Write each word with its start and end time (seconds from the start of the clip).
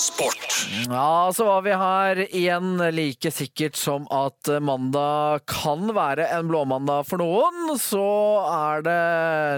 Sport. 0.00 0.66
Ja, 0.88 1.30
så 1.34 1.44
var 1.44 1.62
vi 1.62 1.72
her 1.76 2.20
igjen 2.32 2.78
like 2.96 3.28
sikkert 3.34 3.76
som 3.76 4.06
at 4.14 4.48
mandag 4.64 5.42
kan 5.50 5.90
være 5.92 6.24
en 6.38 6.48
blåmandag 6.48 7.04
for 7.08 7.20
noen. 7.20 7.74
Så 7.80 8.00
er 8.48 8.84
det 8.86 8.96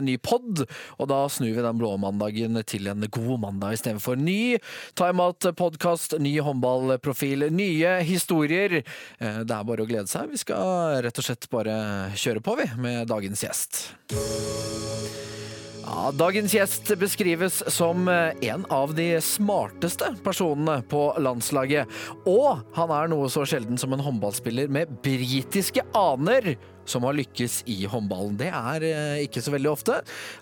ny 0.09 0.17
pod, 0.19 0.65
og 0.99 1.11
da 1.13 1.21
snur 1.31 1.53
vi 1.55 1.63
den 1.63 1.79
blåmandagen 1.79 2.59
til 2.67 2.91
en 2.91 3.07
god 3.07 3.39
mandag 3.45 3.77
istedenfor 3.79 4.19
ny 4.19 4.59
timeout-podkast, 4.99 6.19
ny 6.19 6.35
håndballprofil, 6.43 7.47
nye 7.55 7.95
historier. 8.09 8.81
Eh, 9.23 9.41
Det 9.47 9.55
er 9.61 9.69
bare 9.71 9.87
å 9.87 9.89
glede 9.89 10.11
seg. 10.11 10.27
Vi 10.35 10.43
skal 10.43 10.99
rett 11.07 11.23
og 11.23 11.29
slett 11.29 11.47
bare 11.55 11.79
kjøre 12.19 12.43
på, 12.43 12.59
vi, 12.59 12.67
med 12.83 13.07
dagens 13.15 13.47
gjest. 13.47 13.85
Ja, 15.83 16.11
dagens 16.15 16.55
gjest 16.55 16.93
beskrives 16.99 17.63
som 17.75 18.09
eh, 18.09 18.31
en 18.41 18.67
av 18.71 18.95
de 18.95 19.09
smarteste 19.21 20.13
personene 20.23 20.79
på 20.89 21.01
landslaget. 21.19 21.91
Og 22.29 22.63
han 22.77 22.93
er 22.95 23.11
noe 23.11 23.31
så 23.33 23.43
sjelden 23.49 23.81
som 23.81 23.95
en 23.95 24.05
håndballspiller 24.05 24.71
med 24.71 24.93
britiske 25.03 25.83
aner 25.99 26.55
som 26.85 27.07
har 27.07 27.17
lykkes 27.17 27.63
i 27.71 27.83
håndballen. 27.91 28.37
Det 28.41 28.51
er 28.53 28.87
eh, 28.89 29.25
ikke 29.27 29.43
så 29.45 29.55
veldig 29.55 29.71
ofte. 29.73 30.01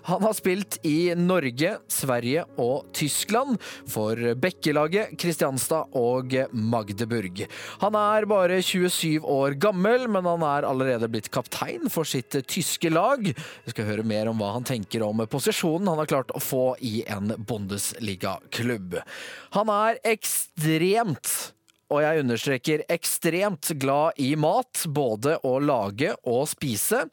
Han 0.09 0.23
har 0.25 0.35
spilt 0.37 0.79
i 0.87 1.13
Norge, 1.17 1.75
Sverige 1.91 2.45
og 2.61 2.89
Tyskland 2.97 3.59
for 3.89 4.19
Bekkelaget, 4.41 5.15
Kristianstad 5.21 5.97
og 5.97 6.35
Magdeburg. 6.51 7.43
Han 7.83 7.97
er 7.99 8.29
bare 8.29 8.61
27 8.65 9.21
år 9.25 9.57
gammel, 9.61 10.07
men 10.11 10.27
han 10.29 10.45
er 10.47 10.67
allerede 10.69 11.09
blitt 11.11 11.31
kaptein 11.33 11.89
for 11.91 12.07
sitt 12.07 12.35
tyske 12.49 12.91
lag. 12.91 13.23
Vi 13.27 13.75
skal 13.75 13.89
høre 13.89 14.07
mer 14.07 14.31
om 14.31 14.41
hva 14.41 14.53
han 14.57 14.67
tenker 14.67 15.05
om 15.05 15.23
posisjonen 15.31 15.89
han 15.91 16.01
har 16.01 16.11
klart 16.11 16.33
å 16.35 16.41
få 16.43 16.75
i 16.81 17.01
en 17.11 17.35
Bundesliga-klubb. 17.37 18.99
Han 19.57 19.71
er 19.73 20.01
ekstremt 20.07 21.53
og 21.91 21.99
jeg 22.05 22.23
understreker 22.23 22.83
ekstremt 22.91 23.73
glad 23.81 24.19
i 24.23 24.31
mat, 24.39 24.85
både 24.87 25.35
å 25.47 25.57
lage 25.59 26.13
og 26.23 26.45
spise. 26.49 27.03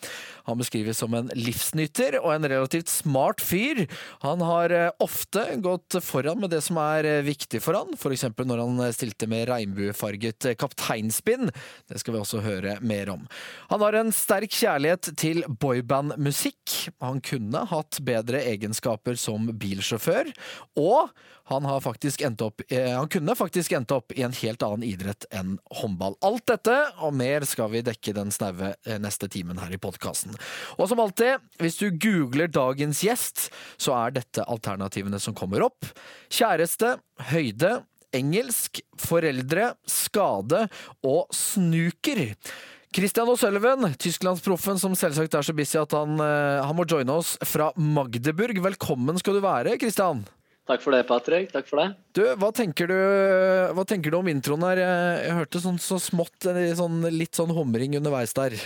Han 0.49 0.59
beskrives 0.59 0.99
som 1.03 1.15
en 1.15 1.29
livsnyter 1.37 2.19
og 2.23 2.33
en 2.33 2.49
relativt 2.49 2.89
smart 2.89 3.43
fyr. 3.45 3.85
Han 4.25 4.43
har 4.45 4.73
eh, 4.75 4.91
ofte 5.05 5.45
gått 5.65 5.99
foran 6.05 6.41
med 6.41 6.53
det 6.55 6.63
som 6.65 6.81
er 6.81 7.07
eh, 7.09 7.25
viktig 7.27 7.61
for 7.65 7.77
han, 7.77 7.93
f.eks. 7.99 8.25
når 8.39 8.65
han 8.65 8.83
stilte 8.97 9.29
med 9.31 9.49
regnbuefarget 9.51 10.51
eh, 10.51 10.59
kapteinspinn. 10.59 11.53
Det 11.89 12.01
skal 12.01 12.17
vi 12.17 12.23
også 12.23 12.43
høre 12.45 12.79
mer 12.81 13.13
om. 13.13 13.27
Han 13.73 13.85
har 13.85 14.01
en 14.01 14.13
sterk 14.15 14.55
kjærlighet 14.57 15.13
til 15.21 15.45
boybandmusikk. 15.61 16.93
Han 17.05 17.21
kunne 17.25 17.67
hatt 17.69 18.01
bedre 18.05 18.43
egenskaper 18.49 19.19
som 19.21 19.51
bilsjåfør, 19.61 20.33
og 20.81 21.13
han, 21.49 21.65
opp, 22.41 22.61
eh, 22.69 22.91
han 22.99 23.09
kunne 23.09 23.35
faktisk 23.37 23.73
endt 23.73 23.91
opp 23.91 24.13
i 24.13 24.23
en 24.23 24.35
helt 24.37 24.63
annen 24.63 24.85
idrett 24.85 25.25
enn 25.33 25.57
håndball. 25.81 26.19
Alt 26.21 26.45
dette 26.51 26.77
og 27.01 27.15
mer 27.17 27.47
skal 27.49 27.71
vi 27.73 27.81
dekke 27.87 28.13
den 28.17 28.33
snaue 28.35 28.75
eh, 28.85 28.99
neste 29.01 29.31
timen 29.33 29.61
her 29.63 29.73
i 29.73 29.81
podkasten. 29.81 30.37
Og 30.79 30.89
som 30.91 31.03
alltid, 31.03 31.45
hvis 31.63 31.79
du 31.81 31.89
googler 31.91 32.51
dagens 32.53 33.03
gjest, 33.05 33.49
så 33.81 33.97
er 33.99 34.17
dette 34.21 34.47
alternativene 34.47 35.21
som 35.23 35.37
kommer 35.37 35.67
opp. 35.67 35.91
Kjæreste, 36.33 36.97
høyde, 37.33 37.79
engelsk, 38.17 38.81
foreldre, 39.01 39.73
skade 39.89 40.67
og 41.07 41.29
snooker. 41.35 42.25
Christian 42.95 43.29
O'Sullivan, 43.29 43.85
tysklandsproffen 44.01 44.81
som 44.81 44.95
selvsagt 44.97 45.37
er 45.37 45.45
så 45.45 45.53
busy 45.53 45.77
at 45.77 45.93
han, 45.93 46.17
eh, 46.25 46.65
han 46.65 46.77
må 46.77 46.87
joine 46.89 47.13
oss 47.21 47.37
fra 47.45 47.69
Magdeburg. 47.77 48.63
Velkommen 48.65 49.21
skal 49.21 49.37
du 49.37 49.45
være, 49.45 49.77
Christian. 49.81 50.25
Takk 50.69 50.83
for 50.85 50.93
det, 50.93 51.05
Patrick. 51.09 51.53
Takk 51.53 51.69
for 51.69 51.81
det. 51.81 51.87
Du, 52.17 52.23
hva 52.41 52.51
tenker 52.53 52.91
du, 52.91 52.97
hva 53.77 53.85
tenker 53.89 54.13
du 54.13 54.19
om 54.19 54.29
introen 54.29 54.67
her? 54.67 54.81
Jeg, 54.83 55.37
hørte 55.39 55.63
sånn 55.65 55.81
så 55.81 55.97
smått, 56.01 56.49
en 56.49 56.61
sånn, 56.77 56.99
litt 57.13 57.39
sånn 57.39 57.55
humring 57.57 57.97
underveis 57.97 58.37
der. 58.37 58.57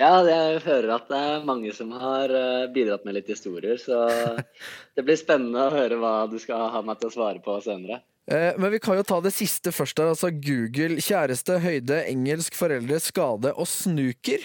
Ja, 0.00 0.22
jeg 0.24 0.62
hører 0.64 0.94
at 0.96 1.10
det 1.10 1.18
er 1.18 1.44
mange 1.44 1.72
som 1.76 1.90
har 2.00 2.32
eh, 2.32 2.68
bidratt 2.72 3.04
med 3.04 3.18
litt 3.18 3.28
historier, 3.28 3.76
så 3.80 4.06
det 4.96 5.04
blir 5.04 5.18
spennende 5.20 5.66
å 5.66 5.74
høre 5.74 5.98
hva 6.00 6.14
du 6.32 6.38
skal 6.40 6.70
ha 6.72 6.80
meg 6.86 7.00
til 7.00 7.10
å 7.10 7.14
svare 7.16 7.42
på 7.44 7.58
senere. 7.64 8.00
Eh, 8.30 8.54
men 8.58 8.70
vi 8.70 8.80
kan 8.82 8.96
jo 8.96 9.04
ta 9.06 9.18
det 9.22 9.34
siste 9.34 9.72
først 9.74 9.98
der. 9.98 10.12
Altså 10.14 10.30
Google, 10.32 11.00
kjæreste, 11.02 11.58
høyde, 11.62 12.02
engelsk, 12.06 12.56
foreldre, 12.56 13.00
skade 13.02 13.52
og 13.52 13.68
snuker. 13.68 14.44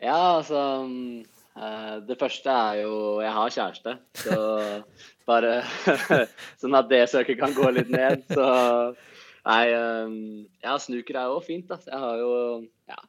Ja, 0.00 0.38
altså 0.38 0.60
eh, 1.58 1.96
Det 2.08 2.16
første 2.16 2.48
er 2.48 2.78
jo 2.86 2.94
Jeg 3.20 3.32
har 3.36 3.50
kjæreste, 3.52 3.96
så 4.22 4.38
bare 5.30 5.58
sånn 6.62 6.78
at 6.78 6.88
det 6.88 7.02
søket 7.12 7.40
kan 7.42 7.54
gå 7.56 7.68
litt 7.74 7.90
ned. 7.92 8.24
Så 8.30 8.46
nei 9.44 9.62
eh, 9.74 10.16
Ja, 10.62 10.78
snuker 10.78 11.18
er 11.18 11.34
jo 11.34 11.42
fint, 11.44 11.68
da. 11.68 11.80
Jeg 11.84 12.00
har 12.06 12.22
jo 12.22 12.32
ja, 12.88 13.00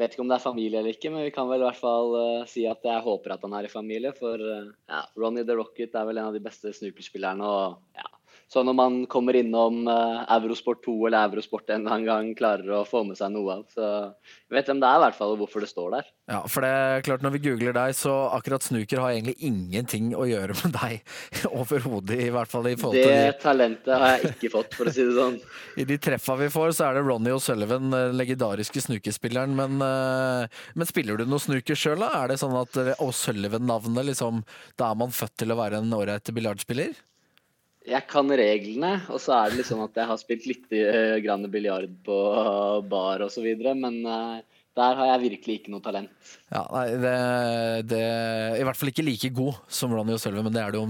Vet 0.00 0.14
ikke 0.14 0.24
om 0.24 0.30
det 0.30 0.40
er 0.40 0.42
familie 0.42 0.80
eller 0.80 0.96
ikke, 0.96 1.10
men 1.14 1.22
vi 1.22 1.32
kan 1.34 1.46
vel 1.46 1.62
i 1.62 1.66
hvert 1.68 1.78
fall 1.78 2.16
uh, 2.18 2.46
si 2.50 2.64
at 2.66 2.82
jeg 2.82 3.04
håper 3.04 3.36
at 3.36 3.44
han 3.46 3.54
er 3.54 3.68
i 3.68 3.70
familie. 3.70 4.10
For 4.16 4.42
uh, 4.42 4.72
ja, 4.90 5.04
Ronny 5.20 5.44
the 5.46 5.54
Rocket 5.54 5.94
er 5.94 6.08
vel 6.08 6.18
en 6.18 6.32
av 6.32 6.34
de 6.34 6.42
beste 6.42 6.72
snookerspillerne. 6.74 7.46
og 7.46 8.00
ja, 8.00 8.08
så 8.54 8.62
når 8.62 8.74
man 8.78 8.96
kommer 9.10 9.34
innom 9.34 9.80
uh, 9.90 10.22
Eurosport 10.36 10.84
2 10.84 10.92
eller 11.08 11.26
Eurosport 11.26 11.72
en 11.74 11.82
eller 11.82 11.96
annen 11.96 12.06
gang, 12.06 12.28
klarer 12.38 12.68
å 12.70 12.84
få 12.86 13.00
med 13.02 13.18
seg 13.18 13.32
noe 13.34 13.56
av. 13.58 13.64
Så 13.74 13.82
jeg 13.82 14.54
vet 14.54 14.68
hvem 14.70 14.82
det 14.82 14.90
er, 14.90 14.98
i 15.00 15.02
hvert 15.02 15.16
fall, 15.18 15.32
og 15.34 15.40
hvorfor 15.42 15.64
det 15.64 15.70
står 15.72 15.96
der. 15.96 16.10
Ja, 16.30 16.38
for 16.48 16.64
det 16.64 16.70
er 16.72 17.02
klart 17.04 17.20
Når 17.20 17.34
vi 17.34 17.40
googler 17.44 17.74
deg, 17.76 17.92
så 17.98 18.12
akkurat 18.32 18.64
snooker 18.64 19.02
har 19.02 19.12
egentlig 19.12 19.34
ingenting 19.44 20.12
å 20.16 20.24
gjøre 20.28 20.54
med 20.62 20.76
deg 20.76 21.16
overhodet. 21.60 22.20
I 22.28 22.30
hvert 22.32 22.52
fall 22.52 22.68
i 22.70 22.76
forhold 22.78 23.00
til 23.00 23.10
Det 23.10 23.32
talentet 23.42 23.90
har 23.92 24.14
jeg 24.14 24.30
ikke 24.30 24.52
fått, 24.54 24.76
for 24.78 24.90
å 24.90 24.94
si 24.94 25.06
det 25.08 25.16
sånn. 25.18 25.40
i 25.82 25.88
de 25.88 25.98
treffa 26.06 26.36
vi 26.38 26.50
får, 26.54 26.76
så 26.78 26.88
er 26.88 26.98
det 27.00 27.06
Ronny 27.08 27.34
O'Sullivan, 27.34 27.90
den 27.90 28.20
legendariske 28.20 28.84
snookerspilleren. 28.86 29.56
Men, 29.58 29.82
eh, 29.82 30.62
men 30.78 30.90
spiller 30.90 31.18
du 31.18 31.26
noe 31.26 31.42
snooker 31.42 31.78
sjøl, 31.78 32.06
da? 32.06 32.12
Er 32.22 32.30
det 32.30 32.38
sånn 32.44 32.54
at 32.60 32.78
eh, 32.78 32.94
O'Sullivan-navnet, 33.02 34.12
liksom, 34.12 34.44
da 34.78 34.92
er 34.92 35.02
man 35.02 35.12
født 35.14 35.40
til 35.42 35.50
å 35.50 35.58
være 35.58 35.82
en 35.82 35.98
ålreit 35.98 36.30
biljardspiller? 36.38 36.94
Jeg 37.84 38.08
kan 38.08 38.30
reglene, 38.32 38.94
og 39.12 39.20
så 39.20 39.36
er 39.36 39.50
det 39.50 39.60
litt 39.60 39.68
sånn 39.68 39.84
at 39.84 39.98
jeg 40.00 40.08
har 40.08 40.20
spilt 40.20 40.48
litt 40.48 40.70
uh, 40.72 41.16
grann 41.24 41.44
biljard 41.52 41.92
på 42.06 42.18
bar 42.88 43.24
videre, 43.44 43.74
men 43.76 44.00
uh, 44.08 44.38
der 44.74 44.96
har 44.98 45.10
jeg 45.12 45.22
virkelig 45.28 45.56
ikke 45.60 45.70
noe 45.70 45.82
talent. 45.84 46.30
Ja, 46.50 46.64
nei, 46.72 46.86
det, 46.98 47.12
det 47.92 48.00
I 48.58 48.64
hvert 48.66 48.78
fall 48.78 48.90
ikke 48.90 49.04
like 49.06 49.30
god 49.36 49.60
som 49.70 49.94
Ronny 49.94 50.16
og 50.16 50.22
Sølve, 50.22 50.42
men 50.42 50.54
det 50.54 50.64
er 50.64 50.74
det 50.74 50.80
jo 50.80 50.88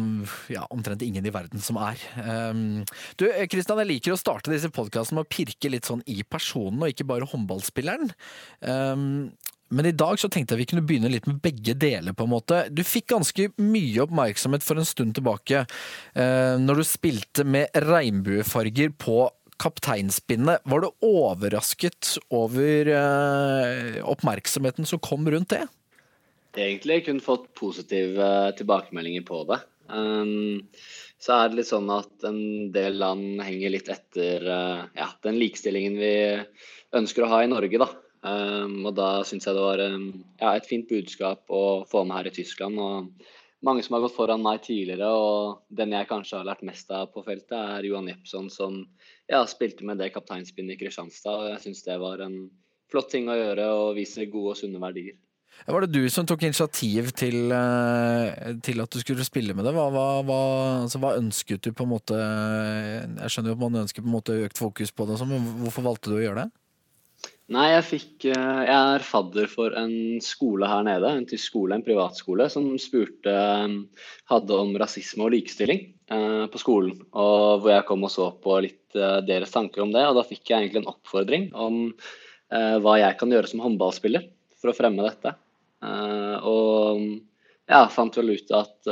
ja, 0.54 0.62
omtrent 0.72 1.04
ingen 1.04 1.27
i 1.27 1.33
verden 1.34 1.60
som 1.60 1.77
er. 1.83 2.00
Um, 2.16 2.81
du, 3.21 3.27
Kristian, 3.53 3.83
jeg 3.83 3.91
liker 3.91 4.15
å 4.15 4.21
starte 4.21 4.53
disse 4.54 4.72
podkastene 4.72 5.21
med 5.21 5.28
å 5.28 5.33
pirke 5.37 5.72
litt 5.72 5.91
sånn 5.91 6.04
i 6.09 6.22
personen, 6.25 6.81
og 6.81 6.94
ikke 6.94 7.09
bare 7.10 7.28
håndballspilleren. 7.28 8.15
Um, 8.65 9.34
men 9.74 9.88
i 9.90 9.94
dag 9.94 10.18
så 10.20 10.30
tenkte 10.32 10.54
jeg 10.54 10.62
vi 10.62 10.68
kunne 10.70 10.84
begynne 10.86 11.10
litt 11.12 11.28
med 11.28 11.40
begge 11.44 11.74
deler. 11.74 12.14
på 12.14 12.26
en 12.26 12.32
måte. 12.32 12.64
Du 12.70 12.84
fikk 12.86 13.10
ganske 13.12 13.50
mye 13.60 14.04
oppmerksomhet 14.06 14.64
for 14.66 14.80
en 14.80 14.88
stund 14.88 15.16
tilbake 15.18 15.64
eh, 15.64 16.54
når 16.60 16.80
du 16.80 16.84
spilte 16.88 17.44
med 17.44 17.74
regnbuefarger 17.74 18.94
på 18.98 19.28
kapteinspinnet. 19.62 20.64
Var 20.64 20.82
du 20.82 20.90
overrasket 21.06 22.16
over 22.34 22.90
eh, 22.90 24.00
oppmerksomheten 24.02 24.86
som 24.88 25.03
kom 25.03 25.26
rundt 25.30 25.54
det? 25.54 25.65
Egentlig 26.54 27.04
kun 27.09 27.22
fått 27.22 27.50
positive 27.59 28.53
tilbakemeldinger 28.59 29.24
på 29.27 29.42
det. 29.50 29.59
Um, 29.91 30.62
så 31.20 31.34
er 31.36 31.50
det 31.50 31.59
litt 31.60 31.70
sånn 31.70 31.91
at 31.92 32.27
en 32.28 32.70
del 32.74 33.00
land 33.00 33.42
henger 33.44 33.72
litt 33.74 33.91
etter 33.92 34.44
uh, 34.47 34.84
ja, 34.97 35.09
den 35.27 35.38
likestillingen 35.41 35.98
vi 35.98 36.15
ønsker 36.94 37.24
å 37.24 37.30
ha 37.32 37.42
i 37.44 37.50
Norge, 37.50 37.80
da. 37.80 37.88
Um, 38.24 38.86
og 38.88 38.94
da 38.97 39.09
syns 39.28 39.44
jeg 39.44 39.56
det 39.56 39.65
var 39.65 39.80
um, 39.84 40.06
ja, 40.41 40.54
et 40.54 40.68
fint 40.68 40.86
budskap 40.88 41.50
å 41.53 41.84
få 41.91 42.06
med 42.09 42.16
her 42.16 42.30
i 42.30 42.34
Tyskland. 42.34 42.80
Og 42.80 43.65
mange 43.65 43.84
som 43.84 43.97
har 43.97 44.04
gått 44.06 44.16
foran 44.16 44.44
meg 44.44 44.62
tidligere, 44.65 45.10
og 45.12 45.66
den 45.76 45.92
jeg 45.92 46.09
kanskje 46.09 46.41
har 46.41 46.48
lært 46.48 46.65
mest 46.65 46.88
av 46.94 47.10
på 47.12 47.24
feltet, 47.26 47.56
er 47.59 47.84
Johan 47.88 48.09
Jepson, 48.09 48.48
som 48.53 48.80
ja, 49.28 49.42
spilte 49.48 49.84
med 49.88 50.00
det 50.00 50.12
kapteinspinnet 50.15 50.76
i 50.76 50.80
Kristianstad. 50.80 51.36
Og 51.36 51.53
jeg 51.53 51.66
syns 51.66 51.84
det 51.84 52.00
var 52.00 52.24
en 52.24 52.47
flott 52.92 53.12
ting 53.12 53.28
å 53.28 53.36
gjøre 53.36 53.68
og 53.76 53.94
vise 53.98 54.28
gode 54.32 54.54
og 54.54 54.60
sunne 54.62 54.80
verdier. 54.80 55.20
Var 55.68 55.84
det 55.84 55.94
du 55.94 56.09
som 56.10 56.27
tok 56.27 56.42
initiativ 56.48 57.12
til, 57.15 57.53
eh, 57.54 58.56
til 58.65 58.82
at 58.82 58.91
du 58.91 58.98
skulle 59.00 59.24
spille 59.24 59.54
med 59.54 59.65
det? 59.65 59.72
Hva, 59.77 59.86
hva, 59.92 60.06
hva, 60.27 60.41
altså, 60.82 60.98
hva 60.98 61.15
ønsket 61.20 61.62
du 61.62 61.70
på 61.72 61.86
en 61.86 61.92
måte 61.92 62.18
Jeg 62.18 63.30
skjønner 63.30 63.53
jo 63.53 63.56
at 63.56 63.62
man 63.62 63.82
ønsker 63.84 64.03
på 64.03 64.10
en 64.10 64.16
måte 64.16 64.41
økt 64.48 64.59
fokus 64.59 64.91
på 64.91 65.06
det, 65.06 65.20
sånn, 65.20 65.30
men 65.30 65.47
hvorfor 65.62 65.86
valgte 65.86 66.10
du 66.10 66.18
å 66.18 66.24
gjøre 66.24 66.42
det? 66.42 66.64
Nei, 67.52 67.66
jeg 67.74 67.84
fikk 67.84 68.24
eh, 68.32 68.60
Jeg 68.64 68.72
er 68.72 69.02
fadder 69.04 69.48
for 69.52 69.74
en 69.76 70.20
skole 70.24 70.68
her 70.68 70.84
nede, 70.86 71.10
en 71.12 71.26
tysk 71.28 71.50
skole, 71.50 71.76
en 71.76 71.84
privatskole, 71.84 72.46
som 72.48 72.70
spurte 72.80 73.34
eh, 73.34 73.74
Hadde 74.32 74.56
om 74.56 74.72
rasisme 74.80 75.26
og 75.26 75.34
likestilling 75.34 75.82
eh, 76.08 76.44
på 76.48 76.62
skolen. 76.62 76.96
Og 77.12 77.60
hvor 77.60 77.74
jeg 77.74 77.86
kom 77.91 78.08
og 78.08 78.14
så 78.14 78.30
på 78.41 78.56
litt 78.64 78.96
eh, 78.96 79.20
deres 79.28 79.52
tanker 79.52 79.84
om 79.84 79.92
det. 79.92 80.06
Og 80.08 80.16
da 80.16 80.24
fikk 80.24 80.48
jeg 80.48 80.56
egentlig 80.62 80.84
en 80.84 80.94
oppfordring 80.94 81.50
om 81.52 81.78
eh, 81.92 82.78
hva 82.80 82.96
jeg 83.02 83.20
kan 83.20 83.36
gjøre 83.36 83.52
som 83.52 83.64
håndballspiller 83.66 84.24
for 84.56 84.72
å 84.72 84.76
fremme 84.80 85.04
dette. 85.04 85.36
Eh, 85.84 86.48
og 86.48 87.04
ja, 87.68 87.84
fant 87.92 88.16
vel 88.16 88.34
ut 88.36 88.50
at 88.56 88.88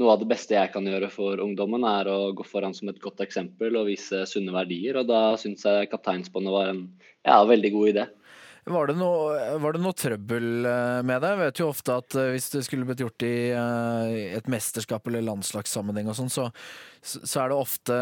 noe 0.00 0.14
av 0.14 0.18
det 0.18 0.26
beste 0.30 0.56
jeg 0.56 0.72
kan 0.74 0.86
gjøre 0.86 1.06
for 1.12 1.38
ungdommen, 1.38 1.84
er 1.86 2.08
å 2.10 2.32
gå 2.34 2.42
foran 2.46 2.74
som 2.74 2.90
et 2.90 2.98
godt 3.02 3.22
eksempel 3.22 3.78
og 3.78 3.86
vise 3.90 4.24
sunne 4.26 4.54
verdier. 4.54 4.98
Og 4.98 5.06
da 5.06 5.36
syns 5.38 5.62
jeg 5.66 5.90
kapteinsbåndet 5.92 6.54
var 6.54 6.72
en 6.72 6.80
ja, 7.26 7.42
veldig 7.48 7.72
god 7.74 7.92
idé. 7.92 8.06
Var 8.70 8.90
det, 8.90 8.94
noe, 9.00 9.36
var 9.58 9.72
det 9.72 9.80
noe 9.80 9.96
trøbbel 9.96 10.66
eh, 10.68 11.00
med 11.06 11.22
det? 11.24 11.30
Jeg 11.32 11.40
vet 11.40 11.60
jo 11.62 11.68
ofte 11.70 11.94
at 11.96 12.16
eh, 12.20 12.32
hvis 12.34 12.50
det 12.52 12.60
skulle 12.66 12.84
blitt 12.86 13.00
gjort 13.00 13.24
i 13.24 13.34
eh, 13.56 14.16
et 14.36 14.50
mesterskap 14.52 15.08
eller 15.08 15.24
landslagssammenheng 15.24 16.10
og 16.12 16.18
sånn, 16.18 16.32
så, 16.32 16.50
så 17.00 17.40
er 17.42 17.50
det 17.50 17.56
ofte 17.56 17.96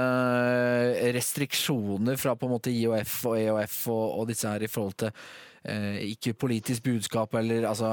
restriksjoner 1.14 2.18
fra 2.18 2.34
på 2.34 2.48
en 2.48 2.56
måte 2.56 2.74
IOF 2.74 3.14
og 3.30 3.38
EOF 3.38 3.78
og, 3.94 4.04
og 4.18 4.32
disse 4.32 4.50
her 4.50 4.64
i 4.64 4.70
forhold 4.70 4.98
til 5.04 5.28
ikke 5.68 6.36
politisk 6.38 6.84
budskap 6.86 7.34
eller 7.36 7.66
altså 7.68 7.88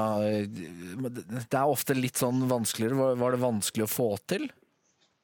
Det 0.46 1.58
er 1.58 1.66
ofte 1.66 1.96
litt 1.98 2.16
sånn 2.16 2.46
vanskeligere. 2.48 3.16
Var 3.18 3.34
det 3.34 3.40
vanskelig 3.42 3.84
å 3.84 3.90
få 3.90 4.06
til? 4.30 4.46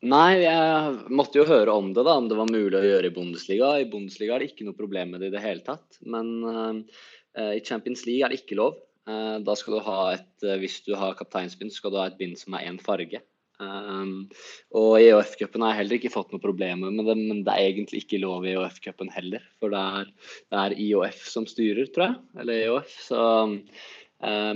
Nei, 0.03 0.43
jeg 0.43 0.95
måtte 1.15 1.39
jo 1.39 1.47
høre 1.47 1.75
om 1.79 1.93
det, 1.95 2.03
da, 2.03 2.17
om 2.19 2.27
det 2.27 2.35
var 2.35 2.51
mulig 2.51 2.75
å 2.75 2.83
gjøre 2.83 3.07
i 3.07 3.15
Bundesliga. 3.15 3.69
I 3.79 3.91
Bundesliga 3.91 4.35
er 4.35 4.43
det 4.43 4.49
ikke 4.51 4.65
noe 4.67 4.79
problem 4.79 5.13
med 5.15 5.23
det 5.23 5.31
i 5.31 5.35
det 5.37 5.43
hele 5.45 5.63
tatt. 5.63 6.01
Men 6.03 6.33
uh, 6.43 7.53
i 7.55 7.61
Champions 7.63 8.03
League 8.09 8.27
er 8.27 8.35
det 8.35 8.41
ikke 8.43 8.59
lov. 8.59 8.81
Uh, 9.07 9.39
da 9.47 9.55
skal 9.59 9.77
du 9.77 9.85
ha 9.87 10.01
et, 10.17 10.33
uh, 10.43 10.57
Hvis 10.59 10.81
du 10.89 10.97
har 10.99 11.15
kapteinsbind, 11.19 11.71
skal 11.75 11.95
du 11.95 12.01
ha 12.01 12.09
et 12.11 12.19
bind 12.19 12.35
som 12.41 12.59
er 12.59 12.67
én 12.73 12.83
farge. 12.83 13.23
Og 13.63 14.93
i 14.99 15.05
EOF-cupen 15.13 15.63
har 15.63 15.77
jeg 15.77 15.79
heller 15.85 16.01
ikke 16.01 16.11
fått 16.11 16.33
noe 16.35 16.43
problemer 16.43 16.91
med 16.91 17.07
det, 17.07 17.15
men 17.21 17.45
det 17.47 17.53
er 17.53 17.69
egentlig 17.69 18.01
ikke 18.03 18.19
lov 18.19 18.43
i 18.43 18.57
EOF-cupen 18.57 19.13
heller. 19.15 19.45
For 19.63 19.71
det 19.71 19.79
er, 20.01 20.09
det 20.51 20.63
er, 20.65 20.75
IOF 20.83 21.21
som 21.31 21.47
styrer, 21.47 21.87
tror 21.95 22.09
jeg. 22.09 22.17
Eller 22.43 22.65
EOF. 22.65 22.97
Så, 23.07 23.21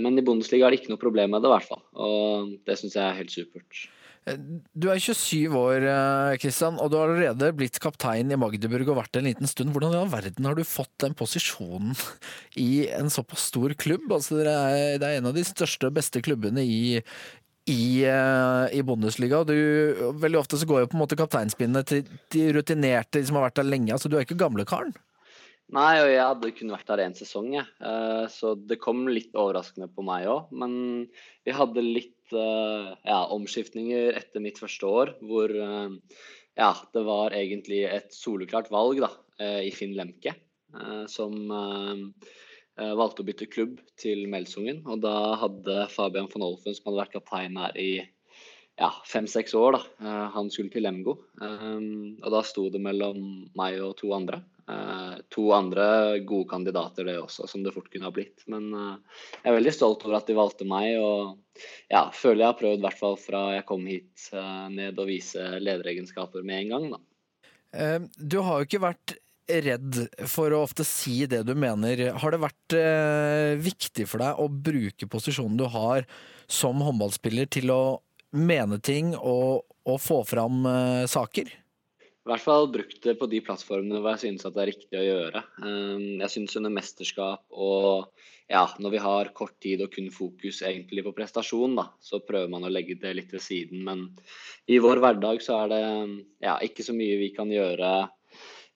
men 0.03 0.19
i 0.19 0.25
Bundesliga 0.27 0.67
er 0.67 0.75
det 0.75 0.81
ikke 0.81 0.91
noe 0.91 1.05
problem 1.05 1.37
med 1.37 1.45
det, 1.45 1.47
i 1.47 1.55
hvert 1.55 1.69
fall. 1.69 1.85
Og 1.95 2.57
det 2.67 2.75
syns 2.81 2.99
jeg 2.99 3.05
er 3.05 3.21
helt 3.21 3.31
supert. 3.31 3.87
Du 4.27 4.89
er 4.91 4.99
27 4.99 5.55
år, 5.55 5.85
Kristian, 6.41 6.79
og 6.83 6.91
du 6.91 6.97
har 6.99 7.13
allerede 7.13 7.53
blitt 7.55 7.79
kaptein 7.79 8.33
i 8.33 8.39
Magdeburg 8.39 8.89
og 8.91 8.99
vært 8.99 9.13
det 9.15 9.21
en 9.21 9.29
liten 9.29 9.47
stund. 9.47 9.71
Hvordan 9.71 9.95
i 9.95 9.99
all 10.01 10.11
verden 10.11 10.49
har 10.49 10.57
du 10.57 10.65
fått 10.67 10.91
den 11.03 11.15
posisjonen 11.15 11.95
i 12.59 12.87
en 12.97 13.11
såpass 13.13 13.47
stor 13.53 13.71
klubb? 13.79 14.09
Altså, 14.11 14.41
det, 14.41 14.51
er, 14.51 15.05
en 15.21 15.29
av 15.31 15.37
de 15.37 15.45
største 15.47 15.87
og 15.87 15.95
beste 15.95 16.19
klubbene 16.25 16.65
i, 16.65 16.97
i, 17.71 17.87
i 18.03 18.83
Bundesliga. 18.89 19.45
Du, 19.47 19.55
veldig 20.19 20.41
ofte 20.41 20.59
så 20.59 20.67
går 20.67 20.83
jo 20.83 20.91
på 20.91 20.99
en 20.99 21.05
måte 21.05 21.19
kapteinspinnet 21.19 21.93
til 21.93 22.11
de 22.35 22.49
rutinerte 22.59 23.23
som 23.23 23.39
har 23.39 23.47
vært 23.47 23.61
der 23.61 23.71
lenge. 23.71 23.93
Altså, 23.95 24.11
du 24.11 24.19
er 24.19 24.27
ikke 24.27 24.39
gamlekaren? 24.43 24.91
Nei, 25.75 25.97
og 25.99 26.07
jeg 26.07 26.23
hadde 26.23 26.51
kun 26.55 26.69
vært 26.71 26.91
der 26.91 27.01
én 27.03 27.15
sesong, 27.15 27.49
jeg. 27.57 27.67
Så 28.31 28.53
det 28.69 28.79
kom 28.79 29.03
litt 29.11 29.33
overraskende 29.35 29.89
på 29.91 30.03
meg 30.07 30.29
òg. 30.31 30.53
Men 30.55 30.77
vi 31.43 31.55
hadde 31.55 31.83
litt 31.83 32.13
ja, 32.33 33.19
omskiftninger 33.33 34.17
etter 34.17 34.43
mitt 34.43 34.59
første 34.59 34.89
år, 34.89 35.13
hvor 35.21 35.53
ja, 35.53 36.71
det 36.93 37.03
var 37.05 37.35
egentlig 37.37 37.83
et 37.87 38.11
soleklart 38.15 38.71
valg 38.73 39.03
da, 39.03 39.11
i 39.63 39.71
Finn 39.75 39.93
Lemke, 39.97 40.33
som 41.11 41.37
valgte 42.77 43.23
å 43.23 43.27
bytte 43.27 43.47
klubb 43.49 43.79
til 43.97 44.25
Melsungen. 44.31 44.83
Og 44.89 45.01
da 45.05 45.37
hadde 45.43 45.87
Fabian 45.93 46.29
von 46.33 46.45
Olfen, 46.49 46.75
som 46.75 46.89
hadde 46.89 47.03
vært 47.03 47.15
kaptein 47.15 47.57
her 47.61 47.77
i 47.77 47.91
ja, 48.77 48.91
fem-seks 49.09 49.55
år, 49.57 49.77
da. 49.77 50.27
Han 50.35 50.51
skulle 50.53 50.73
til 50.73 50.85
Lemgo. 50.85 51.17
Og 51.41 52.29
da 52.33 52.43
sto 52.45 52.67
det 52.73 52.81
mellom 52.83 53.47
meg 53.57 53.79
og 53.81 53.95
to 54.01 54.11
andre. 54.17 54.43
Uh, 54.67 55.15
to 55.31 55.45
andre 55.55 56.19
gode 56.27 56.49
kandidater, 56.49 57.05
det 57.07 57.13
også, 57.21 57.45
som 57.47 57.61
det 57.63 57.71
fort 57.71 57.87
kunne 57.87 58.09
ha 58.09 58.11
blitt. 58.11 58.41
Men 58.51 58.65
uh, 58.75 59.19
jeg 59.39 59.47
er 59.47 59.55
veldig 59.55 59.71
stolt 59.71 60.01
over 60.03 60.17
at 60.17 60.27
de 60.27 60.35
valgte 60.35 60.65
meg, 60.67 60.97
og 60.99 61.61
ja, 61.87 62.09
føler 62.11 62.43
jeg 62.43 62.49
har 62.49 62.57
prøvd, 62.59 62.81
i 62.81 62.83
hvert 62.83 62.99
fall 62.99 63.15
fra 63.21 63.43
jeg 63.55 63.65
kom 63.69 63.85
hit, 63.87 64.25
uh, 64.35 64.65
ned 64.73 64.99
å 64.99 65.05
vise 65.07 65.45
lederegenskaper 65.63 66.43
med 66.43 66.65
en 66.65 66.73
gang, 66.73 66.89
da. 66.97 67.03
Du 68.17 68.39
har 68.41 68.59
jo 68.59 68.65
ikke 68.65 68.79
vært 68.81 69.13
redd 69.47 69.97
for 70.27 70.51
å 70.55 70.61
ofte 70.65 70.85
si 70.87 71.25
det 71.29 71.41
du 71.45 71.51
mener. 71.55 71.99
Har 72.19 72.33
det 72.33 72.39
vært 72.41 72.75
viktig 73.59 74.07
for 74.07 74.23
deg 74.23 74.39
å 74.39 74.47
bruke 74.47 75.09
posisjonen 75.11 75.59
du 75.59 75.65
har 75.71 76.07
som 76.49 76.79
håndballspiller 76.83 77.51
til 77.51 77.71
å 77.75 77.81
mene 78.39 78.79
ting 78.79 79.11
og, 79.19 79.67
og 79.83 79.99
få 80.01 80.21
fram 80.27 80.63
saker? 81.11 81.51
I 82.27 82.31
hvert 82.33 82.43
fall 82.43 82.65
brukt 82.67 82.97
det 83.03 83.13
på 83.19 83.27
de 83.31 83.39
plattformene 83.39 84.01
hvor 84.01 84.17
jeg 84.17 84.25
synes 84.25 84.47
at 84.47 84.55
det 84.55 84.63
er 84.63 84.69
riktig 84.73 84.99
å 84.99 85.05
gjøre. 85.05 85.43
Jeg 86.19 86.31
synes 86.33 86.57
under 86.59 86.73
mesterskap 86.75 87.45
og 87.55 88.09
ja, 88.51 88.65
når 88.79 88.93
vi 88.93 88.99
har 89.03 89.29
kort 89.35 89.55
tid 89.63 89.81
og 89.83 89.93
kun 89.95 90.09
fokus 90.11 90.61
egentlig 90.67 91.03
på 91.03 91.13
prestasjon, 91.15 91.75
da, 91.79 91.89
så 92.03 92.19
prøver 92.23 92.51
man 92.51 92.67
å 92.67 92.71
legge 92.71 92.95
det 92.99 93.13
litt 93.15 93.31
ved 93.35 93.43
siden. 93.43 93.83
Men 93.87 94.05
i 94.67 94.79
vår 94.83 95.01
hverdag 95.03 95.43
så 95.43 95.61
er 95.63 95.71
det 95.71 95.81
ja, 96.43 96.57
ikke 96.63 96.83
så 96.83 96.95
mye 96.95 97.17
vi 97.19 97.31
kan 97.35 97.51
gjøre 97.51 97.93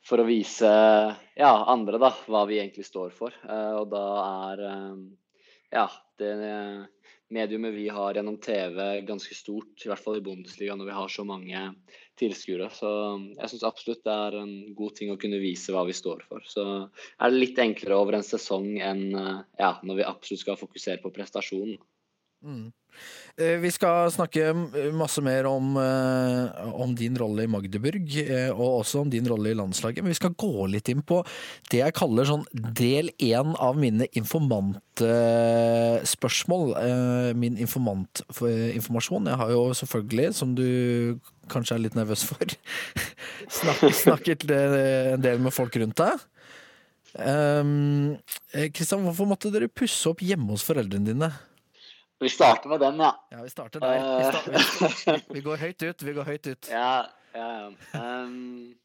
for 0.07 0.24
å 0.24 0.27
vise 0.27 0.71
ja, 0.71 1.51
andre 1.71 2.00
da, 2.01 2.12
hva 2.31 2.45
vi 2.48 2.59
egentlig 2.59 2.88
står 2.88 3.12
for. 3.15 3.36
Og 3.51 3.92
da 3.92 4.06
er 4.24 4.65
ja, 5.71 5.88
det 6.19 6.33
mediumet 7.31 7.74
vi 7.74 7.88
har 7.88 8.15
gjennom 8.15 8.38
TV 8.44 9.01
ganske 9.07 9.36
stort, 9.36 9.75
i 9.86 9.92
hvert 9.92 10.03
fall 10.03 10.19
i 10.19 10.24
Bundesliga 10.25 10.75
når 10.75 10.89
vi 10.89 10.98
har 10.98 11.12
så 11.12 11.24
mange 11.27 11.62
tilskuere. 12.22 12.70
Så 12.74 12.90
jeg 13.36 13.52
syns 13.52 13.66
absolutt 13.68 14.04
det 14.08 14.18
er 14.28 14.38
en 14.42 14.54
god 14.78 14.98
ting 14.98 15.14
å 15.14 15.20
kunne 15.22 15.42
vise 15.42 15.74
hva 15.74 15.84
vi 15.90 15.96
står 15.98 16.24
for. 16.30 16.46
Så 16.48 16.66
er 16.86 17.34
det 17.34 17.42
litt 17.42 17.62
enklere 17.62 18.00
over 18.00 18.20
en 18.20 18.28
sesong 18.28 18.78
enn 18.80 19.08
ja, 19.14 19.74
når 19.82 20.02
vi 20.02 20.08
absolutt 20.08 20.46
skal 20.46 20.62
fokusere 20.62 21.02
på 21.04 21.14
prestasjonen. 21.16 21.82
Mm. 22.46 22.70
Vi 23.42 23.72
skal 23.74 24.12
snakke 24.14 24.52
masse 24.94 25.18
mer 25.24 25.48
om, 25.50 25.78
om, 25.80 26.96
din 26.98 27.18
rolle 27.18 27.44
i 27.48 27.50
Magdeburg, 27.50 28.12
og 28.52 28.82
også 28.82 29.00
om 29.02 29.10
din 29.10 29.28
rolle 29.32 29.50
i 29.50 29.56
landslaget. 29.58 30.04
Men 30.04 30.12
vi 30.12 30.20
skal 30.20 30.36
gå 30.38 30.68
litt 30.70 30.90
inn 30.92 31.02
på 31.02 31.24
det 31.72 31.80
jeg 31.80 31.94
kaller 31.98 32.26
sånn 32.28 32.46
del 32.52 33.10
én 33.24 33.56
av 33.56 33.78
mine 33.80 34.06
informantspørsmål. 34.20 36.75
Min 37.39 37.58
informantinformasjon. 37.63 39.27
Jeg 39.32 39.39
har 39.42 39.50
jo 39.56 39.63
selvfølgelig, 39.80 40.27
som 40.38 40.50
du 40.58 40.68
kanskje 41.51 41.75
er 41.77 41.84
litt 41.86 41.98
nervøs 41.98 42.24
for, 42.27 42.46
snakket 44.04 44.46
en 44.51 45.24
del 45.24 45.38
med 45.44 45.54
folk 45.56 45.74
rundt 45.82 46.00
deg. 46.04 46.15
Kristian, 48.72 49.04
hvorfor 49.04 49.27
måtte 49.27 49.51
dere 49.54 49.72
pusse 49.72 50.10
opp 50.12 50.22
hjemme 50.24 50.54
hos 50.54 50.65
foreldrene 50.68 51.12
dine? 51.12 51.32
Vi 52.22 52.30
starter 52.30 52.70
med 52.70 52.80
den, 52.80 53.00
ja. 53.01 53.16
Ja, 53.34 53.40
vi 53.42 53.50
starter 53.50 53.82
der. 53.82 54.18
Vi, 54.18 54.25
starter, 54.30 55.13
vi, 55.18 55.22
vi, 55.40 55.42
går 55.42 55.58
høyt 55.58 55.84
ut. 55.84 56.04
Vi 56.06 56.13
går 56.13 56.28
høyt 56.28 56.48
ut. 56.51 56.70
Ja, 56.70 56.92
ja, 57.34 57.48
ja. 57.58 57.72
Um, 57.98 58.75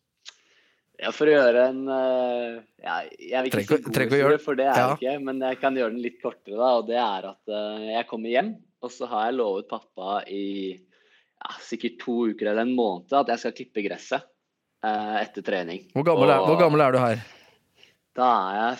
ja 0.96 1.12
for 1.12 1.28
å 1.28 1.34
gjøre 1.34 1.66
en 1.68 1.82
uh, 1.90 2.56
ja, 2.80 3.02
Jeg 3.20 3.44
vil 3.44 3.50
ikke 3.50 3.60
si 3.66 3.68
god 3.74 4.00
historie, 4.06 4.40
for 4.40 4.56
det 4.56 4.70
er 4.70 4.80
jeg 4.80 4.96
ikke. 4.96 5.14
Men 5.28 5.44
jeg 5.44 5.60
kan 5.60 5.76
gjøre 5.76 5.92
den 5.92 6.00
litt 6.06 6.16
kortere, 6.22 6.56
da. 6.56 6.70
Og 6.80 6.88
det 6.88 6.96
er 7.02 7.28
at 7.34 7.52
uh, 7.52 7.84
jeg 7.90 8.08
kommer 8.08 8.32
hjem, 8.32 8.50
og 8.80 8.96
så 8.96 9.10
har 9.12 9.28
jeg 9.28 9.38
lovet 9.42 9.68
pappa 9.74 10.22
i 10.32 10.46
ja, 10.72 11.54
sikkert 11.68 12.00
to 12.00 12.18
uker 12.32 12.48
eller 12.54 12.64
en 12.64 12.76
måned 12.78 13.12
at 13.20 13.34
jeg 13.34 13.44
skal 13.44 13.56
klippe 13.60 13.84
gresset 13.84 14.24
uh, 14.24 15.16
etter 15.20 15.44
trening. 15.44 15.84
Hvor 15.92 16.08
gammel, 16.08 16.32
er, 16.32 16.48
hvor 16.48 16.56
gammel 16.64 16.88
er 16.88 16.96
du 16.96 17.02
her? 17.04 17.24
Da 18.16 18.32
er 18.48 18.60
jeg 18.62 18.76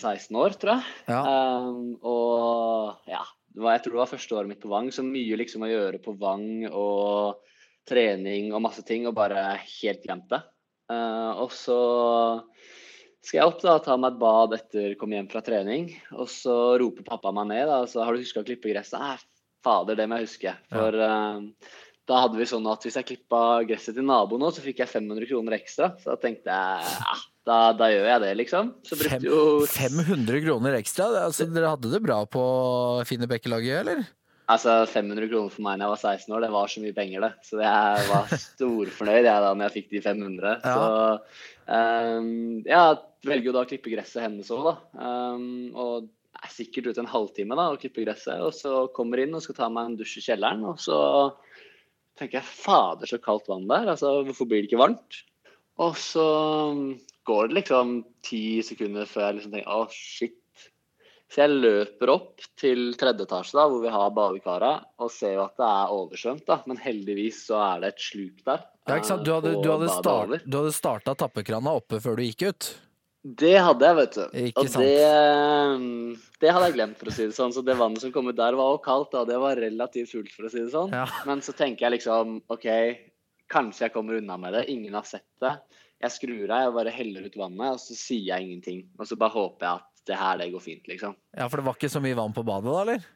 15-16 0.00 0.38
år, 0.40 0.56
tror 0.56 0.78
jeg. 0.78 0.92
Ja. 1.12 1.20
Um, 1.60 1.98
og 2.00 3.10
ja, 3.12 3.20
var, 3.62 3.76
jeg 3.76 3.84
tror 3.84 3.96
det 3.96 4.02
var 4.02 4.10
første 4.12 4.36
året 4.36 4.50
mitt 4.50 4.62
på 4.62 4.70
Vang, 4.72 4.90
så 4.92 5.04
mye 5.06 5.38
liksom 5.40 5.64
å 5.64 5.70
gjøre 5.70 6.00
på 6.04 6.16
Vang 6.20 6.66
og 6.70 7.42
trening 7.86 8.50
og 8.52 8.64
masse 8.64 8.82
ting, 8.86 9.06
og 9.06 9.16
bare 9.16 9.56
helt 9.62 10.02
glemt 10.04 10.28
det. 10.32 10.42
Uh, 10.90 11.42
og 11.42 11.54
så 11.54 11.78
skal 13.26 13.40
jeg 13.40 13.48
opp 13.50 13.62
da, 13.64 13.78
ta 13.82 13.96
meg 13.98 14.14
et 14.14 14.20
bad 14.20 14.54
etter 14.54 14.92
å 14.92 14.98
komme 15.00 15.18
hjem 15.18 15.30
fra 15.32 15.42
trening, 15.46 15.88
og 16.14 16.28
så 16.30 16.76
roper 16.78 17.06
pappa 17.06 17.32
meg 17.34 17.50
ned. 17.50 17.64
da, 17.70 17.80
så 17.90 18.04
har 18.06 18.14
du 18.14 18.22
huska 18.22 18.44
å 18.44 18.46
klippe 18.46 18.70
gresset? 18.70 19.00
Nei, 19.02 19.16
fader, 19.66 19.98
det 19.98 20.06
må 20.06 20.20
jeg 20.20 20.28
huske. 20.28 20.54
For 20.70 21.00
uh, 21.00 21.72
da 22.06 22.20
hadde 22.22 22.38
vi 22.38 22.46
sånn 22.46 22.66
at 22.70 22.84
hvis 22.86 22.98
jeg 23.00 23.08
klippa 23.08 23.40
gresset 23.66 23.96
til 23.98 24.06
naboen 24.06 24.44
nå, 24.44 24.52
så 24.54 24.62
fikk 24.62 24.84
jeg 24.84 24.92
500 24.92 25.30
kroner 25.32 25.56
ekstra. 25.58 25.90
Så 26.02 26.12
da 26.12 26.20
tenkte 26.22 26.54
jeg 26.54 26.92
ja, 27.00 27.16
da, 27.46 27.56
da, 27.78 27.88
gjør 27.92 28.08
jeg 28.10 28.22
det, 28.24 28.30
liksom. 28.40 28.70
Fem, 28.90 29.24
jo 29.24 29.40
500 29.70 30.42
kroner 30.42 30.78
ekstra? 30.80 31.08
Altså, 31.22 31.46
dere 31.46 31.74
hadde 31.76 31.92
det 31.92 32.02
bra 32.02 32.20
på 32.26 32.44
Fine 33.06 33.28
Bekkelaget, 33.30 33.84
eller? 33.84 34.06
Altså 34.50 34.74
500 34.86 35.26
kroner 35.26 35.50
for 35.50 35.66
meg 35.66 35.80
da 35.80 35.86
jeg 35.86 35.92
var 35.92 36.02
16 36.14 36.34
år, 36.36 36.44
det 36.44 36.50
var 36.54 36.70
så 36.70 36.82
mye 36.82 36.94
penger, 36.94 37.24
det. 37.24 37.30
Så 37.46 37.58
jeg 37.62 38.04
var 38.10 38.34
storfornøyd 38.44 39.26
jeg 39.26 39.44
da 39.44 39.54
når 39.54 39.64
jeg 39.66 39.74
fikk 39.76 39.88
de 39.94 40.02
500. 40.04 40.52
Ja. 40.52 40.74
Så 40.74 42.18
um, 42.18 42.28
ja, 42.66 42.82
velger 43.26 43.50
jo 43.50 43.56
da 43.56 43.64
å 43.66 43.70
klippe 43.70 43.90
gresset 43.94 44.22
hennes 44.22 44.52
òg, 44.54 44.68
da. 44.68 44.76
Um, 45.02 45.48
og 45.74 46.06
er 46.36 46.52
sikkert 46.52 46.92
ute 46.92 47.02
en 47.02 47.10
halvtime 47.10 47.58
da 47.58 47.70
og 47.72 47.80
klipper 47.82 48.06
gresset. 48.06 48.42
Og 48.44 48.54
så 48.54 48.86
kommer 48.94 49.22
inn 49.22 49.34
og 49.34 49.42
skal 49.42 49.58
ta 49.58 49.70
meg 49.72 49.90
en 49.90 49.98
dusj 49.98 50.20
i 50.20 50.24
kjelleren, 50.28 50.62
og 50.70 50.78
så 50.82 51.00
tenker 52.16 52.40
jeg 52.40 52.50
fader, 52.50 53.10
så 53.10 53.18
kaldt 53.22 53.50
vann 53.50 53.66
der. 53.70 53.90
Altså, 53.96 54.20
hvorfor 54.28 54.46
blir 54.48 54.62
det 54.62 54.70
ikke 54.70 54.82
varmt? 54.82 55.22
Og 55.82 55.98
så 56.00 56.26
går 57.26 57.48
det 57.50 57.60
liksom 57.60 57.96
ti 58.26 58.62
sekunder 58.64 59.08
før 59.10 59.28
jeg 59.28 59.38
liksom 59.38 59.56
tenker 59.56 59.72
å, 59.74 59.86
shit. 59.92 60.38
Så 61.26 61.42
jeg 61.42 61.56
løper 61.58 62.10
opp 62.12 62.44
til 62.58 62.92
tredje 62.98 63.26
etasje, 63.26 63.56
da, 63.58 63.66
hvor 63.66 63.82
vi 63.82 63.90
har 63.90 64.12
badekara, 64.14 64.72
og 65.02 65.10
ser 65.10 65.34
jo 65.34 65.42
at 65.48 65.56
det 65.58 65.66
er 65.66 65.94
oversvømt. 65.96 66.44
da, 66.46 66.60
Men 66.70 66.78
heldigvis 66.78 67.40
så 67.48 67.58
er 67.64 67.82
det 67.82 67.94
et 67.94 68.04
sluk 68.04 68.44
der. 68.46 68.62
Ja, 68.86 68.98
ikke 69.00 69.10
sant? 69.10 69.24
Du 69.26 69.32
eh, 69.32 69.38
hadde, 69.40 69.54
du 69.58 69.70
hadde, 69.72 69.88
start, 69.90 70.44
du 70.46 70.58
hadde 70.60 70.74
starta 70.76 71.16
tappekrana 71.18 71.74
oppe 71.80 71.98
før 72.02 72.20
du 72.20 72.28
gikk 72.28 72.46
ut. 72.46 72.68
Det 73.26 73.56
hadde 73.58 73.88
jeg, 73.88 73.96
vet 73.98 74.14
du. 74.14 74.22
Ikke 74.38 74.62
og 74.62 74.68
sant. 74.70 74.86
det, 74.86 76.28
det 76.44 76.52
hadde 76.54 76.68
jeg 76.68 76.76
glemt, 76.76 77.00
for 77.00 77.10
å 77.10 77.16
si 77.16 77.26
det 77.26 77.34
sånn. 77.34 77.54
Så 77.56 77.64
det 77.66 77.74
vannet 77.80 78.04
som 78.04 78.12
kom 78.14 78.30
ut 78.30 78.38
der, 78.38 78.54
var 78.54 78.76
også 78.76 78.84
kaldt. 78.84 79.10
da, 79.16 79.24
Det 79.26 79.40
var 79.42 79.58
relativt 79.58 80.12
fullt, 80.14 80.30
for 80.36 80.46
å 80.46 80.52
si 80.52 80.62
det 80.62 80.70
sånn. 80.76 80.94
Ja. 80.94 81.08
Men 81.26 81.42
så 81.42 81.56
tenker 81.58 81.88
jeg 81.88 81.98
liksom 81.98 82.38
OK, 82.54 82.68
kanskje 83.50 83.88
jeg 83.88 83.96
kommer 83.96 84.20
unna 84.20 84.38
med 84.38 84.54
det. 84.54 84.68
Ingen 84.70 84.94
har 84.94 85.10
sett 85.10 85.26
det. 85.42 85.56
Jeg 86.04 86.12
skrur 86.12 86.50
av, 86.50 86.64
jeg 86.66 86.74
bare 86.76 86.92
heller 86.92 87.26
ut 87.26 87.38
vannet, 87.40 87.76
og 87.76 87.80
så 87.80 87.96
sier 87.96 88.26
jeg 88.34 88.46
ingenting. 88.46 88.80
Og 89.00 89.08
så 89.08 89.18
bare 89.20 89.32
håper 89.32 89.66
jeg 89.66 89.80
at 89.80 89.92
det 90.06 90.18
her, 90.20 90.40
det 90.40 90.50
går 90.52 90.62
fint, 90.62 90.90
liksom. 90.90 91.16
Ja, 91.36 91.48
For 91.48 91.60
det 91.60 91.66
var 91.66 91.78
ikke 91.78 91.92
så 91.92 92.02
mye 92.04 92.18
vann 92.18 92.34
på 92.36 92.44
badet 92.46 92.70
da, 92.70 92.82
eller? 92.84 93.06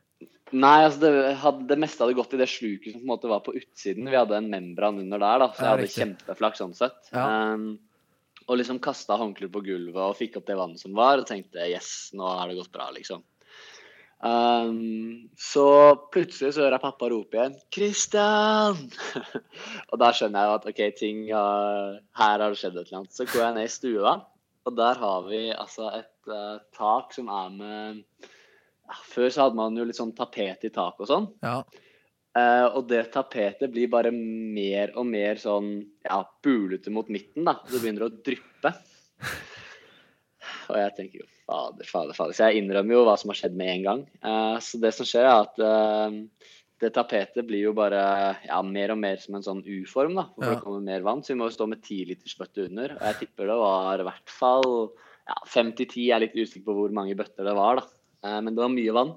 Nei, 0.51 0.79
altså 0.83 1.05
det, 1.05 1.11
hadde, 1.39 1.67
det 1.71 1.79
meste 1.79 2.03
hadde 2.03 2.17
gått 2.19 2.33
i 2.35 2.41
det 2.41 2.49
sluket 2.51 2.95
som 2.95 3.03
på 3.03 3.05
en 3.05 3.13
måte 3.13 3.31
var 3.31 3.45
på 3.45 3.55
utsiden. 3.55 4.09
Vi 4.11 4.19
hadde 4.19 4.41
en 4.41 4.49
membran 4.51 4.99
under 4.99 5.23
der, 5.23 5.45
da, 5.45 5.49
så 5.55 5.63
jeg 5.63 5.77
hadde 5.77 5.93
kjempeflaks 5.95 6.63
sånn 6.63 6.75
sett. 6.75 7.13
Ja. 7.13 7.27
Um, 7.55 7.69
og 8.51 8.59
liksom 8.59 8.81
kasta 8.83 9.15
håndkleet 9.21 9.53
på 9.55 9.63
gulvet 9.63 10.01
og 10.03 10.17
fikk 10.19 10.41
opp 10.41 10.49
det 10.49 10.57
vannet 10.59 10.83
som 10.83 10.97
var, 10.97 11.23
og 11.23 11.29
tenkte 11.29 11.69
yes, 11.71 12.11
nå 12.19 12.27
har 12.27 12.51
det 12.51 12.59
gått 12.59 12.73
bra, 12.75 12.89
liksom. 12.97 13.23
Um, 14.21 15.31
så 15.41 15.67
plutselig 16.13 16.53
så 16.53 16.67
hører 16.67 16.77
jeg 16.77 16.83
pappa 16.83 17.09
rope 17.09 17.39
igjen 17.39 17.55
'Kristian!' 17.73 18.83
og 19.91 19.95
da 20.03 20.11
skjønner 20.13 20.43
jeg 20.43 20.51
jo 20.51 20.57
at 20.59 20.67
OK, 20.69 20.83
ting 20.99 21.23
har, 21.31 21.97
her 22.21 22.35
har 22.45 22.53
det 22.53 22.61
skjedd 22.61 22.77
et 22.77 22.91
eller 22.91 22.99
annet. 23.01 23.17
Så 23.17 23.25
går 23.31 23.45
jeg 23.47 23.57
ned 23.57 23.69
i 23.69 23.73
stua, 23.73 24.13
og 24.69 24.77
der 24.77 25.01
har 25.01 25.25
vi 25.31 25.41
altså 25.55 25.89
et 25.97 26.29
uh, 26.29 26.61
tak 26.77 27.17
som 27.17 27.33
er 27.33 27.55
med 27.55 28.03
ja, 28.21 28.99
Før 29.09 29.31
så 29.31 29.47
hadde 29.47 29.61
man 29.63 29.79
jo 29.79 29.87
litt 29.89 29.97
sånn 29.97 30.13
tapet 30.19 30.69
i 30.69 30.75
taket 30.75 31.07
og 31.07 31.11
sånn. 31.15 31.31
Ja. 31.47 31.63
Eh, 32.39 32.67
og 32.79 32.85
det 32.91 33.09
tapetet 33.15 33.73
blir 33.73 33.91
bare 33.91 34.13
mer 34.15 34.93
og 34.99 35.09
mer 35.09 35.39
sånn 35.41 35.73
ja, 36.05 36.21
bulete 36.45 36.93
mot 36.95 37.09
midten, 37.11 37.47
da. 37.49 37.57
Det 37.67 37.81
begynner 37.81 38.07
å 38.07 38.13
dryppe. 38.15 38.75
Og 40.71 40.77
jeg 40.79 40.93
tenker 40.97 41.23
jo 41.25 41.27
fader, 41.51 41.89
fader, 41.91 42.15
fader. 42.17 42.37
Så 42.37 42.47
jeg 42.49 42.63
innrømmer 42.63 42.95
jo 42.95 43.05
hva 43.09 43.17
som 43.19 43.33
har 43.33 43.39
skjedd 43.41 43.57
med 43.59 43.73
en 43.75 43.85
gang. 43.89 44.03
Uh, 44.23 44.57
så 44.63 44.79
det 44.83 44.93
som 44.97 45.09
skjer, 45.09 45.27
er 45.27 45.45
at 45.49 45.59
uh, 45.59 46.51
det 46.81 46.93
tapetet 46.97 47.45
blir 47.49 47.67
jo 47.67 47.75
bare 47.77 48.01
ja, 48.47 48.61
mer 48.65 48.95
og 48.95 49.01
mer 49.03 49.19
som 49.21 49.37
en 49.37 49.45
sånn 49.45 49.61
U-form, 49.67 50.15
da. 50.17 50.29
hvor 50.37 50.47
Ja. 50.47 50.55
det 50.55 50.63
kommer 50.65 50.85
mer 50.87 51.03
vann. 51.05 51.25
Så 51.27 51.35
vi 51.35 51.41
må 51.43 51.51
jo 51.51 51.57
stå 51.59 51.67
med 51.69 51.83
tilitersbøtte 51.85 52.15
liters 52.15 52.39
bøtte 52.41 52.69
under. 52.71 52.95
Og 52.97 53.07
jeg 53.11 53.19
tipper 53.25 53.51
det 53.51 53.59
var 53.61 54.01
i 54.05 54.07
hvert 54.09 54.33
fall 54.33 54.69
ja, 55.29 55.37
fem 55.51 55.75
til 55.77 55.91
ti. 55.91 56.07
Jeg 56.09 56.17
er 56.17 56.25
litt 56.25 56.39
usikker 56.39 56.71
på 56.71 56.77
hvor 56.79 56.95
mange 56.97 57.19
bøtter 57.19 57.45
det 57.51 57.57
var, 57.59 57.83
da. 57.83 57.87
Eh, 58.25 58.41
Men 58.41 58.55
det 58.55 58.65
var 58.65 58.73
mye 58.73 58.97
vann. 58.97 59.13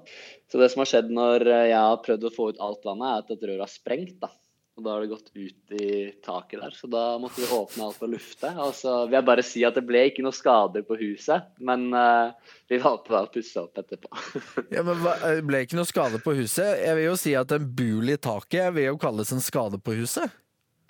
Så 0.52 0.60
det 0.60 0.70
som 0.72 0.84
har 0.84 0.90
skjedd 0.92 1.10
når 1.16 1.46
jeg 1.70 1.78
har 1.78 2.02
prøvd 2.04 2.28
å 2.28 2.34
få 2.34 2.50
ut 2.52 2.60
alt 2.66 2.84
vannet, 2.84 3.08
er 3.08 3.24
at 3.24 3.32
et 3.38 3.48
rør 3.48 3.64
har 3.64 3.72
sprengt. 3.72 4.18
da. 4.20 4.28
Og 4.74 4.82
da 4.82 4.90
har 4.90 5.04
det 5.04 5.12
gått 5.12 5.28
ut 5.34 5.74
i 5.78 5.88
taket 6.24 6.58
der. 6.58 6.72
Så 6.74 6.88
da 6.90 7.02
måtte 7.22 7.38
vi 7.38 7.46
åpne 7.54 7.84
alt 7.86 8.00
og 8.02 8.10
lufte. 8.10 8.50
Og 8.58 8.72
så 8.74 8.94
vil 9.04 9.14
jeg 9.20 9.26
bare 9.28 9.44
si 9.46 9.62
at 9.66 9.76
det 9.78 9.84
ble 9.86 10.00
ikke 10.08 10.24
noe 10.26 10.34
skader 10.34 10.82
på 10.86 10.96
huset, 10.98 11.46
men 11.62 11.86
uh, 11.94 12.34
vi 12.70 12.80
valgte 12.82 13.14
da 13.14 13.20
å 13.22 13.30
pusse 13.30 13.62
opp 13.62 13.78
etterpå. 13.84 14.10
Ja, 14.74 14.82
men 14.82 14.98
hva, 14.98 15.14
eh, 15.28 15.42
Ble 15.46 15.60
ikke 15.62 15.78
noe 15.78 15.86
skade 15.86 16.18
på 16.24 16.34
huset? 16.34 16.80
Jeg 16.82 16.98
vil 16.98 17.06
jo 17.06 17.18
si 17.20 17.34
at 17.38 17.52
en 17.54 17.68
bul 17.78 18.10
i 18.10 18.18
taket 18.18 18.74
vil 18.74 18.88
jo 18.88 18.96
kalles 18.98 19.30
en 19.34 19.44
skade 19.44 19.78
på 19.78 19.94
huset. 20.00 20.32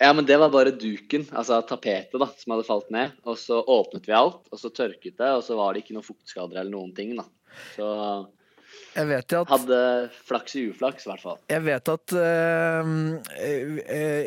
ja, 0.01 0.09
men 0.17 0.25
det 0.25 0.39
var 0.41 0.49
bare 0.53 0.73
duken, 0.73 1.27
altså 1.29 1.59
tapetet, 1.69 2.17
da, 2.17 2.31
som 2.41 2.55
hadde 2.55 2.65
falt 2.65 2.89
ned. 2.95 3.13
Og 3.29 3.37
så 3.37 3.59
åpnet 3.61 4.09
vi 4.09 4.17
alt, 4.17 4.49
og 4.49 4.61
så 4.61 4.73
tørket 4.73 5.19
det, 5.21 5.29
og 5.29 5.45
så 5.45 5.59
var 5.59 5.75
det 5.75 5.85
ikke 5.85 5.99
noen 5.99 6.09
fuktskader 6.09 6.63
eller 6.63 6.73
noen 6.73 6.95
ting, 6.97 7.13
da. 7.19 7.27
Så 7.75 7.85
Jeg 8.95 9.09
vet 9.09 9.33
at 9.35 9.49
hadde 9.51 9.79
flaks 10.23 10.55
i 10.55 10.61
uflaks, 10.69 11.03
i 11.03 11.09
hvert 11.11 11.23
fall. 11.23 11.39
Jeg 11.51 11.63
vet 11.65 11.89
at 11.91 12.13
eh, 12.15 12.91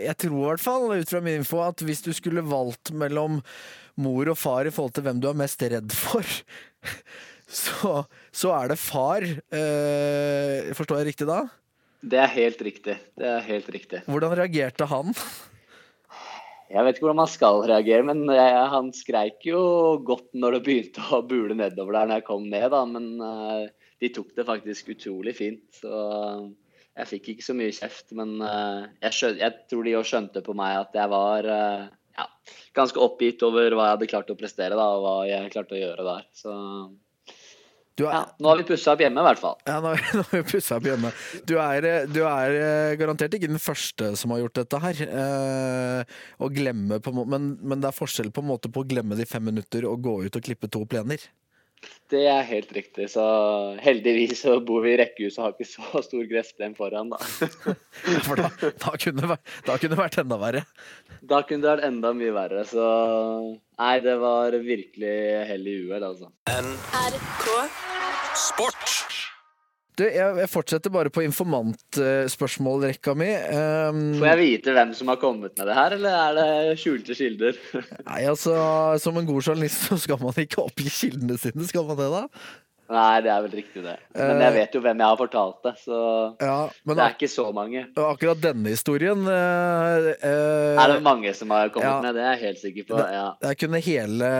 Jeg 0.05 0.17
tror 0.21 0.37
i 0.37 0.45
hvert 0.45 0.65
fall, 0.65 0.85
ut 0.93 1.13
fra 1.15 1.23
min 1.25 1.41
info, 1.41 1.63
at 1.65 1.85
hvis 1.89 2.05
du 2.05 2.11
skulle 2.17 2.45
valgt 2.45 2.93
mellom 2.93 3.41
mor 3.99 4.31
og 4.31 4.39
far 4.39 4.69
i 4.69 4.73
forhold 4.75 4.95
til 4.99 5.07
hvem 5.09 5.23
du 5.23 5.31
er 5.31 5.39
mest 5.41 5.65
redd 5.65 5.95
for, 5.97 6.37
så, 7.63 8.03
så 8.29 8.53
er 8.59 8.75
det 8.75 8.81
far. 8.83 9.25
Eh, 9.25 10.69
forstår 10.77 11.01
jeg 11.01 11.15
riktig 11.15 11.31
da? 11.31 11.47
Det 11.99 12.21
er 12.23 12.35
helt 12.37 12.61
riktig. 12.63 12.99
Det 13.19 13.27
er 13.27 13.47
helt 13.49 13.73
riktig. 13.75 14.05
Hvordan 14.07 14.37
reagerte 14.39 14.87
han? 14.93 15.17
Jeg 16.69 16.85
vet 16.85 16.99
ikke 16.99 17.07
hvordan 17.07 17.23
man 17.23 17.31
skal 17.33 17.63
reagere, 17.65 18.05
men 18.05 18.27
jeg, 18.29 18.57
han 18.75 18.93
skreik 18.93 19.47
jo 19.49 19.61
godt 20.05 20.29
når 20.37 20.59
det 20.59 20.65
begynte 20.67 21.05
å 21.17 21.25
bule 21.25 21.57
nedover 21.57 21.97
der 21.97 22.11
når 22.11 22.21
jeg 22.21 22.29
kom 22.29 22.45
ned, 22.53 22.69
da. 22.75 22.83
Men 22.85 23.07
de 23.99 24.11
tok 24.15 24.35
det 24.37 24.47
faktisk 24.47 24.91
utrolig 24.95 25.35
fint. 25.39 25.65
Så 25.81 25.93
jeg 26.99 27.11
fikk 27.13 27.31
ikke 27.35 27.47
så 27.47 27.57
mye 27.57 27.75
kjeft. 27.75 28.13
Men 28.19 28.37
eh, 28.43 28.85
jeg, 29.07 29.17
skjøn, 29.19 29.41
jeg 29.43 29.57
tror 29.71 29.87
de 29.87 29.97
òg 29.99 30.07
skjønte 30.09 30.45
på 30.47 30.57
meg 30.59 30.79
at 30.83 30.97
jeg 30.99 31.13
var 31.13 31.51
eh, 31.55 31.91
ja, 32.19 32.31
ganske 32.77 33.03
oppgitt 33.03 33.45
over 33.47 33.75
hva 33.75 33.91
jeg 33.91 33.99
hadde 33.99 34.11
klart 34.15 34.33
å 34.33 34.39
prestere, 34.39 34.79
da, 34.79 34.89
og 34.95 35.05
hva 35.05 35.19
jeg 35.29 35.53
klarte 35.55 35.77
å 35.77 35.83
gjøre 35.83 36.07
der. 36.09 36.27
Så 36.37 36.55
Du 37.99 38.05
er, 38.07 38.13
ja, 38.15 38.21
nå 38.39 38.51
har 38.51 38.61
vi 38.61 38.67
pussa 38.69 38.93
opp 38.95 39.01
hjemme, 39.03 39.23
i 39.23 39.27
hvert 39.27 39.41
fall. 39.43 39.57
Ja, 39.67 39.79
nå 39.83 39.95
nå 40.19 40.27
har 40.27 40.35
vi 40.37 40.45
pussa 40.51 40.79
opp 40.79 40.87
hjemme. 40.91 41.11
Du 41.51 41.57
er, 41.63 41.87
eh, 41.87 42.11
du 42.11 42.21
er 42.27 42.59
eh, 42.59 42.99
garantert 43.01 43.35
ikke 43.39 43.51
den 43.51 43.63
første 43.63 44.13
som 44.19 44.35
har 44.35 44.45
gjort 44.45 44.61
dette 44.61 44.83
her. 44.87 45.03
Eh, 45.23 46.21
å 46.39 46.51
glemme 46.55 47.03
på, 47.03 47.15
men, 47.23 47.53
men 47.63 47.83
det 47.83 47.91
er 47.91 47.99
forskjell 47.99 48.31
på 48.35 48.43
en 48.45 48.51
måte 48.55 48.71
på 48.75 48.83
å 48.83 48.91
glemme 48.91 49.19
de 49.19 49.27
fem 49.29 49.45
minutter 49.51 49.87
og 49.91 50.03
gå 50.07 50.21
ut 50.27 50.41
og 50.41 50.51
klippe 50.51 50.71
to 50.71 50.87
plener. 50.91 51.23
Det 52.09 52.23
er 52.25 52.47
helt 52.49 52.71
riktig. 52.73 53.11
Så 53.13 53.25
heldigvis 53.85 54.41
så 54.41 54.57
bor 54.65 54.81
vi 54.85 54.95
i 54.95 54.99
rekkehus 55.01 55.37
og 55.39 55.45
har 55.45 55.57
ikke 55.57 55.69
så 55.69 56.03
stor 56.07 56.25
gressplen 56.31 56.77
foran, 56.79 57.13
da. 57.13 57.21
For 58.27 58.41
da, 58.41 58.49
da, 58.81 58.95
kunne 58.97 59.21
det 59.21 59.31
vært, 59.35 59.53
da 59.67 59.77
kunne 59.77 59.93
det 59.93 60.01
vært 60.01 60.21
enda 60.25 60.41
verre. 60.41 60.65
Da 61.29 61.43
kunne 61.45 61.67
det 61.67 61.75
vært 61.75 61.89
enda 61.91 62.15
mye 62.17 62.33
verre. 62.37 62.65
Så 62.71 62.87
nei, 63.79 63.95
det 64.05 64.17
var 64.23 64.57
virkelig 64.65 65.19
hell 65.51 65.69
i 65.69 65.77
uhell, 65.85 66.09
altså. 66.13 66.33
NRK 66.49 67.53
Sport. 68.39 68.98
Du, 69.99 70.05
jeg, 70.07 70.47
fortsetter 70.53 70.93
bare 70.95 71.11
på 71.11 71.25
informantspørsmålrekka 71.27 73.15
mi. 73.19 73.33
Um, 73.51 74.15
Får 74.21 74.29
jeg 74.31 74.39
vite 74.45 74.75
hvem 74.77 74.93
som 74.95 75.11
har 75.11 75.19
kommet 75.19 75.59
med 75.59 75.67
det 75.67 75.75
her, 75.75 75.97
eller 75.97 76.13
er 76.15 76.33
det 76.39 76.79
skjulte 76.79 77.17
kilder? 77.19 77.59
Nei, 78.07 78.23
altså, 78.31 78.55
Som 79.03 79.19
en 79.19 79.27
god 79.27 79.43
journalist 79.43 79.89
så 79.89 79.99
skal 79.99 80.19
man 80.23 80.39
ikke 80.39 80.63
oppgi 80.63 80.87
kildene 80.93 81.39
sine, 81.41 81.67
skal 81.67 81.85
man 81.89 81.99
det 81.99 82.11
da? 82.15 82.23
Nei, 82.89 83.21
det 83.21 83.29
er 83.29 83.43
vel 83.45 83.53
riktig, 83.53 83.83
det. 83.85 83.97
Men 84.17 84.39
jeg 84.41 84.53
vet 84.55 84.77
jo 84.79 84.81
hvem 84.81 85.01
jeg 85.03 85.11
har 85.11 85.19
fortalt 85.21 85.59
det, 85.67 85.73
så 85.83 85.99
Ja, 86.41 86.55
men 86.89 86.97
det 86.97 87.03
er 87.05 87.13
ikke 87.19 87.29
så 87.29 87.45
mange. 87.53 87.83
akkurat 88.01 88.41
denne 88.41 88.73
historien 88.73 89.27
eh, 89.29 90.07
eh, 90.25 90.79
Er 90.81 90.95
det 90.95 91.03
mange 91.05 91.35
som 91.37 91.53
har 91.53 91.69
kommet 91.75 91.85
ja. 91.91 91.99
med? 92.07 92.17
Det 92.17 92.23
er 92.25 92.33
jeg 92.33 92.43
helt 92.47 92.63
sikker 92.63 92.89
på. 92.89 93.03
Ja. 93.13 93.27
Jeg 93.45 93.59
kunne 93.61 93.83
hele, 93.85 94.31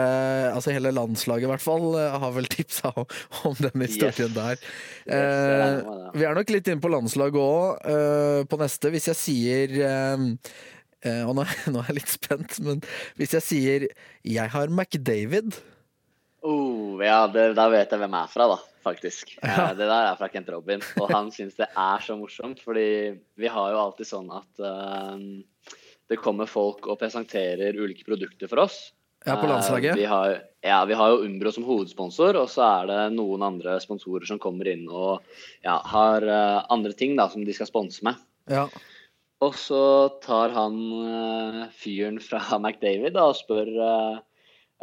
altså 0.55 0.73
hele 0.73 0.95
landslaget 0.97 1.45
i 1.45 1.53
hvert 1.53 1.67
fall 1.67 1.87
eh, 2.01 2.17
har 2.25 2.33
vel 2.39 2.49
tipsa 2.57 2.95
om, 2.97 3.05
om 3.53 3.61
den 3.61 3.85
historien 3.85 4.33
Yes. 4.33 4.41
der. 4.41 4.65
Eh, 5.13 5.21
regner 5.21 6.11
vi 6.17 6.25
er 6.25 6.35
nok 6.41 6.51
litt 6.57 6.69
inne 6.73 6.81
på 6.81 6.91
landslaget 6.93 7.37
òg, 7.37 7.85
på 8.49 8.59
neste. 8.65 8.91
Hvis 8.97 9.09
jeg 9.13 9.19
sier 9.21 9.75
eh, 9.85 10.29
eh, 11.05 11.25
Og 11.29 11.37
nå, 11.37 11.45
nå 11.75 11.83
er 11.85 11.91
jeg 11.93 12.01
litt 12.01 12.15
spent, 12.17 12.61
men 12.65 12.81
hvis 13.21 13.37
jeg 13.37 13.45
sier 13.45 13.89
'jeg 14.25 14.49
har 14.57 14.69
McDavid' 14.73 15.61
Oh, 16.47 17.01
ja, 17.03 17.27
det, 17.33 17.53
da 17.59 17.67
vet 17.73 17.91
jeg 17.91 18.01
hvem 18.01 18.15
jeg 18.15 18.29
er 18.29 18.33
fra, 18.33 18.47
da, 18.53 18.59
faktisk. 18.85 19.33
Ja. 19.43 19.71
det 19.75 19.89
der 19.89 20.11
er 20.11 20.19
fra 20.21 20.29
Kent 20.33 20.51
Robin, 20.55 20.85
og 21.01 21.11
han 21.11 21.33
syns 21.35 21.59
det 21.59 21.67
er 21.69 22.05
så 22.05 22.19
morsomt, 22.19 22.63
fordi 22.63 22.89
vi 23.39 23.51
har 23.51 23.73
jo 23.75 23.81
alltid 23.81 24.11
sånn 24.11 24.29
at 24.35 24.63
uh, 24.63 25.17
det 26.09 26.21
kommer 26.23 26.51
folk 26.51 26.87
og 26.87 27.01
presenterer 27.01 27.79
ulike 27.79 28.07
produkter 28.07 28.51
for 28.51 28.67
oss. 28.69 28.79
Ja, 29.27 29.35
på 29.35 29.49
landslaget. 29.51 29.97
Uh, 29.97 29.99
vi 29.99 30.07
har, 30.07 30.37
ja, 30.63 30.79
vi 30.87 30.99
har 31.01 31.15
jo 31.15 31.25
Umbro 31.27 31.51
som 31.55 31.67
hovedsponsor, 31.67 32.39
og 32.39 32.47
så 32.53 32.63
er 32.69 32.93
det 32.93 33.01
noen 33.17 33.43
andre 33.47 33.81
sponsorer 33.83 34.31
som 34.31 34.39
kommer 34.43 34.71
inn 34.71 34.87
og 34.87 35.27
ja, 35.67 35.81
har 35.91 36.23
uh, 36.23 36.63
andre 36.71 36.95
ting 36.95 37.19
da, 37.19 37.27
som 37.33 37.43
de 37.45 37.57
skal 37.57 37.71
sponse 37.71 38.07
med. 38.07 38.23
Ja. 38.49 38.69
Og 39.45 39.55
så 39.55 39.83
tar 40.23 40.51
han 40.55 40.79
eh, 40.99 41.61
fyren 41.79 42.19
fra 42.23 42.43
McDavid 42.59 43.15
da, 43.15 43.29
og 43.31 43.39
spør 43.39 43.71
eh, 43.71 44.17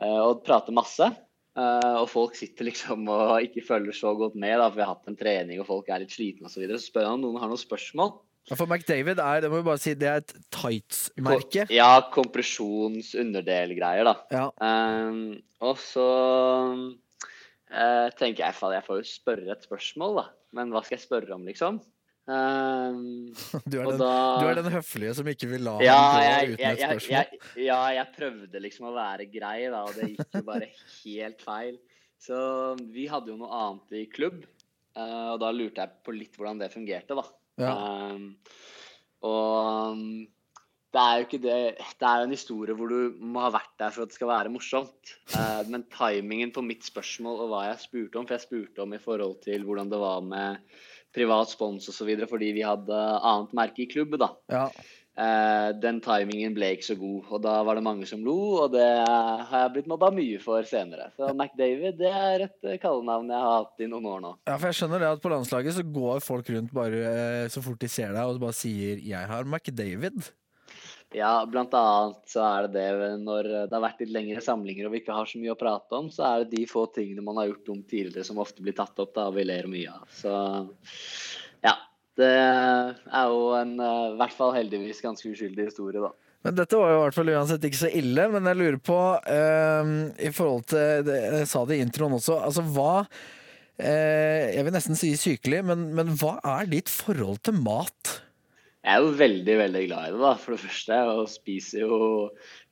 eh, 0.02 0.20
og 0.22 0.46
prater 0.48 0.76
masse. 0.76 1.10
Eh, 1.56 1.98
og 2.02 2.10
folk 2.12 2.36
sitter 2.36 2.68
liksom 2.68 3.08
og 3.14 3.46
ikke 3.46 3.64
følger 3.66 3.96
så 3.96 4.14
godt 4.18 4.36
med, 4.36 4.58
da, 4.60 4.68
for 4.70 4.80
vi 4.80 4.86
har 4.86 4.94
hatt 4.94 5.12
en 5.12 5.20
trening 5.20 5.62
og 5.64 5.70
folk 5.70 5.90
er 5.90 6.04
litt 6.04 6.16
slitne 6.16 6.50
osv. 6.50 6.58
Så, 6.58 6.64
videre. 6.64 6.82
så 6.82 6.92
spør 6.92 7.10
han 7.10 7.20
om 7.20 7.28
noen 7.30 7.44
har 7.44 7.52
noen 7.52 7.62
spørsmål. 7.62 8.16
Ja, 8.46 8.54
For 8.60 8.70
McDavid 8.70 9.18
er 9.18 9.42
det 9.42 9.50
må 9.50 9.58
vi 9.58 9.66
bare 9.66 9.82
si, 9.82 9.96
det 9.98 10.10
er 10.10 10.22
et 10.22 10.36
tights-merke. 10.54 11.66
Ja, 11.74 11.90
kompresjons 12.14 13.16
underdelgreier, 13.18 14.06
da. 14.06 14.14
Ja. 14.30 14.44
Um, 14.62 15.40
og 15.66 15.80
så 15.82 16.06
uh, 16.78 18.08
tenker 18.20 18.44
jeg 18.44 18.58
faen, 18.60 18.76
jeg 18.78 18.86
får 18.86 19.02
jo 19.02 19.08
spørre 19.10 19.56
et 19.56 19.66
spørsmål, 19.66 20.20
da. 20.20 20.28
Men 20.60 20.76
hva 20.76 20.84
skal 20.86 21.00
jeg 21.00 21.08
spørre 21.08 21.34
om, 21.34 21.50
liksom? 21.50 21.82
Um, 22.26 23.34
Du, 23.70 23.78
er 23.78 23.92
den, 23.92 24.00
da 24.02 24.14
du 24.42 24.48
er 24.50 24.58
den 24.58 24.72
høflige 24.74 25.14
som 25.14 25.28
ikke 25.30 25.50
vil 25.52 25.66
la 25.68 25.76
ja, 25.86 25.94
ham 25.94 26.24
gå 26.26 26.56
uten 26.56 26.64
jeg, 26.64 26.72
et 26.72 26.82
spørsmål. 26.82 27.14
jeg, 27.14 27.42
ja, 27.68 27.80
jeg 28.00 28.14
prøvde 28.16 28.62
liksom 28.64 28.88
å 28.90 28.94
være 28.96 29.28
grei, 29.30 29.58
da, 29.70 29.84
og 29.86 30.00
det 30.00 30.10
gikk 30.16 30.40
jo 30.40 30.46
bare 30.48 30.70
helt 31.04 31.46
feil. 31.46 31.78
Så 32.26 32.38
vi 32.96 33.06
hadde 33.12 33.34
jo 33.34 33.38
noe 33.38 33.60
annet 33.62 33.98
i 34.00 34.06
klubb, 34.10 34.40
eh, 34.98 35.28
og 35.36 35.38
da 35.44 35.52
lurte 35.54 35.84
jeg 35.84 36.06
på 36.06 36.16
litt 36.16 36.40
hvordan 36.40 36.64
det 36.64 36.72
fungerte, 36.74 37.18
da. 37.20 37.28
Ja. 37.62 37.76
Um, 38.16 38.32
og 39.26 40.02
det 40.96 41.04
er 41.04 41.20
jo 41.20 41.24
ikke 41.26 41.40
det 41.40 41.54
Det 41.80 42.08
er 42.08 42.20
jo 42.20 42.26
en 42.28 42.34
historie 42.34 42.76
hvor 42.76 42.92
du 42.92 43.16
må 43.24 43.40
ha 43.46 43.52
vært 43.54 43.72
der 43.80 43.94
for 43.96 44.04
at 44.04 44.12
det 44.12 44.18
skal 44.18 44.32
være 44.32 44.52
morsomt. 44.52 45.14
Uh, 45.36 45.62
men 45.70 45.86
timingen 45.94 46.54
på 46.56 46.64
mitt 46.66 46.88
spørsmål 46.88 47.46
og 47.46 47.54
hva 47.54 47.64
jeg 47.70 47.84
spurte 47.86 48.20
om, 48.20 48.28
for 48.28 48.38
jeg 48.38 48.48
spurte 48.48 48.84
om 48.84 48.96
i 48.96 49.02
forhold 49.04 49.40
til 49.46 49.68
hvordan 49.68 49.92
det 49.94 50.02
var 50.02 50.26
med 50.26 50.76
privat 51.16 51.52
spons 51.52 51.90
osv. 51.92 52.12
fordi 52.30 52.52
vi 52.58 52.68
hadde 52.68 53.00
annet 53.00 53.56
merke 53.58 53.86
i 53.86 53.90
klubben. 53.90 54.22
da. 54.22 54.34
Ja. 54.52 54.68
Uh, 55.16 55.72
den 55.80 56.02
timingen 56.04 56.52
ble 56.58 56.74
ikke 56.76 56.90
så 56.90 56.96
god, 57.00 57.28
og 57.32 57.40
da 57.46 57.54
var 57.64 57.78
det 57.80 57.86
mange 57.86 58.08
som 58.10 58.26
lo, 58.26 58.36
og 58.66 58.74
det 58.74 58.84
har 58.84 59.62
jeg 59.62 59.72
blitt 59.78 59.88
mobba 59.88 60.10
mye 60.12 60.42
for 60.44 60.68
senere. 60.68 61.08
Så 61.16 61.30
McDavid 61.32 61.96
det 62.02 62.12
er 62.12 62.44
et 62.50 62.68
eh, 62.68 62.76
kallenavn 62.84 63.32
jeg 63.32 63.40
har 63.40 63.62
hatt 63.62 63.86
i 63.86 63.88
noen 63.88 64.10
år 64.12 64.26
nå. 64.26 64.34
ja, 64.44 64.58
for 64.58 64.68
jeg 64.68 64.82
skjønner 64.82 65.06
det 65.06 65.14
at 65.16 65.24
på 65.24 65.32
landslaget 65.32 65.78
så 65.78 65.86
går 65.88 66.20
folk 66.26 66.52
rundt 66.52 66.76
bare 66.76 67.06
eh, 67.14 67.46
så 67.54 67.64
fort 67.64 67.80
de 67.80 67.92
ser 67.94 68.12
deg 68.12 68.28
og 68.28 68.42
bare 68.44 68.60
sier 68.60 69.00
'jeg 69.00 69.32
har 69.32 69.48
McDavid'. 69.48 70.34
Ja, 71.16 71.46
blant 71.48 71.74
annet 71.78 72.28
så 72.28 72.44
er 72.44 72.68
det 72.68 72.82
det 72.82 73.10
når 73.24 73.48
det 73.70 73.72
har 73.72 73.84
vært 73.84 74.02
litt 74.04 74.12
lengre 74.12 74.42
samlinger 74.44 74.88
og 74.88 74.96
vi 74.96 75.00
ikke 75.00 75.16
har 75.16 75.30
så 75.30 75.40
mye 75.40 75.54
å 75.54 75.60
prate 75.60 75.96
om, 75.96 76.10
så 76.12 76.26
er 76.28 76.44
det 76.44 76.58
de 76.58 76.66
få 76.68 76.86
tingene 76.96 77.24
man 77.24 77.40
har 77.40 77.48
gjort 77.54 77.72
om 77.72 77.84
tidligere 77.88 78.28
som 78.28 78.42
ofte 78.44 78.66
blir 78.66 78.76
tatt 78.76 79.00
opp 79.00 79.14
da, 79.16 79.30
og 79.30 79.38
vi 79.38 79.46
ler 79.48 79.70
mye 79.72 79.94
av. 79.96 80.04
Så 80.12 80.34
ja. 81.64 81.78
Det 82.16 82.32
er 82.32 83.26
jo 83.28 83.50
en 83.58 83.74
eh, 83.84 84.14
i 84.14 84.20
hvert 84.22 84.36
fall 84.38 84.54
heldigvis 84.56 85.02
ganske 85.04 85.28
uskyldig 85.34 85.66
historie, 85.68 86.00
da. 86.00 86.14
Men 86.46 86.56
dette 86.56 86.78
var 86.78 86.92
jo 86.94 87.00
i 87.00 87.02
hvert 87.02 87.18
fall 87.18 87.32
uansett 87.34 87.64
ikke 87.68 87.80
så 87.80 87.90
ille, 88.00 88.28
men 88.32 88.48
jeg 88.48 88.60
lurer 88.60 88.78
på 88.86 89.00
eh, 89.34 89.90
I 90.28 90.30
forhold 90.36 90.68
til 90.70 91.02
det, 91.08 91.18
Jeg 91.42 91.50
sa 91.50 91.64
det 91.66 91.80
i 91.80 91.84
introen 91.84 92.16
også. 92.20 92.38
Altså 92.38 92.64
hva 92.76 92.92
eh, 93.02 94.54
Jeg 94.54 94.68
vil 94.68 94.76
nesten 94.78 95.00
si 95.00 95.12
sykelig, 95.20 95.64
men, 95.72 95.90
men 95.98 96.14
hva 96.22 96.38
er 96.56 96.70
ditt 96.72 96.92
forhold 96.92 97.42
til 97.44 97.58
mat? 97.66 98.20
Jeg 98.86 99.00
er 99.00 99.02
jo 99.02 99.16
veldig, 99.18 99.54
veldig 99.58 99.82
glad 99.88 100.08
i 100.08 100.12
det, 100.14 100.22
da, 100.22 100.32
for 100.38 100.54
det 100.54 100.62
første. 100.62 100.98
Og 101.16 101.30
spiser 101.32 101.88
jo 101.88 101.96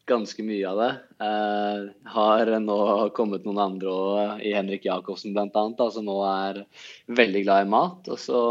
ganske 0.05 0.43
mye 0.45 0.69
av 0.69 0.81
det. 0.81 0.89
Eh, 1.25 1.79
har 2.13 2.51
nå 2.61 2.77
kommet 3.17 3.47
noen 3.47 3.61
andre 3.63 3.89
òg, 3.93 4.43
i 4.45 4.51
Henrik 4.53 4.85
Jacobsen 4.85 5.33
bl.a., 5.33 5.87
som 5.95 6.05
nå 6.05 6.19
er 6.27 6.59
veldig 7.17 7.43
glad 7.47 7.65
i 7.65 7.71
mat. 7.73 8.11
Og 8.13 8.21
så 8.21 8.41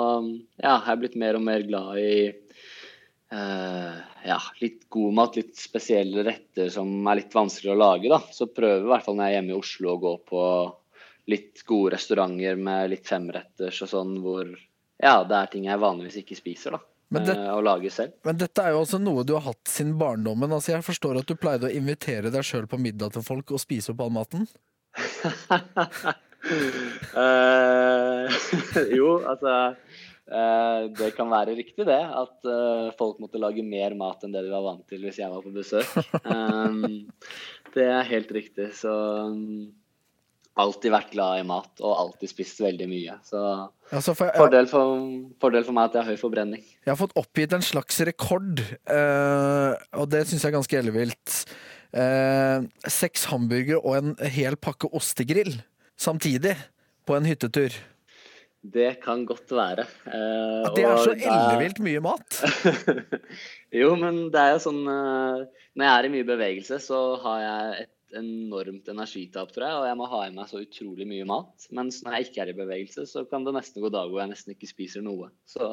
ja, 0.58 0.74
har 0.74 0.90
jeg 0.90 1.02
blitt 1.04 1.18
mer 1.22 1.38
og 1.38 1.46
mer 1.46 1.62
glad 1.68 2.02
i 2.02 2.14
eh, 2.32 3.96
ja, 4.26 4.40
litt 4.58 4.88
god 4.90 5.18
mat, 5.20 5.38
litt 5.38 5.54
spesielle 5.60 6.26
retter 6.26 6.72
som 6.72 6.90
er 7.06 7.22
litt 7.22 7.38
vanskeligere 7.38 7.78
å 7.78 7.82
lage. 7.84 8.10
da. 8.10 8.22
Så 8.34 8.50
prøver 8.50 8.82
i 8.82 8.90
hvert 8.90 9.06
fall 9.06 9.20
når 9.20 9.28
jeg 9.28 9.36
er 9.36 9.38
hjemme 9.38 9.54
i 9.54 9.60
Oslo 9.60 9.94
å 9.94 10.00
gå 10.02 10.16
på 10.34 10.46
litt 11.30 11.62
gode 11.68 11.94
restauranter 11.94 12.58
med 12.58 12.90
litt 12.90 13.06
femretters 13.06 13.84
og 13.84 13.92
sånn, 13.92 14.16
hvor 14.24 14.48
ja, 15.02 15.20
det 15.22 15.36
er 15.38 15.52
ting 15.52 15.70
jeg 15.70 15.82
vanligvis 15.82 16.18
ikke 16.24 16.38
spiser, 16.38 16.74
da. 16.74 16.88
Men 17.12 17.26
det- 17.28 17.36
å 17.36 17.60
lage 17.62 17.90
selv. 17.92 18.12
Men 18.24 18.38
dette 18.40 18.62
er 18.64 18.72
jo 18.72 18.82
også 18.82 19.00
noe 19.02 19.24
du 19.24 19.34
har 19.36 19.44
hatt 19.44 19.64
siden 19.68 19.98
barndommen. 20.00 20.52
Altså 20.52 20.72
Jeg 20.72 20.86
forstår 20.86 21.20
at 21.20 21.26
du 21.28 21.34
pleide 21.36 21.68
å 21.68 21.74
invitere 21.74 22.30
deg 22.32 22.46
sjøl 22.46 22.66
på 22.66 22.80
middag 22.80 23.12
til 23.12 23.22
folk 23.26 23.52
og 23.52 23.60
spise 23.60 23.92
opp 23.92 24.00
all 24.00 24.14
maten. 24.14 24.46
uh, 27.14 28.28
jo, 28.98 29.10
altså 29.28 29.74
uh, 30.32 30.80
Det 30.98 31.12
kan 31.16 31.30
være 31.32 31.56
riktig, 31.58 31.86
det. 31.86 32.00
At 32.00 32.48
uh, 32.48 32.90
folk 32.98 33.20
måtte 33.22 33.40
lage 33.42 33.64
mer 33.64 33.94
mat 33.98 34.24
enn 34.24 34.32
det 34.34 34.44
de 34.46 34.52
var 34.54 34.64
vant 34.66 34.86
til 34.88 35.04
hvis 35.04 35.20
jeg 35.22 35.30
var 35.32 35.44
på 35.44 35.54
besøk. 35.54 35.88
Um, 36.32 37.08
det 37.74 37.86
er 37.88 38.04
helt 38.08 38.30
riktig. 38.32 38.72
Så 38.76 38.92
um, 39.28 39.72
alltid 40.60 40.92
vært 40.92 41.12
glad 41.14 41.40
i 41.40 41.44
mat 41.48 41.82
og 41.82 41.92
alltid 41.96 42.32
spist 42.32 42.60
veldig 42.62 42.88
mye. 42.90 43.16
Så 43.24 43.40
Altså 43.92 44.14
for 44.16 44.28
jeg, 44.28 44.40
fordel 44.40 44.68
for, 44.70 45.04
fordel 45.40 45.66
for 45.66 45.76
meg 45.76 45.90
at 45.90 45.96
jeg 45.98 46.04
har 46.04 46.14
høy 46.14 46.20
forbrenning. 46.20 46.64
jeg 46.64 46.90
har 46.90 46.98
fått 47.00 47.14
oppgitt 47.20 47.52
en 47.56 47.64
slags 47.64 48.00
rekord, 48.08 48.62
uh, 48.88 49.76
og 50.00 50.08
det 50.12 50.24
syns 50.28 50.44
jeg 50.44 50.48
er 50.48 50.56
ganske 50.56 50.78
ellevilt. 50.80 51.38
Uh, 51.92 52.64
seks 52.88 53.26
hamburgere 53.28 53.80
og 53.82 53.98
en 53.98 54.14
hel 54.32 54.56
pakke 54.56 54.88
ostegrill 54.96 55.58
samtidig 56.00 56.54
på 57.04 57.18
en 57.18 57.28
hyttetur. 57.28 57.76
Det 58.62 58.94
kan 59.02 59.26
godt 59.26 59.50
være. 59.52 59.84
Uh, 60.06 60.68
At 60.68 60.76
det 60.78 60.86
er 60.88 61.00
så 61.04 61.16
ellevilt 61.16 61.82
mye 61.84 62.04
mat. 62.04 62.40
jo, 63.80 63.92
men 64.00 64.28
det 64.32 64.40
er 64.40 64.54
jo 64.54 64.62
sånn 64.68 64.84
Når 64.86 65.82
jeg 65.82 65.92
er 65.92 66.06
i 66.06 66.12
mye 66.12 66.28
bevegelse, 66.28 66.78
så 66.80 67.00
har 67.24 67.42
jeg 67.42 67.82
et 67.84 67.92
enormt 68.18 68.88
energitap, 68.92 69.50
tror 69.54 69.66
jeg. 69.66 69.78
Og 69.80 69.86
jeg 69.88 69.98
må 70.00 70.08
ha 70.12 70.20
i 70.26 70.32
meg 70.34 70.50
så 70.50 70.62
utrolig 70.62 71.06
mye 71.08 71.26
mat. 71.28 71.66
Mens 71.74 72.00
når 72.04 72.16
jeg 72.16 72.28
ikke 72.28 72.44
er 72.44 72.52
i 72.52 72.56
bevegelse, 72.58 73.06
så 73.10 73.24
kan 73.28 73.46
det 73.46 73.54
nesten 73.56 73.84
gå 73.84 73.90
dager 73.92 74.12
hvor 74.12 74.22
jeg 74.22 74.32
nesten 74.32 74.54
ikke 74.54 74.70
spiser 74.70 75.04
noe. 75.06 75.30
Så 75.48 75.66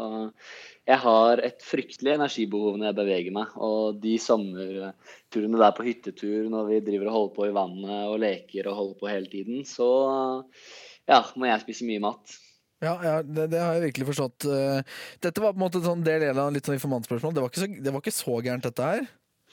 jeg 0.89 0.99
har 1.05 1.43
et 1.45 1.63
fryktelig 1.65 2.15
energibehov 2.17 2.79
når 2.79 2.91
jeg 2.91 2.99
beveger 3.01 3.37
meg. 3.39 3.55
Og 3.69 4.01
de 4.03 4.17
sommerturene 4.21 5.63
der 5.63 5.77
på 5.77 5.87
hyttetur 5.87 6.51
når 6.51 6.69
vi 6.73 6.83
driver 6.91 7.09
og 7.09 7.17
holder 7.17 7.33
på 7.39 7.49
i 7.49 7.55
vannet 7.61 7.97
og 8.11 8.19
leker 8.25 8.69
og 8.69 8.79
holder 8.81 9.01
på 9.01 9.11
hele 9.13 9.33
tiden, 9.33 9.65
så 9.67 9.89
ja, 11.09 11.23
må 11.35 11.49
jeg 11.49 11.65
spise 11.65 11.89
mye 11.89 12.03
mat. 12.03 12.39
Ja, 12.79 12.93
ja 13.03 13.15
det, 13.23 13.49
det 13.51 13.59
har 13.59 13.75
jeg 13.75 13.89
virkelig 13.89 14.11
forstått. 14.13 14.47
Eh, 14.47 14.99
Dette 15.23 15.43
var 15.43 15.51
på 15.51 15.59
en 15.59 15.65
måte 15.65 15.81
en 15.81 15.89
sånn 15.89 16.05
del 16.05 16.29
av 16.31 16.53
litt 16.55 16.67
sånn 16.67 16.77
informantspørsmål. 16.77 17.35
Det 17.35 17.67
det 17.83 17.93
var 17.93 18.03
ikke 18.03 18.15
så 18.15 18.39
gærent, 18.39 18.67
dette 18.67 18.91
her. 18.93 19.09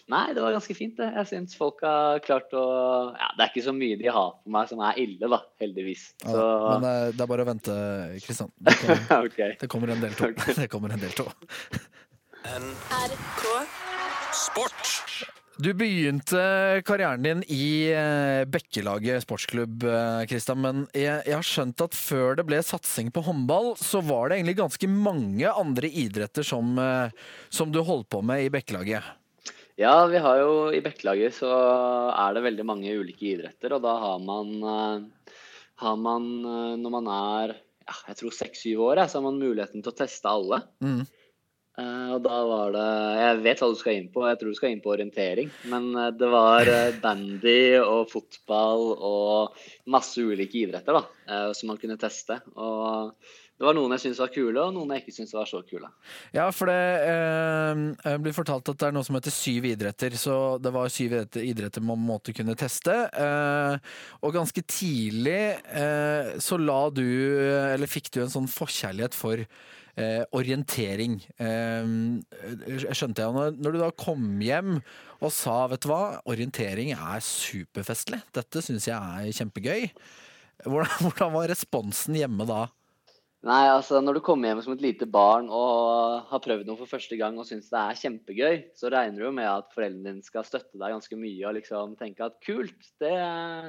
Nei, 0.08 0.26
det 0.36 0.42
var 0.44 0.52
ganske 0.54 0.74
fint, 0.78 0.94
det. 1.00 1.08
Jeg 1.16 1.26
syns 1.32 1.56
folk 1.58 1.80
har 1.82 2.20
klart 2.22 2.52
å 2.54 2.60
Ja, 3.18 3.26
det 3.34 3.42
er 3.42 3.50
ikke 3.50 3.64
så 3.66 3.72
mye 3.74 3.96
de 3.98 4.06
har 4.06 4.36
på 4.38 4.52
meg 4.54 4.68
som 4.70 4.82
er 4.86 5.00
ille, 5.02 5.26
da, 5.32 5.40
heldigvis. 5.62 6.04
Ja, 6.22 6.30
Så 6.30 6.44
Men 6.76 6.86
eh, 6.90 7.06
det 7.16 7.24
er 7.24 7.30
bare 7.32 7.42
å 7.42 7.48
vente, 7.50 7.74
Kristian. 8.22 8.52
Det, 8.60 8.76
kommer- 8.84 9.26
OK. 9.26 9.40
det 9.64 9.70
kommer 9.72 9.94
en 9.96 10.04
del 10.06 10.14
to. 10.14 10.30
Det 10.62 10.68
kommer 10.70 10.94
en 10.94 11.02
del 11.02 11.16
to. 11.18 11.26
NRK 12.46 13.42
Sport. 14.36 14.92
Du 15.58 15.70
begynte 15.72 16.38
karrieren 16.84 17.22
din 17.24 17.38
i 17.48 17.88
eh, 17.88 18.42
Bekkelaget 18.52 19.24
sportsklubb, 19.24 19.86
eh, 19.88 20.22
Kristian. 20.28 20.60
Men 20.60 20.82
jeg, 20.92 21.22
jeg 21.24 21.32
har 21.34 21.46
skjønt 21.48 21.80
at 21.86 21.96
før 21.96 22.36
det 22.36 22.44
ble 22.46 22.58
satsing 22.62 23.08
på 23.10 23.22
håndball, 23.24 23.72
så 23.80 24.02
var 24.04 24.28
det 24.28 24.36
egentlig 24.38 24.58
ganske 24.60 24.90
mange 24.92 25.48
andre 25.48 25.88
idretter 25.88 26.44
som, 26.44 26.76
eh, 26.78 27.08
som 27.48 27.72
du 27.72 27.80
holdt 27.88 28.10
på 28.12 28.20
med 28.22 28.44
i 28.44 28.52
Bekkelaget. 28.52 29.08
Ja, 29.76 30.06
vi 30.08 30.20
har 30.24 30.38
jo 30.40 30.52
i 30.72 30.80
Bekkelaget 30.80 31.36
så 31.36 31.50
er 32.08 32.32
det 32.32 32.46
veldig 32.46 32.64
mange 32.64 32.94
ulike 32.96 33.34
idretter, 33.34 33.74
og 33.76 33.82
da 33.84 33.92
har 34.00 34.22
man, 34.24 34.54
eh, 34.64 35.34
har 35.82 35.98
man 36.00 36.30
eh, 36.40 36.78
når 36.80 36.94
man 36.94 37.10
er 37.12 37.52
ja, 37.84 37.96
jeg 38.08 38.16
tror 38.22 38.32
seks-syv 38.38 38.80
år, 38.86 39.02
så 39.04 39.20
har 39.20 39.26
man 39.28 39.42
muligheten 39.42 39.84
til 39.84 39.92
å 39.92 39.98
teste 39.98 40.32
alle. 40.32 40.62
Mm. 40.80 41.04
Eh, 41.76 42.08
og 42.16 42.22
da 42.24 42.38
var 42.48 42.72
det 42.72 42.86
Jeg 43.20 43.42
vet 43.44 43.60
hva 43.60 43.68
du 43.68 43.76
skal 43.76 43.98
inn 43.98 44.08
på, 44.14 44.24
jeg 44.24 44.40
tror 44.40 44.54
du 44.54 44.58
skal 44.62 44.72
inn 44.72 44.80
på 44.80 44.94
orientering. 44.94 45.52
Men 45.68 45.92
det 46.16 46.32
var 46.32 46.72
bandy 47.04 47.60
og 47.82 48.08
fotball 48.08 48.86
og 48.96 49.60
masse 49.92 50.24
ulike 50.24 50.64
idretter 50.64 51.02
da, 51.02 51.52
som 51.52 51.68
man 51.68 51.82
kunne 51.82 52.00
teste. 52.00 52.40
Og 52.56 53.12
det 53.56 53.64
var 53.64 53.72
noen 53.72 53.94
jeg 53.94 54.02
syntes 54.02 54.18
var 54.20 54.32
kule, 54.34 54.60
og 54.60 54.74
noen 54.76 54.90
jeg 54.92 55.02
ikke 55.02 55.14
syntes 55.16 55.32
var 55.32 55.48
så 55.48 55.62
kule. 55.64 55.88
Ja, 56.36 56.44
for 56.52 56.68
det 56.68 56.80
eh, 57.08 58.18
blir 58.20 58.36
fortalt 58.36 58.68
at 58.68 58.82
det 58.82 58.90
er 58.90 58.96
noe 58.96 59.06
som 59.06 59.16
heter 59.16 59.32
syv 59.32 59.64
idretter. 59.70 60.12
Så 60.20 60.34
det 60.60 60.74
var 60.74 60.92
syv 60.92 61.14
idretter, 61.40 61.84
man 61.84 62.02
måtte 62.04 62.34
kunne 62.36 62.56
teste. 62.58 62.98
Eh, 63.16 63.96
og 64.20 64.36
ganske 64.36 64.60
tidlig 64.68 65.40
eh, 65.72 66.36
så 66.44 66.60
la 66.60 66.82
du, 66.92 67.06
eller 67.72 67.88
fikk 67.88 68.12
du 68.12 68.20
en 68.26 68.34
sånn 68.36 68.50
forkjærlighet 68.52 69.16
for 69.16 69.40
eh, 69.40 70.22
orientering. 70.36 71.16
Eh, 71.40 71.90
skjønte 72.92 73.24
jeg. 73.24 73.36
Når, 73.40 73.56
når 73.56 73.72
du 73.72 73.82
da 73.86 73.92
kom 73.96 74.28
hjem 74.44 74.82
og 75.16 75.32
sa 75.32 75.62
vet 75.72 75.80
du 75.80 75.94
hva, 75.94 76.18
orientering 76.28 76.92
er 76.92 77.24
superfestlig, 77.24 78.20
dette 78.36 78.60
syns 78.60 78.92
jeg 78.92 79.00
er 79.00 79.32
kjempegøy. 79.40 79.88
Hvordan, 80.68 80.98
hvordan 81.08 81.38
var 81.40 81.54
responsen 81.56 82.20
hjemme 82.20 82.44
da? 82.52 82.66
Nei, 83.44 83.66
altså 83.68 84.00
når 84.00 84.16
du 84.16 84.22
kommer 84.24 84.48
hjem 84.48 84.62
som 84.64 84.72
et 84.72 84.82
lite 84.82 85.06
barn 85.06 85.50
og 85.52 86.24
har 86.30 86.40
prøvd 86.42 86.66
noe 86.66 86.78
for 86.80 86.90
første 86.90 87.18
gang 87.20 87.36
og 87.38 87.46
syns 87.46 87.68
det 87.70 87.78
er 87.78 87.98
kjempegøy, 88.00 88.56
så 88.74 88.90
regner 88.90 89.22
du 89.26 89.36
med 89.36 89.46
at 89.46 89.68
foreldrene 89.76 90.16
dine 90.16 90.24
skal 90.26 90.46
støtte 90.46 90.80
deg 90.80 90.94
ganske 90.96 91.18
mye 91.20 91.44
og 91.46 91.54
liksom 91.58 91.94
tenke 92.00 92.26
at 92.26 92.40
kult, 92.42 92.88
det, 93.02 93.12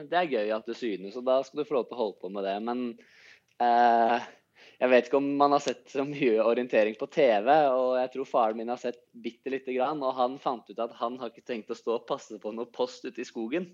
det 0.09 0.17
er 0.21 0.31
gøy 0.31 0.55
at 0.55 0.65
du 0.65 0.73
synes, 0.77 1.19
og 1.19 1.27
da 1.27 1.41
skal 1.45 1.61
du 1.61 1.67
få 1.67 1.77
lov 1.77 1.85
til 1.89 1.97
å 1.97 2.01
holde 2.01 2.19
på 2.23 2.31
med 2.33 2.47
det. 2.47 2.55
Men 2.63 2.83
eh, 3.67 4.25
jeg 4.77 4.93
vet 4.93 5.11
ikke 5.11 5.21
om 5.21 5.29
man 5.43 5.53
har 5.53 5.63
sett 5.67 5.85
så 5.93 6.07
mye 6.07 6.47
orientering 6.47 6.97
på 6.97 7.11
TV, 7.13 7.51
og 7.69 7.99
jeg 7.99 8.11
tror 8.15 8.31
faren 8.31 8.59
min 8.63 8.73
har 8.73 8.81
sett 8.81 9.03
bitte 9.13 9.53
lite 9.53 9.75
grann, 9.75 10.01
og 10.01 10.17
han 10.17 10.39
fant 10.41 10.69
ut 10.71 10.83
at 10.87 10.95
han 11.03 11.19
har 11.21 11.33
ikke 11.33 11.45
tenkt 11.53 11.73
å 11.73 11.77
stå 11.77 11.99
og 11.99 12.07
passe 12.09 12.39
på 12.41 12.55
noe 12.55 12.71
post 12.73 13.05
ute 13.05 13.21
i 13.21 13.27
skogen. 13.27 13.69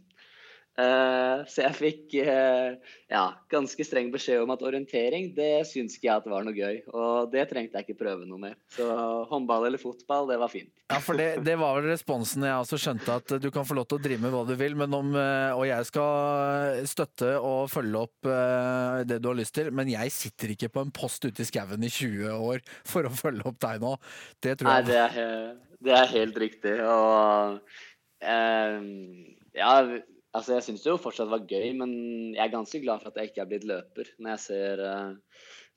Uh, 0.73 1.43
så 1.45 1.67
jeg 1.67 1.75
fikk 1.77 2.13
uh, 2.25 2.73
ja, 3.11 3.23
ganske 3.53 3.85
streng 3.85 4.07
beskjed 4.09 4.41
om 4.41 4.49
at 4.55 4.63
orientering, 4.65 5.27
det 5.35 5.67
syns 5.69 5.99
ikke 5.99 6.07
jeg 6.07 6.21
at 6.23 6.29
var 6.31 6.45
noe 6.47 6.55
gøy. 6.57 6.79
Og 6.89 7.29
det 7.33 7.43
trengte 7.51 7.77
jeg 7.77 7.85
ikke 7.85 7.99
prøve 7.99 8.25
noe 8.25 8.41
mer. 8.41 8.55
Så 8.73 8.87
håndball 9.29 9.67
eller 9.67 9.81
fotball, 9.81 10.25
det 10.31 10.39
var 10.41 10.49
fint. 10.49 10.71
Ja, 10.89 10.97
for 11.03 11.19
det, 11.19 11.27
det 11.45 11.55
var 11.61 11.77
vel 11.77 11.91
responsen 11.91 12.45
jeg 12.47 12.57
også 12.57 12.79
skjønte, 12.81 13.17
at 13.21 13.35
du 13.43 13.49
kan 13.53 13.67
få 13.69 13.77
lov 13.77 13.85
til 13.91 13.99
å 13.99 14.03
drive 14.07 14.25
med 14.25 14.33
hva 14.33 14.41
du 14.49 14.55
vil, 14.57 14.77
men 14.79 14.97
om, 14.97 15.13
uh, 15.13 15.53
og 15.53 15.67
jeg 15.69 15.89
skal 15.91 16.81
støtte 16.89 17.35
og 17.37 17.69
følge 17.73 18.01
opp 18.07 18.31
det 19.07 19.17
du 19.21 19.27
har 19.29 19.37
lyst 19.37 19.53
til, 19.55 19.69
men 19.75 19.89
jeg 19.91 20.11
sitter 20.13 20.53
ikke 20.53 20.71
på 20.73 20.81
en 20.83 20.93
post 20.95 21.25
ute 21.27 21.43
i 21.43 21.47
skauen 21.47 21.85
i 21.85 21.91
20 21.91 22.33
år 22.33 22.63
for 22.87 23.05
å 23.05 23.13
følge 23.13 23.45
opp 23.49 23.59
deg 23.61 23.83
nå. 23.83 23.93
Det 24.41 24.55
tror 24.57 24.71
jeg 24.71 24.87
Nei, 24.87 24.89
det 24.89 24.97
er, 25.03 25.53
det 25.85 25.95
er 25.99 26.13
helt 26.15 26.39
riktig. 26.45 26.73
Og 26.87 27.59
ja 29.53 29.73
Altså, 30.33 30.55
Jeg 30.57 30.65
syns 30.65 30.83
det 30.83 30.89
jo 30.89 31.01
fortsatt 31.01 31.29
var 31.29 31.45
gøy, 31.45 31.73
men 31.77 31.91
jeg 32.33 32.41
er 32.41 32.53
ganske 32.55 32.81
glad 32.81 33.03
for 33.03 33.11
at 33.11 33.19
jeg 33.21 33.31
ikke 33.31 33.43
er 33.43 33.49
blitt 33.51 33.67
løper 33.69 34.09
når 34.17 34.33
jeg 34.33 34.41
ser, 34.47 34.81
uh, 34.81 35.11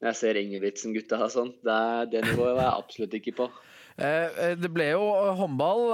når 0.01 0.11
jeg 0.11 0.19
ser 0.23 0.41
Ingebrigtsen-gutta 0.41 1.21
og 1.27 1.33
sånn. 1.35 1.53
Det, 1.65 1.81
det 2.15 2.25
nivået 2.25 2.57
var 2.57 2.65
jeg 2.65 2.85
absolutt 2.85 3.19
ikke 3.21 3.41
på. 3.45 3.51
Eh, 3.97 4.29
eh, 4.45 4.55
det 4.61 4.69
ble 4.69 4.91
jo 4.91 5.05
håndball. 5.39 5.87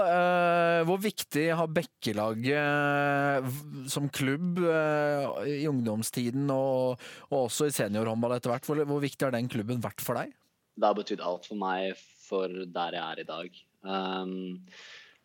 Hvor 0.88 0.98
viktig 0.98 1.44
har 1.55 1.68
Bekkelaget 1.70 3.46
som 3.94 4.09
klubb 4.11 4.59
i 4.59 5.68
ungdomstiden 5.70 6.51
og, 6.51 6.98
også 7.31 7.68
i 7.70 7.77
seniorhåndball 7.77 8.35
etter 8.35 8.51
hvert, 8.51 8.66
hvor, 8.66 8.83
hvor 8.90 8.98
viktig 9.07 9.22
har 9.29 9.37
den 9.37 9.46
klubben 9.46 9.79
vært 9.87 10.03
for 10.03 10.18
deg? 10.18 10.35
Det 10.75 10.88
har 10.88 10.98
betydd 10.98 11.22
alt 11.22 11.46
for 11.46 11.62
meg 11.62 11.94
for 12.27 12.51
der 12.75 12.98
jeg 12.98 13.05
er 13.05 13.22
i 13.22 13.29
dag. 13.29 13.62
Um, 13.87 14.35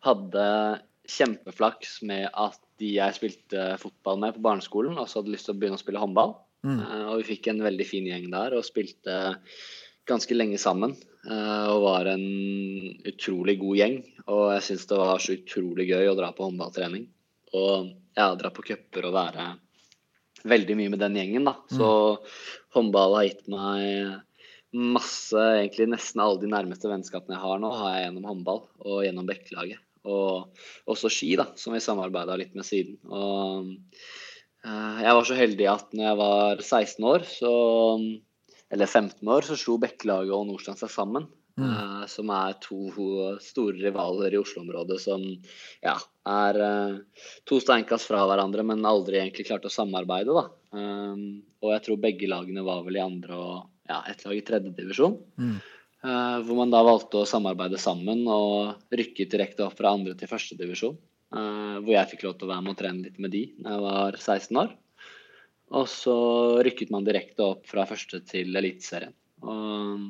hadde 0.06 0.46
kjempeflaks 1.08 2.00
med 2.08 2.28
at 2.30 2.60
de 2.78 2.92
jeg 2.98 3.16
spilte 3.16 3.72
fotball 3.82 4.20
med 4.22 4.36
på 4.36 4.44
barneskolen, 4.44 4.98
også 5.00 5.22
hadde 5.22 5.34
lyst 5.34 5.48
til 5.48 5.56
å 5.56 5.60
begynne 5.60 5.78
å 5.78 5.82
spille 5.82 6.02
håndball. 6.02 6.36
Mm. 6.66 6.78
Uh, 6.78 7.04
og 7.12 7.20
vi 7.20 7.28
fikk 7.34 7.50
en 7.50 7.62
veldig 7.64 7.86
fin 7.86 8.06
gjeng 8.08 8.28
der 8.32 8.56
og 8.58 8.66
spilte 8.66 9.36
ganske 10.08 10.36
lenge 10.36 10.60
sammen. 10.62 10.94
Uh, 11.28 11.68
og 11.74 11.84
var 11.84 12.10
en 12.12 12.26
utrolig 13.08 13.58
god 13.60 13.80
gjeng. 13.80 13.96
Og 14.28 14.44
jeg 14.56 14.66
syns 14.68 14.86
det 14.90 15.00
var 15.00 15.24
så 15.24 15.34
utrolig 15.38 15.88
gøy 15.90 16.10
å 16.10 16.18
dra 16.18 16.30
på 16.36 16.46
håndballtrening. 16.48 17.08
Og 17.58 17.90
ja, 18.18 18.28
dra 18.38 18.52
på 18.54 18.64
cuper 18.66 19.08
og 19.08 19.16
være 19.16 19.50
veldig 20.48 20.78
mye 20.78 20.92
med 20.92 21.02
den 21.02 21.18
gjengen, 21.18 21.48
da. 21.48 21.56
Så 21.72 21.88
mm. 21.88 22.32
håndball 22.76 23.18
har 23.18 23.28
gitt 23.28 23.46
meg 23.50 24.24
masse, 24.78 25.40
egentlig 25.40 25.88
nesten 25.94 26.20
alle 26.20 26.40
de 26.42 26.50
nærmeste 26.52 26.90
vennskapene 26.90 27.38
jeg 27.38 27.44
har 27.44 27.60
nå, 27.62 27.70
har 27.72 27.94
jeg 27.94 28.06
gjennom 28.06 28.26
håndball 28.28 28.64
og 28.84 29.04
gjennom 29.06 29.28
Bekkelaget. 29.28 29.80
Og 30.08 30.92
også 30.92 31.10
ski, 31.12 31.34
da, 31.40 31.48
som 31.58 31.76
vi 31.76 31.82
samarbeida 31.84 32.36
litt 32.38 32.54
med 32.58 32.66
siden. 32.66 32.98
Og 33.08 33.72
uh, 34.66 34.98
jeg 35.04 35.16
var 35.18 35.28
så 35.28 35.38
heldig 35.38 35.68
at 35.72 35.92
når 35.94 36.08
jeg 36.10 36.20
var 36.22 36.62
16 36.64 37.08
år, 37.12 37.26
så, 37.28 37.52
eller 38.74 38.90
15 38.90 39.34
år, 39.36 39.48
så 39.48 39.58
slo 39.60 39.78
Bekkelaget 39.82 40.34
og 40.36 40.48
Nordstrand 40.48 40.80
seg 40.80 40.92
sammen. 40.94 41.28
Mm. 41.58 41.70
Uh, 41.74 42.02
som 42.06 42.30
er 42.30 42.54
to 42.62 42.84
store 43.42 43.80
rivaler 43.80 44.36
i 44.36 44.38
Oslo-området 44.38 45.00
som 45.02 45.24
ja, 45.82 45.96
er 46.30 46.58
uh, 46.62 47.24
to 47.50 47.58
steinkast 47.58 48.06
fra 48.06 48.22
hverandre, 48.30 48.62
men 48.66 48.86
aldri 48.86 49.18
egentlig 49.18 49.48
klarte 49.48 49.70
å 49.70 49.74
samarbeide. 49.74 50.36
da. 50.36 50.46
Og 51.58 51.72
jeg 51.72 51.82
tror 51.84 51.98
begge 52.02 52.28
lagene 52.30 52.62
var 52.62 52.84
vel 52.86 53.00
i 53.00 53.02
andre 53.02 53.34
og 53.34 53.56
ja, 53.88 54.02
ett 54.10 54.24
lag 54.24 54.36
i 54.36 54.44
tredje 54.44 54.72
divisjon. 54.76 55.16
Mm. 55.40 55.56
Uh, 55.98 56.38
hvor 56.46 56.54
man 56.60 56.70
da 56.70 56.84
valgte 56.86 57.18
å 57.18 57.26
samarbeide 57.26 57.80
sammen 57.82 58.22
og 58.30 58.94
rykke 58.94 59.26
direkte 59.30 59.64
opp 59.66 59.78
fra 59.80 59.96
andre 59.96 60.14
til 60.18 60.30
førstedivisjon. 60.30 60.98
Eh, 61.28 61.78
hvor 61.84 61.92
jeg 61.92 62.08
fikk 62.14 62.22
lov 62.24 62.36
til 62.38 62.48
å 62.48 62.52
være 62.54 62.64
med 62.64 62.72
og 62.72 62.78
trene 62.80 63.04
litt 63.04 63.18
med 63.20 63.34
de 63.34 63.42
da 63.60 63.74
jeg 63.74 63.84
var 63.84 64.16
16 64.16 64.60
år. 64.62 64.70
Og 65.76 65.88
så 65.92 66.14
rykket 66.64 66.92
man 66.94 67.04
direkte 67.04 67.44
opp 67.44 67.66
fra 67.68 67.84
første 67.88 68.22
til 68.24 68.56
Eliteserien. 68.56 69.12
Og 69.44 70.06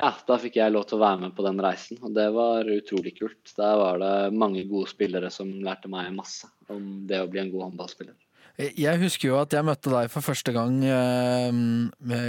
ja, 0.00 0.14
da 0.26 0.38
fikk 0.40 0.56
jeg 0.56 0.72
lov 0.72 0.86
til 0.88 0.96
å 0.96 1.02
være 1.02 1.26
med 1.26 1.34
på 1.36 1.44
den 1.44 1.60
reisen, 1.60 2.00
og 2.00 2.14
det 2.16 2.30
var 2.32 2.70
utrolig 2.72 3.12
kult. 3.18 3.52
Der 3.58 3.76
var 3.82 4.00
det 4.00 4.14
mange 4.32 4.64
gode 4.70 4.88
spillere 4.88 5.28
som 5.34 5.52
lærte 5.60 5.90
meg 5.92 6.08
masse 6.16 6.48
om 6.72 7.04
det 7.10 7.20
å 7.20 7.28
bli 7.28 7.42
en 7.42 7.52
god 7.52 7.66
håndballspiller. 7.68 8.16
Jeg 8.60 9.00
husker 9.00 9.30
jo 9.30 9.38
at 9.40 9.54
jeg 9.54 9.64
møtte 9.64 9.88
deg 9.92 10.10
for 10.12 10.20
første 10.24 10.52
gang 10.52 10.82
eh, 10.84 11.50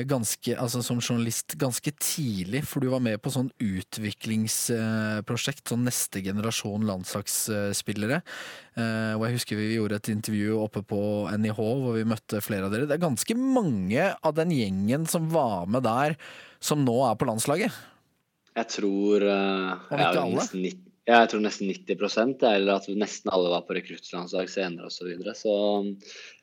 ganske, 0.08 0.56
altså 0.56 0.82
som 0.86 1.02
journalist 1.04 1.56
ganske 1.60 1.92
tidlig, 2.00 2.64
for 2.70 2.80
du 2.80 2.90
var 2.94 3.02
med 3.04 3.20
på 3.20 3.30
sånn 3.34 3.50
utviklingsprosjekt, 3.60 5.68
sånn 5.68 5.84
neste 5.88 6.22
generasjon 6.24 6.86
landslagsspillere. 6.88 8.22
Eh, 8.80 9.14
og 9.18 9.26
jeg 9.28 9.36
husker 9.36 9.56
vi 9.60 9.76
gjorde 9.76 9.96
et 10.00 10.10
intervju 10.14 10.56
oppe 10.62 10.82
på 10.88 11.02
NIH 11.36 11.60
hvor 11.60 11.96
vi 11.98 12.06
møtte 12.08 12.42
flere 12.46 12.66
av 12.70 12.74
dere. 12.76 12.88
Det 12.88 12.96
er 12.96 13.08
ganske 13.08 13.34
mange 13.36 14.16
av 14.16 14.32
den 14.38 14.52
gjengen 14.56 15.04
som 15.12 15.28
var 15.34 15.66
med 15.68 15.84
der, 15.88 16.16
som 16.64 16.86
nå 16.86 16.98
er 17.10 17.16
på 17.20 17.28
landslaget. 17.28 17.72
Jeg 18.56 18.68
tror 18.68 19.24
uh, 19.24 19.80
Om 19.92 20.00
ikke 20.00 20.22
alle? 20.28 20.44
Nesten 21.02 21.18
90 21.18 21.22
jeg 21.22 21.30
tror 21.32 21.42
nesten 21.42 21.70
90% 21.72 22.44
eller 22.46 22.76
at 22.76 22.88
nesten 22.94 23.32
alle 23.34 23.50
var 23.50 23.64
på 23.66 23.74
rekruttlandslag 23.74 24.50
senere 24.50 24.86
osv. 24.86 25.00
Så, 25.00 25.08
videre. 25.10 25.34
så 25.34 25.54
um, 25.82 25.88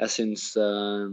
jeg 0.01 0.11
syns 0.11 0.57
uh, 0.59 1.07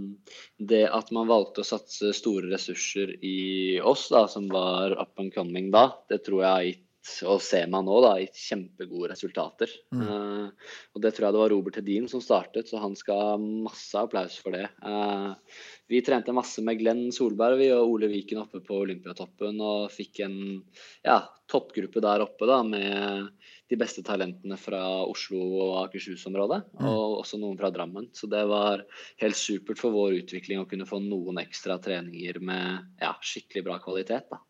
det 0.57 0.87
at 0.89 1.11
man 1.13 1.29
valgte 1.29 1.61
å 1.61 1.67
satse 1.67 2.13
store 2.17 2.49
ressurser 2.49 3.13
i 3.21 3.77
oss, 3.85 4.07
da, 4.09 4.25
som 4.27 4.49
var 4.49 4.97
up 4.97 5.19
and 5.21 5.33
coming 5.35 5.69
da, 5.71 5.91
det 6.09 6.23
tror 6.25 6.41
jeg 6.41 6.51
har 6.51 6.65
gitt 6.71 6.84
og 7.29 7.41
ser 7.43 7.67
man 7.71 7.85
nå, 7.87 7.95
da, 8.03 8.15
i 8.21 8.27
kjempegode 8.29 9.11
resultater. 9.11 9.71
Mm. 9.93 10.01
Uh, 10.03 10.75
og 10.95 11.03
det 11.03 11.13
tror 11.15 11.27
jeg 11.27 11.35
det 11.35 11.41
var 11.43 11.53
Robert 11.53 11.79
Hedin 11.79 12.09
som 12.11 12.23
startet, 12.23 12.69
så 12.69 12.81
han 12.81 12.97
skal 12.97 13.21
ha 13.21 13.35
masse 13.39 13.99
applaus 13.99 14.37
for 14.41 14.55
det. 14.55 14.67
Uh, 14.81 15.35
vi 15.91 16.01
trente 16.05 16.33
masse 16.35 16.63
med 16.65 16.79
Glenn 16.79 17.07
Solberg 17.13 17.59
vi 17.61 17.69
og 17.75 17.95
Ole 17.95 18.09
Viken 18.09 18.41
oppe 18.41 18.61
på 18.65 18.79
Olympiatoppen 18.87 19.61
og 19.61 19.91
fikk 19.93 20.23
en 20.25 20.39
ja, 21.05 21.19
toppgruppe 21.51 22.01
der 22.03 22.25
oppe 22.25 22.49
da, 22.49 22.61
med 22.65 23.29
de 23.69 23.79
beste 23.81 24.01
talentene 24.05 24.57
fra 24.61 24.81
Oslo 25.05 25.41
og 25.61 25.75
Akershus-området. 25.83 26.63
Mm. 26.73 26.89
Og 26.89 27.19
også 27.21 27.39
noen 27.41 27.57
fra 27.61 27.71
Drammen. 27.73 28.09
Så 28.17 28.29
det 28.31 28.43
var 28.49 28.85
helt 29.21 29.39
supert 29.39 29.81
for 29.81 29.93
vår 29.93 30.19
utvikling 30.23 30.61
å 30.61 30.67
kunne 30.69 30.89
få 30.89 31.01
noen 31.05 31.41
ekstra 31.41 31.77
treninger 31.81 32.41
med 32.41 32.99
ja, 33.01 33.13
skikkelig 33.21 33.65
bra 33.69 33.79
kvalitet. 33.85 34.29
da. 34.33 34.41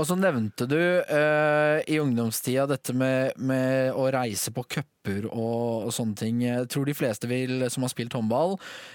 Og 0.00 0.06
så 0.08 0.16
nevnte 0.16 0.64
du 0.64 0.78
eh, 0.80 1.78
i 1.92 1.98
ungdomstida 2.00 2.64
dette 2.70 2.94
med, 2.96 3.36
med, 3.36 3.90
å 3.92 4.06
reise 4.08 4.48
på 4.56 4.64
cuper 4.64 5.26
og, 5.28 5.88
og, 5.88 5.90
sånne 5.92 6.16
ting. 6.16 6.38
Jeg 6.46 6.68
tror 6.72 6.88
de 6.88 6.94
fleste 6.96 7.28
vil, 7.28 7.66
som 7.72 7.84
har 7.84 7.92
spilt 7.92 8.16
håndball, 8.16 8.54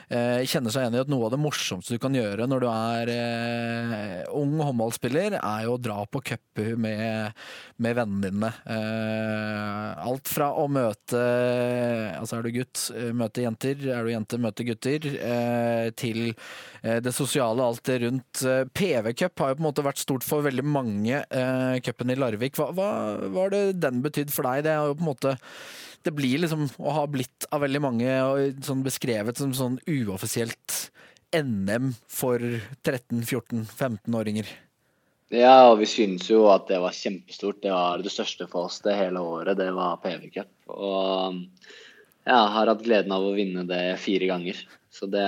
eh, 0.09 0.41
kjenner 0.49 0.73
seg 0.73 0.85
igjen 0.85 0.97
i 0.97 1.01
at 1.03 1.11
noe 1.11 1.27
av 1.27 1.35
det 1.35 1.41
morsomste 1.43 1.93
du 1.93 2.01
kan 2.01 2.15
gjøre 2.17 2.47
når 2.49 2.65
du 2.65 2.67
er 2.71 3.11
eh, 3.13 4.15
ung 4.33 4.55
håndballspiller, 4.57 5.37
er 5.37 5.67
jo 5.67 5.75
å 5.75 5.81
dra 5.81 5.99
på 6.09 6.23
cuper 6.31 6.73
med, 6.73 7.37
med, 7.77 7.97
vennene 7.99 8.25
dine. 8.25 8.51
Eh, 8.65 10.05
alt 10.09 10.31
fra 10.31 10.49
å 10.57 10.65
møte 10.71 11.21
Altså 12.15 12.39
er 12.39 12.45
du 12.45 12.53
gutt, 12.55 12.79
eh, 12.97 13.11
møte 13.13 13.43
jenter. 13.43 13.77
Er 13.93 14.05
du 14.05 14.11
jente, 14.13 14.41
møte 14.41 14.65
gutter. 14.65 15.05
Eh, 15.05 15.91
til 15.97 16.33
det 16.85 17.13
sosiale, 17.17 17.65
alt 17.65 17.81
det 17.87 17.95
rundt. 18.03 18.41
PV-cup 18.77 19.41
har 19.41 19.51
jo 19.51 19.57
på 19.57 19.63
en 19.63 19.65
måte 19.65 19.85
vært 19.85 20.01
stort 20.01 20.25
for 20.25 20.45
veldig 20.45 20.65
mange 20.65 20.94
mange 20.95 21.21
eh, 21.23 21.79
cupen 21.85 22.13
i 22.13 22.17
Larvik. 22.19 22.57
Hva, 22.57 22.91
har 23.35 23.57
den 23.75 24.01
betydd 24.05 24.33
for 24.33 24.47
deg? 24.47 24.65
Det 24.65 24.73
er 24.73 24.89
jo 24.89 24.97
på 24.97 25.05
en 25.05 25.11
måte 25.11 25.35
det 26.05 26.13
blir 26.13 26.43
liksom 26.43 26.67
å 26.77 26.91
ha 26.99 27.05
blitt 27.09 27.47
av 27.49 27.63
veldig 27.65 27.81
mange 27.81 28.17
sånn 28.65 28.83
beskrevet 28.85 29.39
som 29.41 29.55
sånn 29.57 29.79
uoffisielt 29.89 30.91
NM 31.33 31.95
for 32.05 32.43
13-14-15-åringer. 32.85 34.51
Ja, 35.33 35.71
og 35.71 35.79
vi 35.81 35.87
syns 35.89 36.29
jo 36.29 36.45
at 36.51 36.67
det 36.69 36.77
var 36.83 36.93
kjempestort. 36.93 37.63
Det 37.63 37.73
var 37.73 38.03
det 38.05 38.13
største 38.13 38.45
for 38.51 38.69
oss 38.69 38.77
det 38.85 38.93
hele 38.99 39.23
året. 39.25 39.57
Det 39.57 39.71
var 39.73 39.97
PV 40.03 40.29
Cup. 40.35 40.53
Og 40.69 41.41
jeg 42.25 42.53
har 42.53 42.69
hatt 42.69 42.85
gleden 42.85 43.15
av 43.15 43.25
å 43.25 43.33
vinne 43.33 43.65
det 43.67 43.97
fire 44.01 44.29
ganger. 44.29 44.61
Så 44.93 45.09
det, 45.09 45.25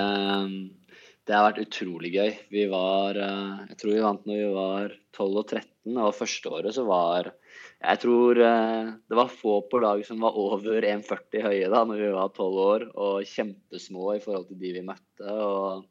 det 1.28 1.36
har 1.36 1.44
vært 1.50 1.66
utrolig 1.66 2.10
gøy. 2.14 2.30
Vi 2.52 2.64
var 2.72 3.18
eh, 3.20 3.64
Jeg 3.68 3.78
tror 3.80 3.92
vi 3.92 4.04
vant 4.04 4.28
når 4.28 4.40
vi 4.40 4.48
var 4.54 4.94
12 5.12 5.26
og 5.28 5.44
13, 5.44 5.98
og 6.00 6.16
første 6.16 6.52
året 6.56 6.76
så 6.76 6.84
var 6.88 7.28
Jeg 7.28 8.00
tror 8.04 8.40
eh, 8.46 8.92
det 9.04 9.18
var 9.18 9.32
få 9.32 9.58
på 9.68 9.82
laget 9.84 10.08
som 10.08 10.24
var 10.24 10.38
over 10.40 10.86
1,40 10.88 11.44
høye 11.44 11.68
da 11.72 11.84
når 11.84 12.00
vi 12.00 12.12
var 12.16 12.32
12 12.32 12.60
år, 12.64 12.86
og 12.96 13.28
kjempesmå 13.28 14.14
i 14.16 14.22
forhold 14.24 14.48
til 14.48 14.62
de 14.62 14.74
vi 14.78 14.84
møtte. 14.88 15.28
og 15.28 15.84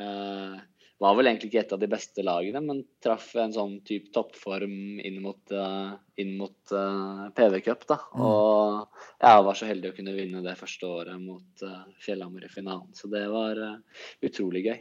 eh, 0.00 0.56
var 1.02 1.16
vel 1.18 1.28
egentlig 1.28 1.50
ikke 1.50 1.62
et 1.64 1.74
av 1.74 1.82
de 1.82 1.90
beste 1.90 2.24
lagene, 2.24 2.62
men 2.64 2.84
traff 3.02 3.32
en 3.40 3.54
sånn 3.54 3.76
type 3.86 4.12
toppform 4.14 5.00
inn 5.02 5.18
mot, 5.24 5.42
uh, 5.50 5.92
inn 6.22 6.36
mot 6.38 6.74
uh, 6.74 7.28
PV 7.36 7.60
Cup. 7.66 7.86
da, 7.90 7.98
Mm. 8.12 8.24
Og 8.28 9.22
jeg 9.22 9.44
var 9.48 9.58
så 9.58 9.68
heldig 9.68 9.92
å 9.92 9.96
kunne 9.96 10.16
vinne 10.16 10.44
det 10.44 10.58
første 10.60 10.88
året 10.88 11.20
mot 11.20 11.66
uh, 11.66 11.84
Fjellhammer 12.04 12.46
i 12.46 12.52
finalen. 12.52 12.92
Så 12.94 13.10
det 13.12 13.24
var 13.32 13.60
utrolig 14.22 14.66
gøy. 14.68 14.80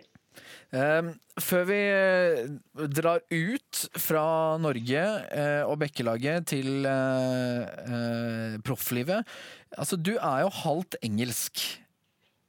Um, 0.71 1.11
før 1.43 1.65
vi 1.67 1.77
eh, 1.91 2.51
drar 2.95 3.19
ut 3.27 3.79
fra 3.99 4.23
Norge 4.63 5.01
uh, 5.03 5.63
og 5.67 5.81
Bekkelaget 5.81 6.47
til 6.53 6.85
eh, 6.87 7.65
eh, 7.67 8.53
profflivet 8.63 9.27
Altså, 9.75 9.99
du 9.99 10.13
er 10.15 10.45
jo 10.45 10.53
halvt 10.61 10.97
engelsk. 11.03 11.59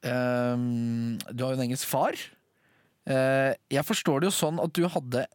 Um, 0.02 1.18
du 1.30 1.44
har 1.44 1.52
jo 1.52 1.58
en 1.58 1.64
engelsk 1.68 1.86
far. 1.86 2.18
Eh, 3.10 3.52
jeg 3.72 3.86
forstår 3.86 4.22
det 4.22 4.30
jo 4.30 4.36
sånn 4.36 4.60
at 4.62 4.74
du 4.78 4.84
hadde 4.90 5.26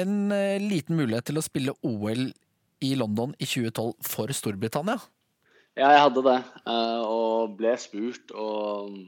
en 0.00 0.32
eh, 0.34 0.58
liten 0.62 0.98
mulighet 0.98 1.28
til 1.30 1.38
å 1.38 1.44
spille 1.44 1.74
OL 1.86 2.30
i 2.82 2.94
London 2.98 3.34
i 3.38 3.46
2012 3.46 3.92
for 4.08 4.32
Storbritannia. 4.34 4.98
Ja, 5.78 5.92
jeg 5.94 6.02
hadde 6.02 6.24
det, 6.26 6.38
eh, 6.66 7.02
og 7.06 7.54
ble 7.60 7.76
spurt. 7.80 8.34
Og 8.34 8.98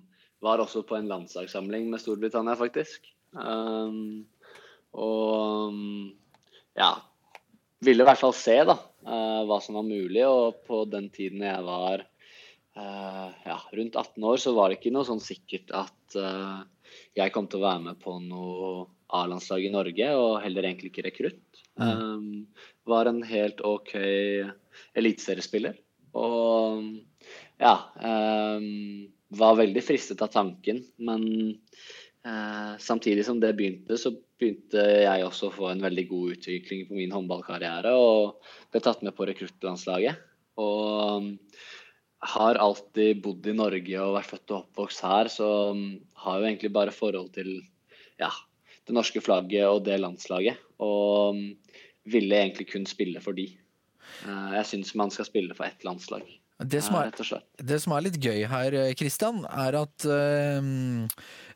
var 0.44 0.60
også 0.60 0.84
på 0.86 0.98
en 0.98 1.10
landslagssamling 1.10 1.88
med 1.90 2.02
Storbritannia, 2.02 2.54
faktisk. 2.60 3.08
Um, 3.34 4.28
og 4.94 5.74
ja 6.78 6.92
Ville 7.82 8.04
i 8.04 8.06
hvert 8.06 8.20
fall 8.20 8.30
se 8.38 8.54
da, 8.68 8.76
hva 9.48 9.56
som 9.60 9.78
var 9.80 9.86
mulig. 9.88 10.22
Og 10.24 10.60
på 10.68 10.84
den 10.88 11.10
tiden 11.12 11.42
jeg 11.44 11.64
var 11.66 12.04
ja, 12.76 13.56
rundt 13.76 13.98
18 13.98 14.24
år, 14.24 14.38
så 14.40 14.54
var 14.56 14.70
det 14.70 14.78
ikke 14.78 14.92
noe 14.94 15.04
sånn 15.08 15.20
sikkert 15.20 15.72
at 15.76 16.16
jeg 17.14 17.32
kom 17.34 17.46
til 17.50 17.60
å 17.60 17.66
være 17.68 17.82
med 17.88 18.00
på 18.02 18.16
noe 18.22 18.86
A-landslag 19.14 19.64
i 19.66 19.72
Norge, 19.72 20.10
og 20.18 20.40
heller 20.42 20.66
egentlig 20.66 20.90
ikke 20.90 21.06
rekrutt. 21.06 21.62
Um, 21.78 22.46
var 22.86 23.10
en 23.10 23.22
helt 23.26 23.62
OK 23.66 23.94
eliteseriespiller. 24.98 25.78
Og 26.14 26.84
ja 27.58 27.74
um, 27.98 29.06
Var 29.34 29.56
veldig 29.58 29.82
fristet 29.82 30.20
av 30.22 30.30
tanken, 30.30 30.82
men 31.02 31.24
uh, 32.26 32.74
samtidig 32.78 33.24
som 33.26 33.40
det 33.42 33.54
begynte, 33.58 33.98
så 33.98 34.12
begynte 34.38 34.84
jeg 35.04 35.24
også 35.26 35.48
å 35.48 35.54
få 35.54 35.70
en 35.72 35.82
veldig 35.82 36.04
god 36.10 36.36
utvikling 36.36 36.84
på 36.86 36.98
min 36.98 37.14
håndballkarriere 37.14 37.94
og 37.98 38.52
ble 38.70 38.82
tatt 38.84 39.02
med 39.06 39.16
på 39.16 39.26
rekruttlandslaget. 39.30 40.22
Og 40.62 41.18
um, 41.18 41.32
har 42.24 42.60
alltid 42.60 43.20
bodd 43.24 43.46
i 43.46 43.56
Norge 43.56 44.00
og 44.00 44.16
vært 44.16 44.30
født 44.32 44.52
og 44.54 44.60
oppvokst 44.62 45.04
her, 45.04 45.30
så 45.32 45.48
um, 45.74 45.84
har 46.24 46.40
jo 46.40 46.48
egentlig 46.48 46.72
bare 46.74 46.94
forhold 46.94 47.32
til 47.36 47.50
ja, 48.20 48.30
det 48.88 48.96
norske 48.96 49.20
flagget 49.24 49.68
og 49.68 49.84
det 49.88 49.98
landslaget. 50.00 50.60
Og 50.84 51.34
um, 51.34 51.44
ville 52.08 52.40
egentlig 52.40 52.70
kun 52.72 52.88
spille 52.88 53.20
for 53.24 53.36
de. 53.36 53.50
Uh, 54.24 54.56
jeg 54.56 54.70
syns 54.72 54.94
man 54.98 55.12
skal 55.12 55.28
spille 55.28 55.56
for 55.56 55.68
ett 55.68 55.84
landslag. 55.84 56.24
Det 56.62 56.84
som, 56.86 56.94
er, 57.00 57.10
og 57.10 57.26
slett. 57.26 57.46
det 57.66 57.80
som 57.82 57.92
er 57.96 58.04
litt 58.06 58.16
gøy 58.22 58.44
her, 58.46 58.74
Christian, 58.94 59.40
er 59.50 59.74
at 59.74 60.04
eh, 60.06 60.68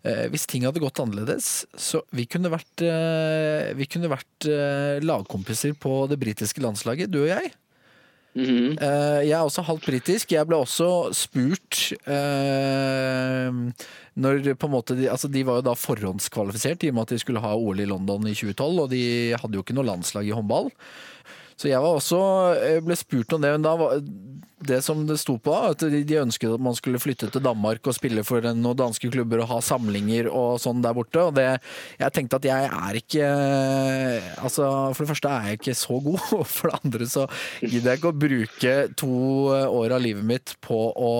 eh, 0.02 0.24
hvis 0.32 0.46
ting 0.50 0.66
hadde 0.66 0.82
gått 0.82 0.98
annerledes, 0.98 1.68
så 1.78 2.02
vi 2.10 2.26
kunne 2.26 2.50
vært, 2.50 2.82
øh, 2.82 3.70
vi 3.78 3.86
kunne 3.86 4.10
vært 4.10 4.48
øh, 4.50 4.98
lagkompiser 5.06 5.78
på 5.78 6.00
det 6.10 6.18
britiske 6.18 6.64
landslaget, 6.64 7.12
du 7.14 7.20
og 7.22 7.30
jeg. 7.30 7.52
Mhm. 8.36 8.76
Eh, 8.76 9.20
jeg 9.26 9.34
er 9.34 9.44
også 9.44 9.64
halvt 9.66 9.86
britisk. 9.88 10.32
Jeg 10.32 10.46
ble 10.46 10.60
også 10.60 11.10
spurt 11.16 11.78
uh, 12.06 13.50
når 14.18 14.50
på 14.58 14.68
en 14.68 14.74
måte 14.74 14.96
de, 14.98 15.08
altså 15.10 15.30
de 15.32 15.44
var 15.46 15.60
jo 15.60 15.68
da 15.70 15.74
forhåndskvalifisert 15.78 16.84
i 16.84 16.92
og 16.92 16.98
med 16.98 17.08
at 17.08 17.14
de 17.16 17.22
skulle 17.22 17.42
ha 17.42 17.54
OL 17.56 17.80
i 17.82 17.88
London 17.88 18.28
i 18.28 18.36
2012, 18.36 18.82
og 18.84 18.90
de 18.92 19.04
hadde 19.38 19.58
jo 19.58 19.64
ikke 19.64 19.76
noe 19.78 19.88
landslag 19.88 20.28
i 20.28 20.34
håndball. 20.36 20.70
Så 21.58 21.70
jeg 21.70 21.82
var 21.82 21.98
også, 21.98 22.18
jeg 22.62 22.84
ble 22.86 22.96
spurt 22.98 23.34
om 23.34 23.42
det, 23.42 23.50
men 23.56 23.64
da 23.66 23.74
var 23.78 23.98
det 24.68 24.80
som 24.82 25.04
det 25.06 25.16
sto 25.20 25.36
på, 25.42 25.52
at 25.54 25.82
de 25.82 26.18
ønsket 26.18 26.56
at 26.56 26.62
man 26.62 26.74
skulle 26.74 27.00
flytte 27.02 27.28
til 27.30 27.42
Danmark 27.42 27.86
og 27.86 27.94
spille 27.94 28.24
for 28.26 28.42
noen 28.42 28.78
danske 28.78 29.10
klubber 29.12 29.42
og 29.42 29.50
ha 29.52 29.58
samlinger 29.62 30.30
og 30.30 30.58
sånn 30.62 30.82
der 30.82 30.96
borte. 30.96 31.28
Og 31.28 31.36
det, 31.36 31.46
jeg 31.98 32.14
tenkte 32.14 32.40
at 32.40 32.48
jeg 32.48 32.70
er 32.70 32.98
ikke 32.98 33.28
Altså, 33.28 34.64
for 34.94 35.04
det 35.04 35.10
første 35.12 35.30
er 35.30 35.46
jeg 35.48 35.60
ikke 35.60 35.78
så 35.78 36.00
god, 36.02 36.20
og 36.40 36.44
for 36.50 36.70
det 36.70 36.80
andre 36.82 37.08
så 37.10 37.24
gidder 37.62 37.92
jeg 37.92 38.00
ikke 38.00 38.12
å 38.12 38.20
bruke 38.26 38.74
to 38.98 39.14
år 39.54 39.96
av 39.96 40.04
livet 40.04 40.26
mitt 40.26 40.54
på 40.64 40.78
å 40.90 41.14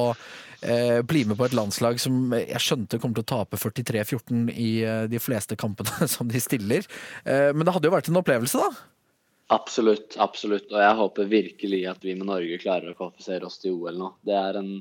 eh, 0.63 1.01
bli 1.07 1.25
med 1.29 1.39
på 1.39 1.47
et 1.49 1.57
landslag 1.57 1.99
som 2.03 2.35
jeg 2.37 2.63
skjønte 2.63 3.01
kommer 3.03 3.19
til 3.19 3.27
å 3.27 3.33
tape 3.35 3.61
43-14 3.61 4.53
i 4.55 4.71
eh, 4.83 5.07
de 5.11 5.23
fleste 5.23 5.59
kampene 5.59 6.09
som 6.15 6.31
de 6.31 6.43
stiller. 6.43 6.87
Eh, 7.25 7.51
men 7.55 7.67
det 7.67 7.75
hadde 7.75 7.91
jo 7.91 7.97
vært 7.97 8.11
en 8.13 8.23
opplevelse, 8.23 8.63
da. 8.63 8.98
Absolutt, 9.49 10.19
absolutt. 10.21 10.69
Og 10.75 10.83
jeg 10.83 10.97
håper 10.99 11.29
virkelig 11.31 11.79
at 11.89 12.03
vi 12.05 12.13
med 12.19 12.29
Norge 12.29 12.59
klarer 12.61 12.93
å 12.93 12.97
kvalifisere 12.99 13.49
oss 13.49 13.57
til 13.63 13.79
OL 13.79 13.97
nå. 13.97 14.11
Det 14.29 14.35
er 14.37 14.59
en 14.61 14.75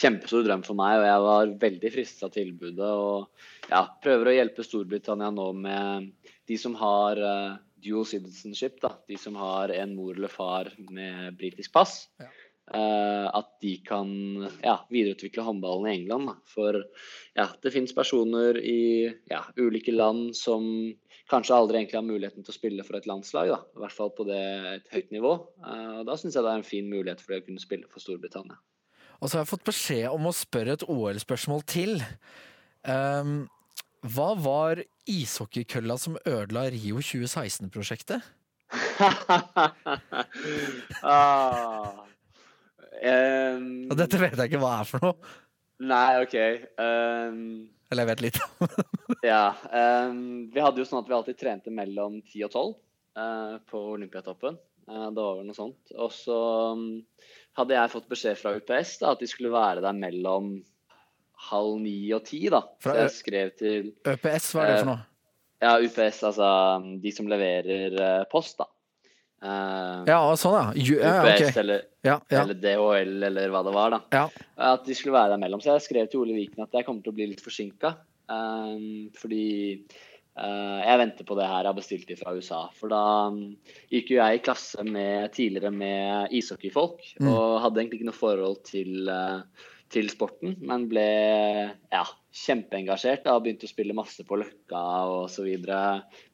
kjempestor 0.00 0.46
drøm 0.46 0.64
for 0.64 0.78
meg, 0.78 0.96
og 1.02 1.04
jeg 1.10 1.24
var 1.26 1.52
veldig 1.66 1.90
frista 1.92 2.30
av 2.30 2.32
tilbudet. 2.32 2.88
Og 2.88 3.68
ja, 3.68 3.82
prøver 4.04 4.30
å 4.30 4.36
hjelpe 4.38 4.64
Storbritannia 4.64 5.28
nå 5.34 5.50
med 5.66 6.08
de 6.48 6.58
som 6.60 6.76
har 6.80 7.20
uh, 7.20 7.58
dual 7.84 8.08
citizenship, 8.08 8.80
da. 8.80 8.94
De 9.08 9.20
som 9.20 9.36
har 9.36 9.74
en 9.76 9.92
mor 9.98 10.16
eller 10.16 10.32
far 10.32 10.72
med 10.88 11.36
britisk 11.36 11.76
pass. 11.76 12.06
Ja. 12.22 12.30
Uh, 12.64 13.28
at 13.28 13.50
de 13.60 13.74
kan 13.84 14.08
ja, 14.64 14.78
videreutvikle 14.88 15.44
håndballen 15.44 15.90
i 15.90 15.98
England. 15.98 16.32
Da. 16.32 16.38
For 16.48 16.80
ja, 17.36 17.50
det 17.60 17.74
finnes 17.76 17.92
personer 17.92 18.56
i 18.56 19.12
ja, 19.28 19.42
ulike 19.60 19.92
land 19.92 20.32
som 20.38 20.64
kanskje 21.30 21.56
aldri 21.56 21.80
egentlig 21.80 21.98
har 21.98 22.06
muligheten 22.06 22.44
til 22.44 22.52
å 22.52 22.56
spille 22.56 22.84
for 22.86 22.98
et 22.98 23.08
landslag. 23.08 23.50
Da. 23.52 23.60
I 23.76 23.82
hvert 23.84 23.96
fall 23.96 24.12
på 24.16 24.26
det, 24.28 24.44
et 24.74 24.88
høyt 24.92 25.10
nivå. 25.14 25.32
Uh, 25.64 26.00
og 26.00 26.06
da 26.10 26.16
syns 26.20 26.36
jeg 26.36 26.44
det 26.44 26.52
er 26.52 26.60
en 26.60 26.66
fin 26.68 26.88
mulighet 26.90 27.20
for 27.24 27.36
å 27.36 27.44
kunne 27.44 27.62
spille 27.62 27.88
for 27.90 28.04
Storbritannia. 28.04 28.56
Og 29.20 29.26
så 29.28 29.38
har 29.38 29.44
jeg 29.44 29.52
fått 29.54 29.68
beskjed 29.70 30.08
om 30.12 30.28
å 30.28 30.34
spørre 30.36 30.76
et 30.76 30.86
OL-spørsmål 30.90 31.62
til. 31.70 31.92
Um, 32.84 33.46
hva 34.04 34.34
var 34.36 34.82
ishockeykølla 35.08 35.96
som 36.00 36.18
ødela 36.28 36.66
Rio 36.74 37.00
2016-prosjektet? 37.00 38.20
ah. 41.04 42.04
um, 43.00 43.88
dette 43.94 44.18
vet 44.20 44.36
jeg 44.36 44.50
ikke 44.50 44.60
hva 44.60 44.72
er 44.82 44.86
for 44.88 44.98
noe. 45.04 45.16
Nei, 45.84 46.22
OK. 46.22 46.36
Um, 46.80 47.38
Eller 47.90 48.04
jeg 48.04 48.10
vet 48.12 48.22
litt. 48.24 48.38
ja. 49.32 49.54
Um, 49.70 50.50
vi 50.52 50.62
hadde 50.62 50.82
jo 50.82 50.88
sånn 50.88 51.02
at 51.02 51.10
vi 51.10 51.16
alltid 51.16 51.40
trente 51.40 51.72
mellom 51.74 52.20
10 52.22 52.46
og 52.48 52.54
12 52.54 52.70
uh, 53.20 53.56
på 53.70 53.82
Olympiatoppen. 53.94 54.58
Uh, 54.88 55.08
det 55.14 55.20
var 55.20 55.40
vel 55.40 55.48
noe 55.48 55.58
sånt. 55.58 55.94
Og 55.96 56.12
så 56.14 56.38
um, 56.74 56.86
hadde 57.58 57.76
jeg 57.76 57.92
fått 57.94 58.10
beskjed 58.10 58.40
fra 58.40 58.54
UPS 58.58 58.98
da, 59.02 59.14
at 59.14 59.22
de 59.22 59.30
skulle 59.30 59.54
være 59.54 59.84
der 59.84 59.98
mellom 59.98 60.56
halv 61.50 61.80
ni 61.82 61.98
og 62.16 62.24
ti. 62.28 62.46
da. 62.52 62.64
Fra 62.82 62.96
så 62.96 63.04
jeg 63.04 63.16
skrev 63.18 63.52
til 63.58 63.90
UPS, 64.04 64.54
hva 64.54 64.64
er 64.64 64.72
det 64.72 64.78
for 64.84 64.92
noe? 64.94 65.02
ja, 65.64 65.74
UPS, 65.80 66.22
altså 66.28 66.48
de 67.00 67.12
som 67.14 67.28
leverer 67.30 67.96
uh, 67.98 68.22
post, 68.30 68.58
da. 68.60 68.68
Uh, 69.42 70.04
Ja, 70.08 70.20
sånn 70.40 70.54
ja. 70.56 70.66
Ju- 70.76 71.00
ja, 71.00 71.16
UPS 71.24 71.56
eller, 71.60 71.82
Ja, 72.04 72.18
ja, 72.30 72.42
eller 72.42 72.54
DHL 72.54 73.22
eller 73.28 73.50
hva 73.52 73.62
det 73.66 73.74
var, 73.74 73.90
da. 73.90 74.00
ja. 74.12 74.28
At 74.56 74.84
de 74.86 74.94
skulle 74.94 75.12
være 75.16 75.34
der 75.34 75.42
mellom. 75.42 75.60
Så 75.60 75.72
jeg 75.74 75.82
skrev 75.88 76.08
til 76.10 76.20
Ole 76.20 76.34
Viken 76.36 76.62
at 76.64 76.72
jeg 76.72 76.86
kommer 76.86 77.02
til 77.04 77.12
å 77.12 77.16
bli 77.18 77.26
litt 77.32 77.40
forsinka. 77.44 77.94
Um, 78.28 79.10
fordi 79.20 79.82
uh, 80.38 80.80
jeg 80.80 80.98
venter 81.02 81.24
på 81.28 81.36
det 81.36 81.44
her 81.46 81.60
jeg 81.66 81.70
har 81.72 81.76
bestilt 81.76 82.08
det 82.08 82.18
fra 82.22 82.32
USA. 82.34 82.62
For 82.72 82.88
da 82.88 83.02
um, 83.28 83.56
gikk 83.92 84.14
jo 84.14 84.20
jeg 84.22 84.38
i 84.40 84.44
klasse 84.44 84.84
med, 84.84 85.32
tidligere 85.36 85.70
med 85.72 86.32
ishockeyfolk, 86.32 87.00
Mm. 87.20 87.28
og 87.28 87.60
hadde 87.62 87.82
egentlig 87.82 88.00
ikke 88.00 88.08
noe 88.10 88.16
forhold 88.20 88.62
til, 88.64 89.08
uh, 89.12 89.42
til 89.92 90.08
sporten, 90.08 90.56
men 90.64 90.88
ble 90.88 91.04
ja, 91.92 92.04
kjempeengasjert 92.34 93.28
og 93.30 93.44
begynte 93.44 93.68
å 93.68 93.70
spille 93.70 93.94
masse 93.94 94.24
på 94.26 94.38
Løkka 94.40 94.80
videre 95.44 95.80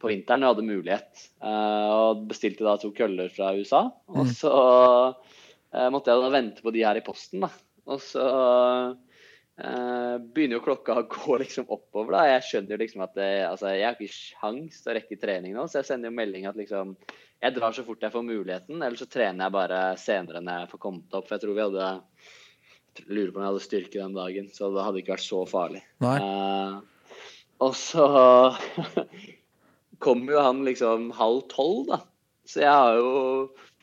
på 0.00 0.08
vinteren. 0.08 0.46
Og 0.46 0.54
hadde 0.54 0.68
mulighet. 0.68 1.26
Uh, 1.42 1.88
og 1.92 2.24
bestilte 2.30 2.64
da 2.64 2.78
to 2.80 2.92
køller 2.96 3.28
fra 3.34 3.52
USA. 3.58 3.86
Og 4.08 4.24
Mm. 4.24 4.32
så 4.32 4.54
uh, 4.54 5.88
måtte 5.92 6.10
jeg 6.10 6.24
da 6.24 6.32
vente 6.32 6.64
på 6.64 6.72
de 6.72 6.84
her 6.86 6.96
i 6.96 7.04
posten, 7.04 7.44
da. 7.44 7.50
Og 7.90 7.98
så 8.04 8.24
eh, 9.58 10.16
begynner 10.20 10.58
jo 10.58 10.64
klokka 10.64 10.94
å 11.00 11.06
gå 11.10 11.38
liksom 11.42 11.66
oppover, 11.72 12.12
da. 12.14 12.20
Jeg 12.28 12.44
skjønner 12.46 12.76
jo 12.76 12.80
liksom 12.84 13.02
at 13.02 13.16
det, 13.16 13.30
altså, 13.48 13.72
jeg 13.74 13.86
har 13.86 13.96
ikke 13.96 14.14
sjans 14.14 14.82
til 14.82 14.92
å 14.92 14.94
rekke 14.98 15.18
trening 15.20 15.56
nå, 15.56 15.64
så 15.66 15.80
jeg 15.80 15.88
sender 15.88 16.12
jo 16.12 16.18
melding 16.20 16.46
at 16.46 16.60
liksom 16.60 16.94
Jeg 17.40 17.54
drar 17.56 17.72
så 17.72 17.82
fort 17.86 18.02
jeg 18.04 18.12
får 18.12 18.24
muligheten, 18.28 18.82
eller 18.82 19.00
så 19.00 19.08
trener 19.08 19.46
jeg 19.46 19.54
bare 19.56 19.80
senere 19.96 20.42
når 20.44 20.58
jeg 20.58 20.70
får 20.74 20.80
kommet 20.82 21.14
opp. 21.16 21.24
For 21.26 21.38
jeg 21.38 21.42
tror 21.46 21.54
vi 21.56 21.62
hadde 21.64 21.86
lurer 23.06 23.30
på 23.32 23.38
om 23.38 23.44
jeg 23.44 23.50
hadde 23.52 23.64
styrke 23.64 24.00
den 24.00 24.16
dagen, 24.16 24.48
så 24.54 24.70
det 24.74 24.84
hadde 24.86 25.02
ikke 25.02 25.14
vært 25.14 25.26
så 25.26 25.40
farlig. 25.48 25.82
Eh, 26.02 26.78
og 27.60 27.74
så 27.76 28.06
kom 30.04 30.24
jo 30.30 30.40
han 30.42 30.64
liksom 30.66 31.10
halv 31.16 31.44
tolv, 31.52 31.84
da. 31.90 32.00
Så 32.50 32.64
jeg 32.64 32.72
har 32.72 32.96
jo 32.98 33.10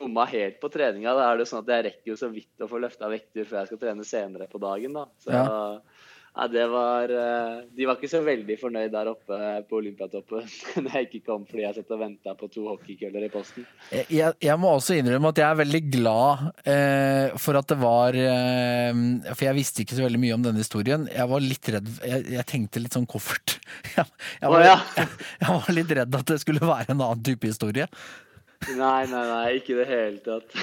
bomma 0.02 0.26
helt 0.28 0.58
på 0.60 0.70
treninga. 0.74 1.14
Da 1.16 1.28
er 1.30 1.38
det 1.38 1.46
jo 1.46 1.52
sånn 1.54 1.64
at 1.64 1.70
jeg 1.72 1.86
rekker 1.88 2.12
jo 2.12 2.18
så 2.20 2.30
vidt 2.34 2.64
å 2.64 2.68
få 2.70 2.82
løfta 2.84 3.08
vekter 3.12 3.48
før 3.48 3.62
jeg 3.62 3.70
skal 3.72 3.82
trene 3.84 4.08
senere 4.08 4.50
på 4.52 4.60
dagen, 4.62 4.98
da. 4.98 5.06
Så 5.24 5.32
Ja. 5.32 5.46
Ja, 6.38 6.46
det 6.48 6.66
var 6.70 7.10
eh, 7.10 7.54
De 7.74 7.86
var 7.90 7.98
ikke 7.98 8.10
så 8.12 8.20
veldig 8.22 8.58
fornøyd 8.62 8.92
der 8.94 9.10
oppe 9.10 9.38
på 9.70 9.80
Olympiatoppen 9.80 10.46
når 10.86 10.98
jeg 11.00 11.08
ikke 11.08 11.22
kom 11.32 11.48
fordi 11.50 11.64
jeg 11.64 11.78
satt 11.80 11.94
og 11.96 12.02
venta 12.04 12.36
på 12.38 12.50
to 12.54 12.68
hockeykøller 12.68 13.26
i 13.26 13.32
posten. 13.34 13.66
Jeg, 14.14 14.36
jeg 14.44 14.58
må 14.62 14.76
også 14.78 15.00
innrømme 15.00 15.32
at 15.34 15.42
jeg 15.42 15.48
er 15.48 15.60
veldig 15.64 15.82
glad 15.96 16.46
eh, 16.74 17.38
for 17.42 17.58
at 17.58 17.72
det 17.72 17.80
var 17.82 18.20
eh, 18.22 19.02
For 19.32 19.48
jeg 19.48 19.58
visste 19.58 19.84
ikke 19.84 19.98
så 19.98 20.06
veldig 20.06 20.22
mye 20.22 20.38
om 20.38 20.46
denne 20.46 20.62
historien. 20.62 21.10
Jeg 21.10 21.32
var 21.34 21.44
litt 21.44 21.74
redd 21.74 21.90
Jeg, 22.06 22.28
jeg 22.38 22.50
tenkte 22.54 22.84
litt 22.84 23.00
sånn 23.00 23.10
koffert. 23.10 23.58
Jeg, 23.98 24.06
jeg, 24.42 24.50
var, 24.52 24.64
jeg 25.42 25.50
var 25.50 25.74
litt 25.74 25.92
redd 25.98 26.16
at 26.18 26.30
det 26.30 26.38
skulle 26.42 26.62
være 26.62 26.94
en 26.94 27.02
annen 27.02 27.24
type 27.26 27.50
historie. 27.50 27.88
Nei, 28.66 29.06
nei, 29.08 29.24
nei, 29.30 29.58
ikke 29.60 29.76
i 29.76 29.78
det 29.80 29.86
hele 29.88 30.22
tatt. 30.24 30.56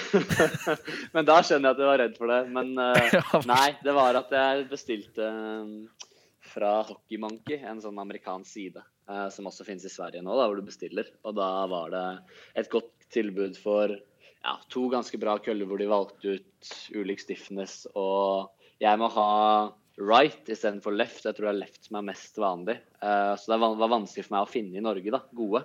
Men 1.15 1.27
da 1.29 1.39
skjønner 1.47 1.71
jeg 1.71 1.77
at 1.77 1.83
jeg 1.83 1.89
var 1.89 2.01
redd 2.03 2.17
for 2.19 2.33
det. 2.33 2.41
Men 2.53 2.73
eh, 2.85 3.37
nei, 3.49 3.69
det 3.85 3.95
var 3.97 4.19
at 4.19 4.35
jeg 4.35 4.65
bestilte 4.71 5.29
eh, 5.29 6.09
fra 6.55 6.73
Hockey 6.89 7.21
Monkey, 7.23 7.61
en 7.63 7.81
sånn 7.83 8.01
amerikansk 8.03 8.51
side, 8.51 8.83
eh, 9.09 9.29
som 9.35 9.49
også 9.51 9.67
finnes 9.69 9.87
i 9.87 9.93
Sverige 9.93 10.25
nå, 10.25 10.35
da, 10.37 10.49
hvor 10.49 10.61
du 10.61 10.67
bestiller. 10.67 11.09
Og 11.25 11.37
da 11.39 11.53
var 11.71 11.95
det 11.95 12.05
et 12.61 12.73
godt 12.73 13.09
tilbud 13.15 13.57
for 13.63 13.95
ja, 13.95 14.59
to 14.73 14.89
ganske 14.93 15.21
bra 15.23 15.39
køller 15.41 15.71
hvor 15.71 15.81
de 15.81 15.89
valgte 15.89 16.37
ut 16.37 16.75
ulik 16.99 17.23
stiffness. 17.23 17.85
Og 17.95 18.51
jeg 18.83 19.01
må 19.01 19.09
ha 19.15 19.31
right 20.03 20.51
istedenfor 20.51 20.93
left. 20.99 21.25
Jeg 21.25 21.39
tror 21.39 21.49
det 21.49 21.55
er 21.55 21.63
left 21.63 21.87
som 21.87 22.01
er 22.01 22.11
mest 22.11 22.43
vanlig. 22.43 22.77
Så 22.99 23.53
det 23.53 23.59
var 23.63 23.79
var 23.79 23.93
vanskelig 23.95 24.27
for 24.27 24.35
meg 24.35 24.45
å 24.45 24.51
finne 24.51 24.81
i 24.81 24.85
Norge, 24.85 25.13
da, 25.15 25.23
gode 25.33 25.63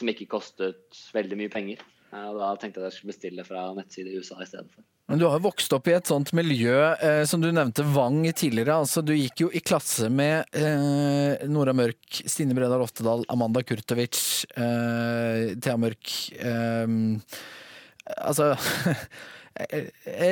som 0.00 0.10
ikke 0.12 0.28
kostet 0.32 1.02
veldig 1.14 1.38
mye 1.44 1.52
penger. 1.52 1.82
Eh, 2.10 2.28
Og 2.32 2.40
da 2.40 2.54
tenkte 2.58 2.80
jeg 2.80 2.86
at 2.86 2.90
jeg 2.90 2.98
skulle 3.00 3.12
bestille 3.14 3.44
fra 3.46 3.68
nettside 3.76 4.10
i 4.10 4.18
USA 4.18 4.40
i 4.42 4.48
stedet 4.48 4.70
for. 4.72 4.82
Men 5.10 5.18
du 5.18 5.24
har 5.26 5.40
jo 5.40 5.48
vokst 5.48 5.72
opp 5.74 5.88
i 5.90 5.94
et 5.96 6.06
sånt 6.06 6.30
miljø, 6.38 6.74
eh, 7.02 7.24
som 7.26 7.42
du 7.42 7.48
nevnte 7.50 7.82
Vang 7.82 8.20
tidligere. 8.30 8.76
altså 8.78 9.02
Du 9.02 9.10
gikk 9.12 9.40
jo 9.42 9.48
i 9.50 9.58
klasse 9.58 10.06
med 10.10 10.46
eh, 10.54 11.46
Nora 11.50 11.72
Mørk, 11.74 12.20
Stine 12.30 12.54
Bredal 12.54 12.84
Oftedal, 12.84 13.24
Amanda 13.28 13.62
Kurtovic, 13.66 14.20
eh, 14.54 15.56
Thea 15.58 15.74
Mørk 15.82 16.12
eh, 16.38 16.86
Altså 18.22 18.52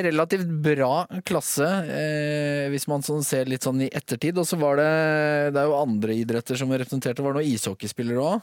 Relativt 0.03 0.47
bra 0.63 1.03
klasse, 1.27 1.67
eh, 1.91 2.69
hvis 2.71 2.87
man 2.89 3.03
sånn 3.05 3.23
ser 3.27 3.49
litt 3.51 3.65
sånn 3.67 3.83
i 3.85 3.89
ettertid. 3.91 4.39
Og 4.39 4.47
så 4.47 4.57
var 4.59 4.79
det 4.79 4.87
Det 5.53 5.59
er 5.61 5.67
jo 5.69 5.75
andre 5.81 6.15
idretter 6.15 6.57
som 6.57 6.71
representerte. 6.71 7.21
Var 7.21 7.35
det 7.35 7.43
noen 7.43 7.51
ishockeyspillere 7.53 8.23
òg? 8.23 8.41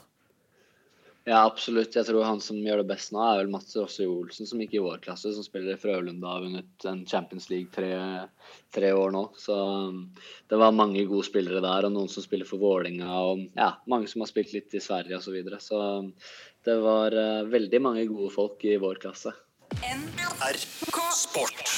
Ja, 1.27 1.41
absolutt. 1.43 1.91
Jeg 1.91 2.07
tror 2.07 2.23
han 2.23 2.39
som 2.39 2.59
gjør 2.63 2.79
det 2.79 2.87
best 2.87 3.11
nå, 3.11 3.19
er 3.19 3.41
vel 3.41 3.49
Mats 3.51 3.75
Rosse 3.75 4.05
Olsen, 4.07 4.47
som 4.47 4.61
gikk 4.63 4.77
i 4.77 4.83
vår 4.83 5.01
klasse, 5.03 5.33
som 5.35 5.43
spiller 5.43 5.75
i 5.75 5.79
Frølunda 5.81 6.23
og 6.23 6.31
har 6.37 6.45
vunnet 6.45 6.87
en 6.87 7.01
Champions 7.09 7.49
League 7.51 7.67
tre, 7.75 7.89
tre 8.71 8.93
år 8.95 9.11
nå. 9.11 9.25
Så 9.35 9.57
um, 9.57 10.05
det 10.47 10.61
var 10.61 10.77
mange 10.77 11.03
gode 11.09 11.27
spillere 11.27 11.59
der, 11.59 11.89
og 11.89 11.91
noen 11.97 12.07
som 12.07 12.23
spiller 12.23 12.47
for 12.47 12.63
Vålinga 12.63 13.11
og 13.25 13.43
ja, 13.59 13.73
mange 13.91 14.07
som 14.07 14.23
har 14.23 14.31
spilt 14.31 14.55
litt 14.55 14.79
i 14.79 14.83
Sverige 14.83 15.19
osv. 15.19 15.27
Så, 15.27 15.35
videre. 15.35 15.59
så 15.59 15.83
um, 15.99 16.09
det 16.63 16.79
var 16.87 17.19
uh, 17.19 17.43
veldig 17.51 17.83
mange 17.83 18.07
gode 18.07 18.31
folk 18.31 18.63
i 18.63 18.79
vår 18.79 19.03
klasse. 19.03 19.35
NRK 19.83 21.05
Sport. 21.11 21.77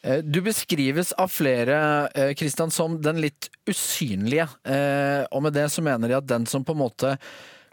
Eh, 0.00 0.24
Du 0.24 0.40
beskrives 0.40 1.12
av 1.12 1.28
flere 1.28 2.08
Kristian, 2.08 2.36
Christian, 2.40 2.70
som 2.72 3.02
den 3.04 3.20
litt 3.20 3.52
usynlige. 3.68 4.48
Eh, 4.64 5.28
Og 5.28 5.42
med 5.44 5.52
det 5.60 5.68
så 5.68 5.84
mener 5.84 6.08
de 6.08 6.22
at 6.24 6.32
den 6.38 6.48
som 6.48 6.64
på 6.64 6.72
en 6.72 6.86
måte 6.88 7.18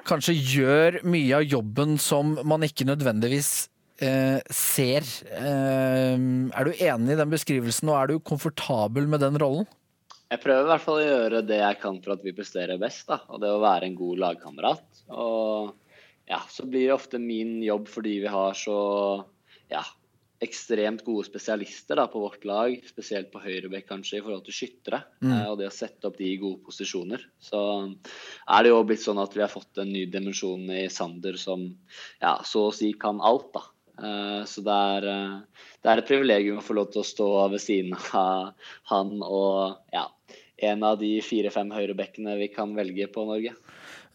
kanskje 0.09 0.35
gjør 0.37 1.01
mye 1.07 1.39
av 1.39 1.45
jobben 1.47 1.97
som 2.01 2.35
man 2.47 2.65
ikke 2.65 2.87
nødvendigvis 2.89 3.69
eh, 4.01 4.39
ser. 4.53 5.05
Eh, 5.29 6.15
Er 6.17 6.65
du 6.67 6.71
enig 6.73 7.13
i 7.15 7.19
den 7.19 7.33
beskrivelsen, 7.33 7.91
og 7.91 7.99
er 7.99 8.11
du 8.11 8.19
komfortabel 8.19 9.07
med 9.09 9.23
den 9.25 9.37
rollen? 9.41 9.69
Jeg 10.29 10.43
prøver 10.43 10.67
i 10.67 10.69
hvert 10.69 10.83
fall 10.85 10.99
å 10.99 11.05
gjøre 11.07 11.45
det 11.49 11.57
jeg 11.57 11.77
kan 11.81 11.95
for 12.03 12.13
at 12.13 12.25
vi 12.25 12.35
presterer 12.37 12.77
best, 12.81 13.07
da. 13.09 13.21
Og 13.33 13.41
det 13.41 13.49
å 13.49 13.61
være 13.63 13.87
en 13.89 13.95
god 13.97 14.19
lagkamerat. 14.21 14.83
Ja, 16.29 16.43
så 16.53 16.67
blir 16.69 16.85
det 16.85 16.93
ofte 16.93 17.17
min 17.17 17.55
jobb 17.65 17.87
fordi 17.89 18.19
vi 18.21 18.29
har 18.29 18.53
så 18.53 18.75
ja, 19.71 19.81
ekstremt 20.43 21.01
gode 21.03 21.27
spesialister 21.27 21.99
da, 21.99 22.05
på 22.07 22.21
vårt 22.23 22.45
lag, 22.47 22.75
spesielt 22.87 23.31
på 23.33 23.41
høyrebekk 23.43 23.89
kanskje, 23.89 24.19
i 24.19 24.23
forhold 24.23 24.45
til 24.45 24.55
skyttere. 24.55 25.01
Eh, 25.23 25.47
og 25.51 25.57
det 25.59 25.67
å 25.67 25.73
sette 25.75 26.07
opp 26.07 26.19
de 26.19 26.29
i 26.31 26.37
gode 26.39 26.63
posisjoner. 26.63 27.25
Så 27.43 27.59
er 27.89 28.63
det 28.63 28.71
jo 28.71 28.83
blitt 28.87 29.03
sånn 29.03 29.19
at 29.19 29.35
vi 29.35 29.43
har 29.43 29.51
fått 29.51 29.81
en 29.83 29.91
ny 29.91 30.05
dimensjon 30.11 30.63
i 30.71 30.85
Sander 30.93 31.35
som 31.39 31.65
ja, 32.21 32.37
så 32.47 32.69
å 32.69 32.75
si 32.75 32.93
kan 32.99 33.19
alt, 33.19 33.51
da. 33.57 33.65
Eh, 33.99 34.43
Så 34.47 34.63
det 34.63 34.77
er, 34.95 35.09
eh, 35.11 35.65
det 35.83 35.91
er 35.91 35.97
et 35.99 36.07
privilegium 36.07 36.61
å 36.61 36.65
få 36.65 36.77
lov 36.79 36.93
til 36.93 37.03
å 37.03 37.09
stå 37.09 37.29
ved 37.51 37.59
siden 37.59 37.97
av 38.15 38.53
han 38.93 39.17
og 39.19 39.75
ja, 39.91 40.07
en 40.69 40.83
av 40.83 40.99
de 40.99 41.17
fire-fem 41.23 41.71
høyrebekkene 41.71 42.37
vi 42.39 42.47
kan 42.51 42.71
velge 42.75 43.07
på 43.11 43.27
Norge. 43.27 43.55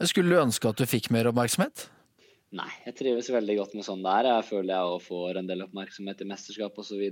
Skulle 0.03 0.33
du 0.33 0.41
ønske 0.41 0.69
at 0.69 0.81
du 0.81 0.89
fikk 0.89 1.11
mer 1.15 1.29
oppmerksomhet? 1.31 1.91
Nei, 2.55 2.71
jeg 2.85 2.95
trives 3.01 3.33
veldig 3.35 3.57
godt 3.59 3.73
med 3.75 3.87
sånn 3.87 4.05
det 4.05 4.13
er. 4.21 4.29
Jeg 4.37 4.47
føler 4.53 4.77
jeg 4.77 4.93
også 4.93 5.07
får 5.09 5.41
en 5.41 5.49
del 5.49 5.65
oppmerksomhet 5.65 6.21
i 6.23 6.29
mesterskap 6.31 6.77
osv. 6.79 7.03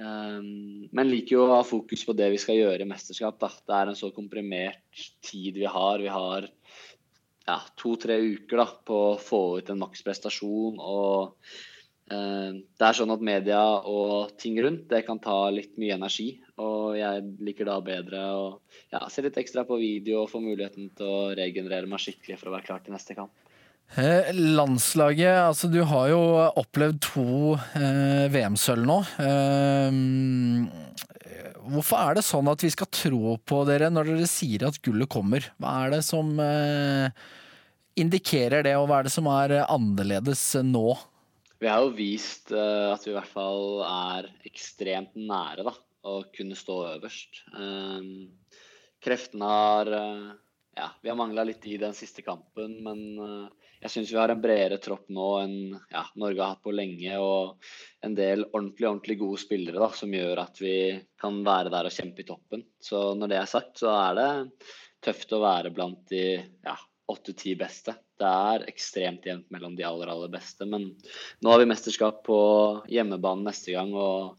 Um, 0.00 0.88
men 0.90 1.10
liker 1.10 1.36
jo 1.36 1.44
å 1.44 1.58
ha 1.58 1.60
fokus 1.66 2.06
på 2.08 2.16
det 2.16 2.30
vi 2.32 2.40
skal 2.40 2.56
gjøre 2.56 2.86
i 2.86 2.88
mesterskap. 2.88 3.36
Da. 3.42 3.52
Det 3.52 3.76
er 3.76 3.92
en 3.92 4.00
så 4.00 4.10
komprimert 4.16 5.04
tid 5.28 5.60
vi 5.60 5.68
har. 5.68 6.00
Vi 6.00 6.08
har 6.14 6.48
ja, 6.48 7.58
to-tre 7.76 8.18
uker 8.24 8.64
da, 8.64 8.66
på 8.88 9.04
å 9.10 9.20
få 9.20 9.44
ut 9.60 9.70
en 9.74 9.82
maksprestasjon. 9.84 10.80
Og 10.80 11.36
eh, 12.08 12.50
det 12.64 12.88
er 12.88 12.96
sånn 12.96 13.12
at 13.12 13.28
media 13.28 13.60
og 13.84 14.34
ting 14.40 14.56
rundt 14.64 14.88
det 14.88 15.04
kan 15.04 15.20
ta 15.20 15.36
litt 15.52 15.76
mye 15.76 16.00
energi. 16.00 16.30
Og 16.64 16.94
jeg 16.96 17.28
liker 17.44 17.68
da 17.68 17.76
bedre 17.84 18.24
å 18.32 18.44
ja, 18.88 19.04
se 19.12 19.28
litt 19.28 19.36
ekstra 19.36 19.68
på 19.68 19.82
video 19.84 20.24
og 20.24 20.32
få 20.32 20.40
muligheten 20.40 20.94
til 20.96 21.12
å 21.12 21.32
regenerere 21.36 21.92
meg 21.92 22.00
skikkelig 22.00 22.40
for 22.40 22.48
å 22.48 22.56
være 22.56 22.72
klar 22.72 22.80
til 22.80 22.96
neste 22.96 23.20
kamp. 23.20 23.36
Eh, 23.94 24.32
landslaget, 24.34 25.36
altså 25.38 25.68
du 25.70 25.78
har 25.86 26.08
jo 26.10 26.20
opplevd 26.58 26.98
to 27.04 27.54
eh, 27.78 28.26
VM-sølv 28.32 28.88
nå. 28.88 28.96
Eh, 29.22 29.94
hvorfor 31.68 32.00
er 32.00 32.18
det 32.18 32.24
sånn 32.26 32.50
at 32.50 32.64
vi 32.64 32.72
skal 32.74 32.90
tro 32.90 33.36
på 33.38 33.62
dere 33.68 33.92
når 33.92 34.10
dere 34.10 34.26
sier 34.30 34.66
at 34.66 34.80
gullet 34.82 35.10
kommer? 35.12 35.46
Hva 35.62 35.76
er 35.84 35.94
det 35.94 36.02
som 36.08 36.32
eh, 36.42 37.06
indikerer 38.00 38.66
det, 38.66 38.74
og 38.80 38.88
hva 38.90 38.98
er 38.98 39.06
det 39.06 39.14
som 39.14 39.30
er 39.30 39.60
eh, 39.60 39.68
annerledes 39.70 40.42
nå? 40.66 40.88
Vi 41.62 41.70
har 41.70 41.84
jo 41.86 41.94
vist 41.94 42.50
eh, 42.50 42.90
at 42.90 43.06
vi 43.06 43.12
i 43.12 43.16
hvert 43.16 43.30
fall 43.30 43.84
er 43.86 44.32
ekstremt 44.50 45.14
nære 45.14 45.68
da, 45.70 45.74
å 46.04 46.18
kunne 46.34 46.58
stå 46.58 46.80
øverst. 46.96 47.44
Kreftene 49.04 49.52
har 49.52 49.92
eh, 50.00 50.32
Ja, 50.74 50.88
vi 50.98 51.12
har 51.12 51.14
mangla 51.14 51.44
litt 51.46 51.62
i 51.70 51.78
den 51.78 51.94
siste 51.94 52.24
kampen, 52.26 52.80
men 52.82 53.04
eh, 53.22 53.63
jeg 53.84 53.92
syns 53.92 54.12
vi 54.14 54.16
har 54.16 54.32
en 54.32 54.40
bredere 54.40 54.78
tropp 54.80 55.10
nå 55.12 55.26
enn 55.42 55.56
ja, 55.92 56.06
Norge 56.16 56.40
har 56.40 56.54
hatt 56.54 56.64
på 56.64 56.72
lenge. 56.72 57.18
Og 57.20 58.06
en 58.06 58.16
del 58.16 58.46
ordentlig 58.46 58.88
ordentlig 58.88 59.18
gode 59.20 59.42
spillere 59.42 59.82
da, 59.82 59.90
som 59.92 60.14
gjør 60.14 60.40
at 60.46 60.60
vi 60.62 60.76
kan 61.20 61.42
være 61.44 61.72
der 61.74 61.90
og 61.90 61.92
kjempe 61.92 62.24
i 62.24 62.28
toppen. 62.28 62.64
Så 62.80 63.10
når 63.18 63.32
det 63.32 63.38
er 63.42 63.50
sagt, 63.50 63.76
så 63.82 63.92
er 63.92 64.16
det 64.16 64.30
tøft 65.04 65.36
å 65.36 65.42
være 65.44 65.74
blant 65.76 66.00
de 66.08 66.24
ja, 66.40 66.78
åtte-ti 67.12 67.52
beste. 67.60 67.92
Det 68.16 68.32
er 68.48 68.66
ekstremt 68.72 69.28
jevnt 69.28 69.52
mellom 69.52 69.76
de 69.76 69.84
aller, 69.84 70.08
aller 70.08 70.32
beste. 70.32 70.64
Men 70.64 70.88
nå 71.44 71.52
har 71.52 71.60
vi 71.60 71.68
mesterskap 71.68 72.24
på 72.24 72.40
hjemmebane 72.88 73.50
neste 73.50 73.76
gang, 73.76 73.92
og 73.92 74.38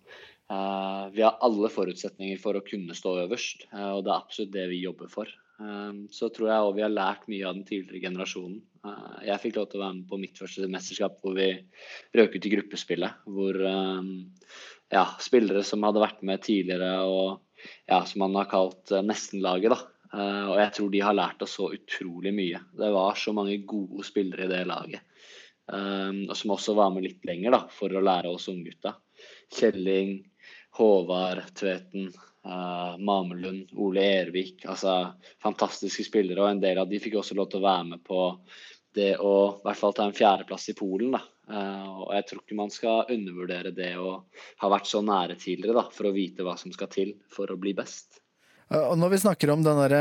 uh, 0.50 1.06
vi 1.14 1.22
har 1.22 1.38
alle 1.46 1.70
forutsetninger 1.70 2.42
for 2.42 2.58
å 2.58 2.66
kunne 2.66 2.98
stå 2.98 3.20
øverst. 3.28 3.68
uh, 3.76 4.00
og 4.00 4.08
det 4.08 4.16
er 4.16 4.18
absolutt 4.18 4.56
det 4.58 4.70
vi 4.74 4.82
jobber 4.88 5.12
for. 5.12 5.30
Eh, 5.62 5.94
så 6.12 6.30
tror 6.34 6.52
jeg 6.52 6.68
òg 6.68 6.76
vi 6.78 6.86
har 6.86 6.94
lært 6.94 7.28
mye 7.32 7.48
av 7.48 7.58
den 7.58 7.68
tidligere 7.68 8.04
generasjonen. 8.10 8.60
Eh, 8.86 9.18
jeg 9.30 9.44
fikk 9.44 9.60
lov 9.60 9.70
til 9.72 9.82
å 9.82 9.86
være 9.86 9.98
med 10.02 10.10
på 10.12 10.22
mitt 10.22 10.42
første 10.42 10.70
mesterskap 10.72 11.18
hvor 11.24 11.36
vi 11.38 11.50
røk 12.18 12.38
ut 12.38 12.48
i 12.50 12.54
gruppespillet. 12.56 13.26
Hvor 13.30 13.62
eh, 13.72 14.14
ja, 14.94 15.08
spillere 15.24 15.64
som 15.68 15.86
hadde 15.88 16.04
vært 16.04 16.24
med 16.28 16.44
tidligere 16.46 16.94
og 17.08 17.42
ja, 17.88 18.04
som 18.06 18.26
man 18.26 18.38
har 18.40 18.50
kalt 18.52 18.92
eh, 18.94 19.06
nestenlaget, 19.06 19.74
da. 19.74 19.80
Eh, 20.16 20.46
og 20.52 20.60
jeg 20.62 20.76
tror 20.78 20.94
de 20.94 21.04
har 21.04 21.18
lært 21.18 21.44
oss 21.46 21.58
så 21.60 21.72
utrolig 21.76 22.34
mye. 22.36 22.62
Det 22.78 22.92
var 22.94 23.20
så 23.20 23.34
mange 23.36 23.58
gode 23.68 24.06
spillere 24.08 24.48
i 24.48 24.52
det 24.52 24.64
laget. 24.70 25.02
Eh, 25.72 26.22
og 26.28 26.36
som 26.38 26.56
også 26.56 26.78
var 26.78 26.94
med 26.94 27.08
litt 27.08 27.26
lenger 27.28 27.58
da, 27.58 27.64
for 27.72 27.92
å 27.94 28.04
lære 28.06 28.32
oss 28.32 28.50
unggutta. 28.52 28.96
Kjelling, 29.56 30.18
Håvard 30.78 31.44
Tveten, 31.56 32.10
eh, 32.46 32.96
Mamelund, 33.10 33.74
Ole 33.82 34.06
Ervik. 34.22 34.64
Altså 34.70 35.02
fantastiske 35.44 36.08
spillere. 36.08 36.44
Og 36.44 36.54
en 36.54 36.64
del 36.64 36.80
av 36.82 36.90
de 36.90 37.02
fikk 37.02 37.20
også 37.22 37.38
lov 37.38 37.52
til 37.52 37.64
å 37.64 37.68
være 37.68 37.92
med 37.96 38.06
på 38.06 38.30
det 38.96 39.16
å 39.20 39.36
i 39.58 39.64
hvert 39.66 39.80
fall 39.80 39.96
ta 39.96 40.06
en 40.08 40.16
fjerdeplass 40.16 40.70
i 40.72 40.78
Polen. 40.78 41.16
da. 41.18 41.24
Uh, 41.46 42.02
og 42.02 42.12
jeg 42.16 42.26
tror 42.26 42.42
ikke 42.42 42.58
man 42.58 42.72
skal 42.74 43.10
undervurdere 43.14 43.70
det 43.76 43.92
å 44.02 44.18
ha 44.64 44.70
vært 44.72 44.90
så 44.90 45.04
nære 45.06 45.36
tidligere 45.38 45.78
da, 45.78 45.90
for 45.94 46.10
å 46.10 46.16
vite 46.16 46.46
hva 46.46 46.56
som 46.58 46.74
skal 46.74 46.90
til 46.90 47.12
for 47.30 47.52
å 47.54 47.58
bli 47.62 47.76
best. 47.78 48.18
Uh, 48.72 48.88
Og 48.88 48.96
når 48.98 49.12
vi 49.14 49.20
snakker 49.22 49.52
om 49.54 49.62
den, 49.62 49.82
der, 49.84 49.94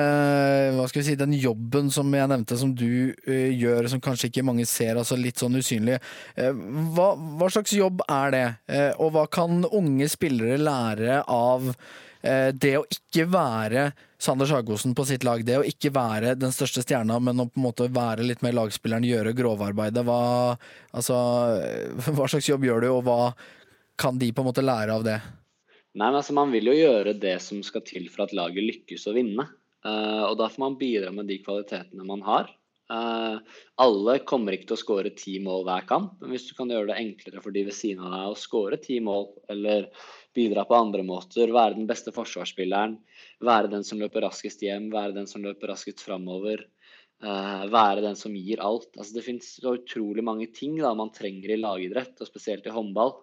hva 0.79 0.87
skal 0.89 1.03
vi 1.03 1.07
si, 1.11 1.19
den 1.21 1.35
jobben 1.37 1.91
som 1.93 2.09
jeg 2.17 2.31
nevnte, 2.33 2.57
som 2.57 2.73
du 2.73 3.13
gjør, 3.29 3.91
som 3.93 4.01
kanskje 4.01 4.31
ikke 4.31 4.47
mange 4.47 4.65
ser, 4.65 4.97
altså 4.97 5.19
litt 5.21 5.43
sånn 5.43 5.61
usynlig. 5.61 5.99
Hva, 6.97 7.11
hva 7.13 7.51
slags 7.53 7.77
jobb 7.77 8.01
er 8.09 8.33
det? 8.33 8.47
Og 9.05 9.13
hva 9.13 9.27
kan 9.29 9.67
unge 9.69 10.09
spillere 10.09 10.57
lære 10.63 11.21
av 11.29 11.75
det 12.25 12.71
å 12.79 12.87
ikke 12.89 13.27
være 13.29 13.89
Sander 14.25 14.49
Sagosen 14.49 14.95
på 14.97 15.05
sitt 15.05 15.27
lag, 15.27 15.43
det 15.45 15.59
å 15.61 15.67
ikke 15.69 15.91
være 15.93 16.31
den 16.41 16.55
største 16.55 16.81
stjerna, 16.81 17.19
men 17.21 17.43
å 17.43 17.49
på 17.51 17.61
en 17.61 17.67
måte 17.67 17.89
være 17.93 18.25
litt 18.25 18.41
mer 18.45 18.57
lagspilleren, 18.57 19.05
gjøre 19.05 19.35
grovarbeidet, 19.37 20.05
hva, 20.07 20.57
altså, 20.97 21.19
hva 22.17 22.29
slags 22.31 22.49
jobb 22.49 22.65
gjør 22.65 22.87
du, 22.87 22.89
og 22.95 23.03
hva 23.05 23.19
kan 24.01 24.19
de 24.19 24.31
på 24.33 24.43
en 24.43 24.49
måte 24.49 24.65
lære 24.65 24.97
av 24.97 25.05
det? 25.07 25.19
Nei, 25.95 26.09
men 26.09 26.19
altså 26.19 26.35
Man 26.35 26.51
vil 26.51 26.73
jo 26.73 26.75
gjøre 26.75 27.15
det 27.23 27.37
som 27.43 27.61
skal 27.63 27.85
til 27.87 28.09
for 28.11 28.27
at 28.27 28.35
laget 28.35 28.67
lykkes 28.67 29.07
å 29.11 29.15
vinne. 29.15 29.47
Uh, 29.85 30.27
og 30.31 30.39
Da 30.41 30.49
får 30.51 30.63
man 30.65 30.79
bidra 30.81 31.13
med 31.15 31.29
de 31.31 31.39
kvalitetene 31.45 32.07
man 32.09 32.25
har. 32.27 32.51
Uh, 32.95 33.41
alle 33.83 34.19
kommer 34.29 34.55
ikke 34.55 34.69
til 34.69 34.77
å 34.77 34.83
skåre 34.83 35.11
ti 35.19 35.39
mål 35.43 35.65
hver 35.67 35.87
kamp, 35.89 36.13
men 36.21 36.35
hvis 36.35 36.47
du 36.51 36.53
kan 36.59 36.71
gjøre 36.71 36.93
det 36.93 36.99
enklere 37.01 37.43
for 37.43 37.55
de 37.55 37.65
ved 37.67 37.75
siden 37.75 38.05
av 38.07 38.13
deg 38.15 38.35
å 38.35 38.39
skåre 38.39 38.79
ti 38.83 39.01
mål, 39.03 39.27
eller 39.51 39.89
bidra 40.37 40.67
på 40.69 40.77
andre 40.79 41.03
måter, 41.07 41.51
være 41.55 41.79
den 41.79 41.89
beste 41.91 42.15
forsvarsspilleren, 42.15 42.99
være 43.45 43.73
den 43.73 43.87
som 43.87 44.03
løper 44.03 44.27
raskest 44.27 44.63
hjem, 44.63 44.93
være 44.95 45.17
den 45.17 45.27
som 45.31 45.43
løper 45.47 45.73
raskest 45.73 46.05
framover, 46.07 46.63
uh, 47.25 47.65
være 47.73 48.05
den 48.05 48.21
som 48.21 48.37
gir 48.39 48.63
alt. 48.63 48.93
Altså, 48.95 49.17
det 49.17 49.41
så 49.49 49.75
utrolig 49.81 50.27
mange 50.27 50.51
ting 50.55 50.77
da, 50.79 50.95
man 50.95 51.15
trenger 51.15 51.57
i 51.57 51.61
lagidrett, 51.63 52.15
og 52.21 52.31
spesielt 52.31 52.69
i 52.69 52.75
håndball. 52.75 53.17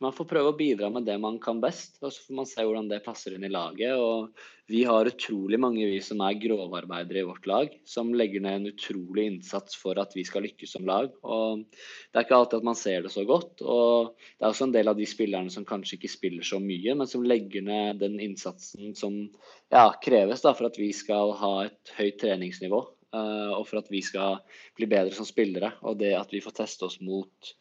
Så 0.00 0.06
man 0.06 0.14
får 0.16 0.26
prøve 0.30 0.48
å 0.48 0.56
bidra 0.56 0.88
med 0.88 1.04
det 1.04 1.18
man 1.20 1.34
kan 1.44 1.58
best, 1.60 1.98
og 2.00 2.08
så 2.08 2.22
får 2.24 2.36
man 2.38 2.46
se 2.48 2.64
hvordan 2.64 2.86
det 2.88 3.02
passer 3.04 3.34
inn 3.36 3.42
i 3.44 3.50
laget. 3.52 4.00
og 4.00 4.30
Vi 4.72 4.78
har 4.88 5.10
utrolig 5.10 5.58
mange 5.60 5.84
vi 5.84 5.98
som 6.00 6.22
er 6.24 6.38
grovarbeidere 6.40 7.20
i 7.20 7.26
vårt 7.28 7.44
lag, 7.50 7.74
som 7.84 8.14
legger 8.16 8.40
ned 8.40 8.54
en 8.62 8.70
utrolig 8.70 9.26
innsats 9.28 9.76
for 9.76 10.00
at 10.00 10.16
vi 10.16 10.24
skal 10.24 10.46
lykkes 10.48 10.72
som 10.72 10.88
lag. 10.88 11.10
og 11.20 11.66
Det 11.76 12.16
er 12.16 12.24
ikke 12.24 12.38
alltid 12.38 12.62
at 12.62 12.68
man 12.70 12.78
ser 12.80 13.04
det 13.04 13.12
så 13.12 13.26
godt. 13.28 13.60
og 13.60 14.14
Det 14.16 14.46
er 14.46 14.48
også 14.48 14.70
en 14.70 14.72
del 14.78 14.88
av 14.88 14.96
de 14.96 15.08
spillerne 15.10 15.52
som 15.52 15.68
kanskje 15.68 15.98
ikke 15.98 16.12
spiller 16.14 16.48
så 16.48 16.62
mye, 16.64 16.96
men 16.96 17.10
som 17.10 17.26
legger 17.28 17.68
ned 17.68 18.00
den 18.00 18.16
innsatsen 18.24 18.96
som 18.96 19.20
ja, 19.68 19.84
kreves 20.00 20.40
da, 20.40 20.54
for 20.56 20.70
at 20.70 20.80
vi 20.80 20.94
skal 20.96 21.36
ha 21.42 21.52
et 21.66 21.92
høyt 21.98 22.16
treningsnivå. 22.24 22.80
Uh, 23.10 23.58
og 23.58 23.64
for 23.66 23.80
at 23.80 23.88
vi 23.90 23.98
skal 24.06 24.38
bli 24.78 24.86
bedre 24.86 25.12
som 25.12 25.26
spillere. 25.26 25.74
Og 25.84 26.00
det 26.00 26.14
at 26.16 26.32
vi 26.32 26.40
får 26.40 26.60
teste 26.62 26.86
oss 26.86 27.00
mot 27.04 27.52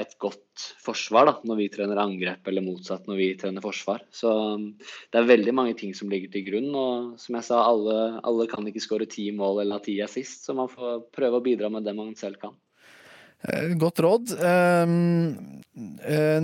et 0.00 0.16
godt 0.22 0.64
forsvar 0.82 1.28
da, 1.28 1.34
når 1.46 1.58
vi 1.60 1.68
trener 1.72 2.00
angrep, 2.00 2.46
eller 2.50 2.64
motsatt 2.64 3.08
når 3.10 3.20
vi 3.20 3.28
trener 3.40 3.64
forsvar. 3.64 4.04
Så 4.14 4.32
um, 4.56 4.66
det 4.80 5.20
er 5.20 5.30
veldig 5.30 5.54
mange 5.56 5.76
ting 5.78 5.94
som 5.96 6.10
ligger 6.12 6.32
til 6.32 6.46
grunn. 6.48 6.70
Og 6.74 7.22
som 7.22 7.38
jeg 7.38 7.48
sa, 7.48 7.62
alle, 7.66 7.98
alle 8.26 8.48
kan 8.50 8.66
ikke 8.70 8.82
skåre 8.84 9.08
ti 9.10 9.28
mål 9.36 9.62
eller 9.62 9.80
ha 9.80 9.84
ti 9.84 9.98
assist, 10.04 10.46
så 10.46 10.56
man 10.56 10.70
får 10.72 11.06
prøve 11.14 11.40
å 11.40 11.44
bidra 11.44 11.72
med 11.72 11.86
det 11.86 11.96
man 11.98 12.14
selv 12.18 12.40
kan. 12.42 12.56
Eh, 13.44 13.74
godt 13.80 14.00
råd. 14.04 14.34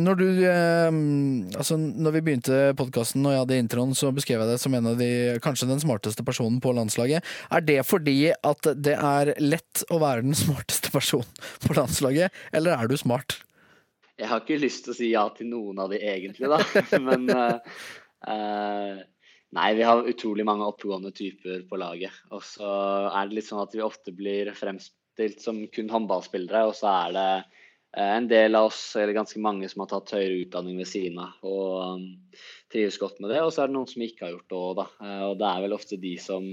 Når 0.01 0.17
du 0.19 0.27
Altså, 0.51 1.77
når 1.79 2.17
vi 2.17 2.23
begynte 2.27 2.73
podkasten 2.79 3.25
og 3.25 3.33
jeg 3.35 3.43
hadde 3.45 3.61
introen, 3.63 3.95
så 3.95 4.11
beskrev 4.15 4.43
jeg 4.43 4.51
deg 4.51 4.63
som 4.63 4.75
en 4.75 4.91
av 4.93 4.99
de 4.99 5.11
kanskje 5.45 5.69
den 5.71 5.83
smarteste 5.83 6.25
personen 6.27 6.59
på 6.61 6.75
landslaget. 6.77 7.25
Er 7.51 7.63
det 7.65 7.79
fordi 7.87 8.33
at 8.33 8.73
det 8.75 8.97
er 8.97 9.35
lett 9.39 9.85
å 9.91 10.01
være 10.03 10.27
den 10.27 10.37
smarteste 10.45 10.93
personen 10.93 11.31
på 11.65 11.79
landslaget, 11.79 12.35
eller 12.53 12.77
er 12.77 12.91
du 12.91 12.97
smart? 13.01 13.39
Jeg 14.21 14.29
har 14.29 14.43
ikke 14.43 14.61
lyst 14.61 14.85
til 14.85 14.93
å 14.93 14.99
si 14.99 15.15
ja 15.15 15.23
til 15.33 15.49
noen 15.49 15.79
av 15.81 15.95
de 15.95 16.01
egentlig, 16.05 16.51
da. 16.51 16.59
Men 17.07 17.31
uh, 17.33 19.01
Nei, 19.51 19.71
vi 19.75 19.83
har 19.83 20.07
utrolig 20.07 20.45
mange 20.47 20.67
oppegående 20.69 21.11
typer 21.17 21.65
på 21.67 21.79
laget. 21.81 22.15
Og 22.31 22.45
så 22.47 22.69
er 23.09 23.27
det 23.27 23.39
litt 23.39 23.49
sånn 23.49 23.65
at 23.65 23.73
vi 23.75 23.83
ofte 23.83 24.13
blir 24.15 24.53
fremst 24.55 24.95
fremstilt 25.21 25.41
som 25.43 25.67
kun 25.69 25.91
håndballspillere, 25.91 26.67
og 26.67 26.75
så 26.75 26.89
er 26.89 27.13
det 27.13 27.45
eh, 27.97 28.17
en 28.17 28.29
del 28.29 28.55
av 28.55 28.71
oss, 28.71 28.97
eller 28.97 29.13
ganske 29.13 29.41
mange, 29.41 29.69
som 29.69 29.83
har 29.85 29.91
tatt 29.91 30.15
høyere 30.17 30.45
utdanning 30.45 30.79
ved 30.79 30.89
siden 30.89 31.19
av 31.21 31.33
og 31.43 32.01
um, 32.01 32.05
trives 32.73 32.99
godt 32.99 33.21
med 33.21 33.31
det. 33.31 33.43
Og 33.43 33.53
så 33.53 33.63
er 33.63 33.69
det 33.69 33.77
noen 33.77 33.91
som 33.91 34.03
ikke 34.03 34.27
har 34.27 34.33
gjort 34.35 34.49
det 34.51 34.61
òg, 34.61 34.77
da. 34.79 34.87
Eh, 35.05 35.25
og 35.29 35.35
det 35.41 35.51
er 35.51 35.65
vel 35.67 35.77
ofte 35.77 36.01
de 36.01 36.15
som 36.19 36.47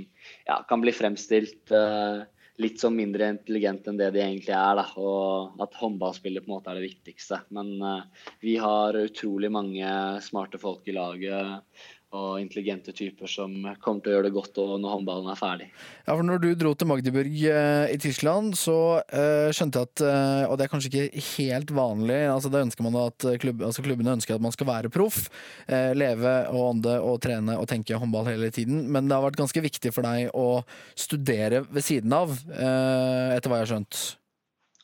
ja, 0.47 0.63
kan 0.67 0.81
bli 0.81 0.91
fremstilt 0.91 1.71
uh, 1.71 2.25
litt 2.57 2.81
som 2.81 2.95
mindre 2.97 3.29
intelligent 3.29 3.85
enn 3.87 3.99
det 3.99 4.09
de 4.15 4.23
egentlig 4.23 4.55
er. 4.57 4.79
Da. 4.81 4.87
Og 4.97 5.61
at 5.63 5.77
håndballspillet 5.77 6.43
på 6.43 6.51
en 6.51 6.57
måte 6.57 6.73
er 6.73 6.79
det 6.79 6.89
viktigste. 6.89 7.43
Men 7.55 7.77
uh, 7.79 8.31
vi 8.43 8.57
har 8.59 8.97
utrolig 8.99 9.53
mange 9.53 9.91
smarte 10.25 10.59
folk 10.59 10.87
i 10.89 10.97
laget 10.97 11.85
og 12.17 12.41
intelligente 12.41 12.93
typer 12.95 13.29
som 13.29 13.53
kommer 13.83 14.03
til 14.03 14.11
å 14.11 14.15
gjøre 14.17 14.27
det 14.27 14.35
godt 14.35 14.57
når 14.57 14.93
håndballen 14.95 15.31
er 15.31 15.39
ferdig. 15.39 15.69
Ja, 16.07 16.15
for 16.15 16.25
når 16.25 16.41
du 16.43 16.49
dro 16.57 16.73
til 16.73 16.89
Magdeburg 16.89 17.37
eh, 17.51 17.93
i 17.93 17.99
Tyskland, 18.01 18.57
så 18.59 18.77
uh, 18.99 19.49
skjønte 19.53 19.83
jeg 19.83 19.89
at 19.89 20.03
uh, 20.03 20.43
Og 20.49 20.57
det 20.57 20.65
er 20.65 20.71
kanskje 20.71 20.91
ikke 20.91 21.23
helt 21.37 21.73
vanlig, 21.75 22.19
altså 22.31 22.51
ønsker 22.57 23.37
klubb, 23.41 23.63
altså 23.67 23.85
klubbene 23.85 24.15
ønsker 24.17 24.37
at 24.37 24.43
man 24.43 24.55
skal 24.55 24.69
være 24.69 24.91
proff. 24.93 25.27
Leve 25.67 26.33
og 26.51 26.61
ånde 26.71 26.93
og 27.03 27.19
trene 27.23 27.57
og 27.59 27.67
tenke 27.69 27.97
håndball 27.99 28.27
hele 28.29 28.49
tiden. 28.53 28.85
Men 28.91 29.07
det 29.07 29.17
har 29.17 29.25
vært 29.25 29.39
ganske 29.39 29.63
viktig 29.63 29.91
for 29.95 30.07
deg 30.07 30.31
å 30.37 30.63
studere 30.97 31.63
ved 31.67 31.85
siden 31.85 32.13
av, 32.15 32.33
etter 32.47 33.51
hva 33.51 33.59
jeg 33.59 33.67
har 33.67 33.73
skjønt? 33.75 34.01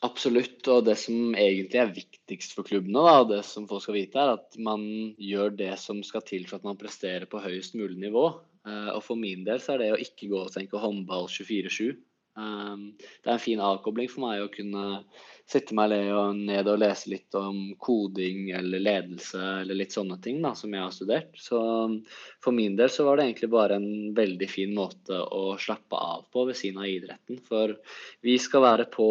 Absolutt. 0.04 0.60
Og 0.68 0.84
det 0.86 0.96
som 1.00 1.34
egentlig 1.38 1.80
er 1.80 1.94
viktigst 1.96 2.56
for 2.56 2.66
klubbene, 2.68 3.04
da, 3.06 3.20
det 3.28 3.42
som 3.48 3.68
folk 3.70 3.84
skal 3.84 3.98
vite, 3.98 4.20
er 4.20 4.34
at 4.36 4.58
man 4.60 4.82
gjør 5.16 5.54
det 5.56 5.72
som 5.80 6.02
skal 6.04 6.24
til 6.26 6.48
for 6.48 6.60
at 6.60 6.66
man 6.68 6.80
presterer 6.80 7.28
på 7.30 7.42
høyest 7.44 7.78
mulig 7.78 8.00
nivå. 8.02 8.26
Eh, 8.68 8.90
og 8.94 9.04
for 9.06 9.20
min 9.20 9.46
del 9.46 9.62
så 9.62 9.74
er 9.74 9.84
det 9.84 9.94
å 9.94 10.02
ikke 10.02 10.30
gå 10.32 10.42
og 10.44 10.52
tenke 10.52 10.82
håndball 10.82 11.30
24-7. 11.32 11.94
Um, 12.34 12.88
det 12.98 13.28
er 13.28 13.36
en 13.36 13.42
fin 13.42 13.60
avkobling 13.62 14.08
for 14.10 14.24
meg 14.24 14.40
å 14.42 14.50
kunne 14.50 15.04
sitte 15.46 15.76
meg 15.78 15.92
ned 16.34 16.66
og 16.66 16.80
lese 16.82 17.12
litt 17.12 17.36
om 17.38 17.76
koding 17.78 18.48
eller 18.58 18.82
ledelse 18.82 19.38
eller 19.60 19.78
litt 19.78 19.94
sånne 19.94 20.16
ting 20.24 20.40
da, 20.42 20.50
som 20.58 20.74
jeg 20.74 20.82
har 20.82 20.94
studert. 20.96 21.30
Så 21.38 21.60
for 22.42 22.56
min 22.56 22.74
del 22.80 22.90
så 22.90 23.06
var 23.06 23.20
det 23.20 23.28
egentlig 23.28 23.52
bare 23.54 23.78
en 23.78 24.10
veldig 24.16 24.50
fin 24.50 24.74
måte 24.74 25.20
å 25.22 25.54
slappe 25.62 26.00
av 26.00 26.26
på 26.34 26.48
ved 26.50 26.58
siden 26.58 26.82
av 26.82 26.90
idretten. 26.90 27.38
For 27.46 27.76
vi 28.26 28.34
skal 28.42 28.66
være 28.66 28.90
på 28.90 29.08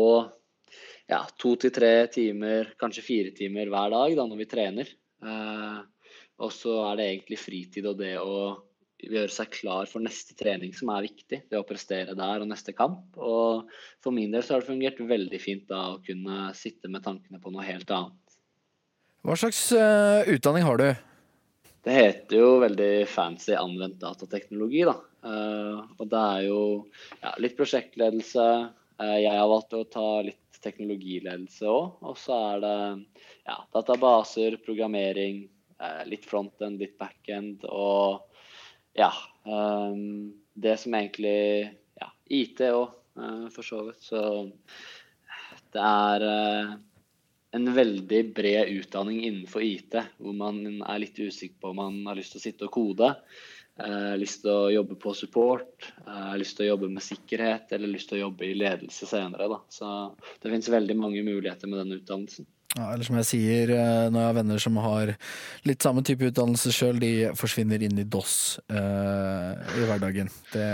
ja, 1.10 1.24
to 1.40 1.56
til 1.60 1.74
tre 1.76 1.96
timer, 2.12 2.74
kanskje 2.80 3.06
fire 3.06 3.34
timer 3.36 3.72
hver 3.72 3.92
dag 3.94 4.16
da, 4.20 4.28
når 4.28 4.40
vi 4.40 4.50
trener. 4.50 4.94
Eh, 5.24 5.82
og 6.44 6.54
så 6.56 6.78
er 6.90 7.00
det 7.00 7.10
egentlig 7.10 7.40
fritid 7.40 7.88
og 7.90 8.00
det 8.00 8.16
å 8.20 8.38
gjøre 9.04 9.32
seg 9.36 9.52
klar 9.52 9.90
for 9.90 10.04
neste 10.04 10.36
trening 10.40 10.74
som 10.76 10.92
er 10.94 11.06
viktig. 11.08 11.44
Det 11.52 11.60
å 11.60 11.68
prestere 11.68 12.16
der 12.18 12.44
og 12.44 12.50
neste 12.50 12.76
kamp. 12.76 13.18
Og 13.20 13.70
for 14.04 14.16
min 14.16 14.32
del 14.34 14.44
så 14.46 14.56
har 14.56 14.64
det 14.64 14.72
fungert 14.72 15.02
veldig 15.04 15.40
fint 15.44 15.66
da 15.70 15.94
å 15.94 16.02
kunne 16.06 16.52
sitte 16.58 16.92
med 16.92 17.04
tankene 17.06 17.42
på 17.44 17.52
noe 17.54 17.66
helt 17.68 17.92
annet. 17.92 18.38
Hva 19.24 19.36
slags 19.40 19.66
uh, 19.72 20.24
utdanning 20.28 20.66
har 20.68 20.80
du? 20.80 20.88
Det 21.84 21.96
heter 21.96 22.40
jo 22.40 22.48
veldig 22.64 22.92
fancy 23.12 23.56
anvendt 23.56 24.00
datateknologi, 24.02 24.86
da. 24.88 24.96
Uh, 25.24 25.84
og 26.00 26.08
det 26.12 26.24
er 26.36 26.46
jo 26.48 26.62
ja, 27.22 27.34
litt 27.44 27.56
prosjektledelse. 27.60 28.48
Uh, 29.00 29.18
jeg 29.20 29.32
har 29.32 29.52
valgt 29.52 29.76
å 29.76 29.84
ta 29.92 30.08
litt 30.24 30.43
teknologiledelse 30.64 31.68
òg. 31.70 32.00
Og 32.10 32.18
så 32.20 32.38
er 32.54 32.64
det 32.64 32.78
ja, 33.48 33.58
databaser, 33.76 34.58
programmering, 34.66 35.44
eh, 35.80 36.02
litt 36.10 36.28
frontend, 36.30 36.82
litt 36.82 36.98
backend 37.02 37.66
og 37.70 38.30
ja 38.94 39.10
um, 39.50 40.30
Det 40.54 40.76
som 40.78 40.94
egentlig 40.94 41.66
Ja, 41.98 42.12
IT 42.30 42.62
òg, 42.68 42.92
eh, 43.18 43.46
for 43.54 43.66
så 43.66 43.84
vidt. 43.88 44.02
Så 44.06 44.22
det 45.74 45.82
er 45.82 46.26
uh, 46.30 46.76
en 47.54 47.70
veldig 47.74 48.22
bred 48.34 48.70
utdanning 48.74 49.24
innenfor 49.26 49.66
IT, 49.66 49.98
hvor 50.18 50.36
man 50.38 50.82
er 50.82 51.02
litt 51.02 51.18
usikker 51.18 51.60
på 51.62 51.74
om 51.74 51.82
man 51.82 52.00
har 52.10 52.18
lyst 52.18 52.36
til 52.36 52.42
å 52.42 52.46
sitte 52.48 52.70
og 52.70 52.74
kode. 52.74 53.10
Jeg 53.74 53.90
har 53.90 54.20
lyst 54.22 54.44
til 54.44 54.52
å 54.54 54.70
jobbe 54.70 54.96
på 55.02 55.16
support, 55.18 55.88
jeg 56.06 56.26
har 56.30 56.38
lyst 56.38 56.60
til 56.60 56.68
å 56.68 56.74
jobbe 56.76 56.92
med 56.94 57.02
sikkerhet 57.02 57.72
eller 57.74 57.90
lyst 57.90 58.12
til 58.12 58.20
å 58.20 58.28
jobbe 58.28 58.46
i 58.46 58.58
ledelse 58.58 59.08
senere. 59.10 59.48
Da. 59.50 59.58
Så 59.74 59.88
det 60.44 60.52
finnes 60.52 60.70
veldig 60.70 60.98
mange 61.00 61.24
muligheter 61.26 61.72
med 61.72 61.82
den 61.82 61.96
utdannelsen. 61.98 62.46
Ja, 62.74 62.88
eller 62.90 63.06
som 63.06 63.20
jeg 63.20 63.28
sier 63.30 63.72
eh, 63.76 64.08
når 64.10 64.18
jeg 64.18 64.28
har 64.28 64.38
venner 64.40 64.62
som 64.62 64.78
har 64.82 65.12
litt 65.70 65.86
samme 65.86 66.02
type 66.06 66.26
utdannelse 66.32 66.72
sjøl, 66.74 66.98
de 66.98 67.12
forsvinner 67.38 67.84
inn 67.86 68.00
i 68.02 68.06
DOS 68.10 68.34
uh, 68.74 69.54
i 69.78 69.84
hverdagen. 69.86 70.32
Det, 70.50 70.66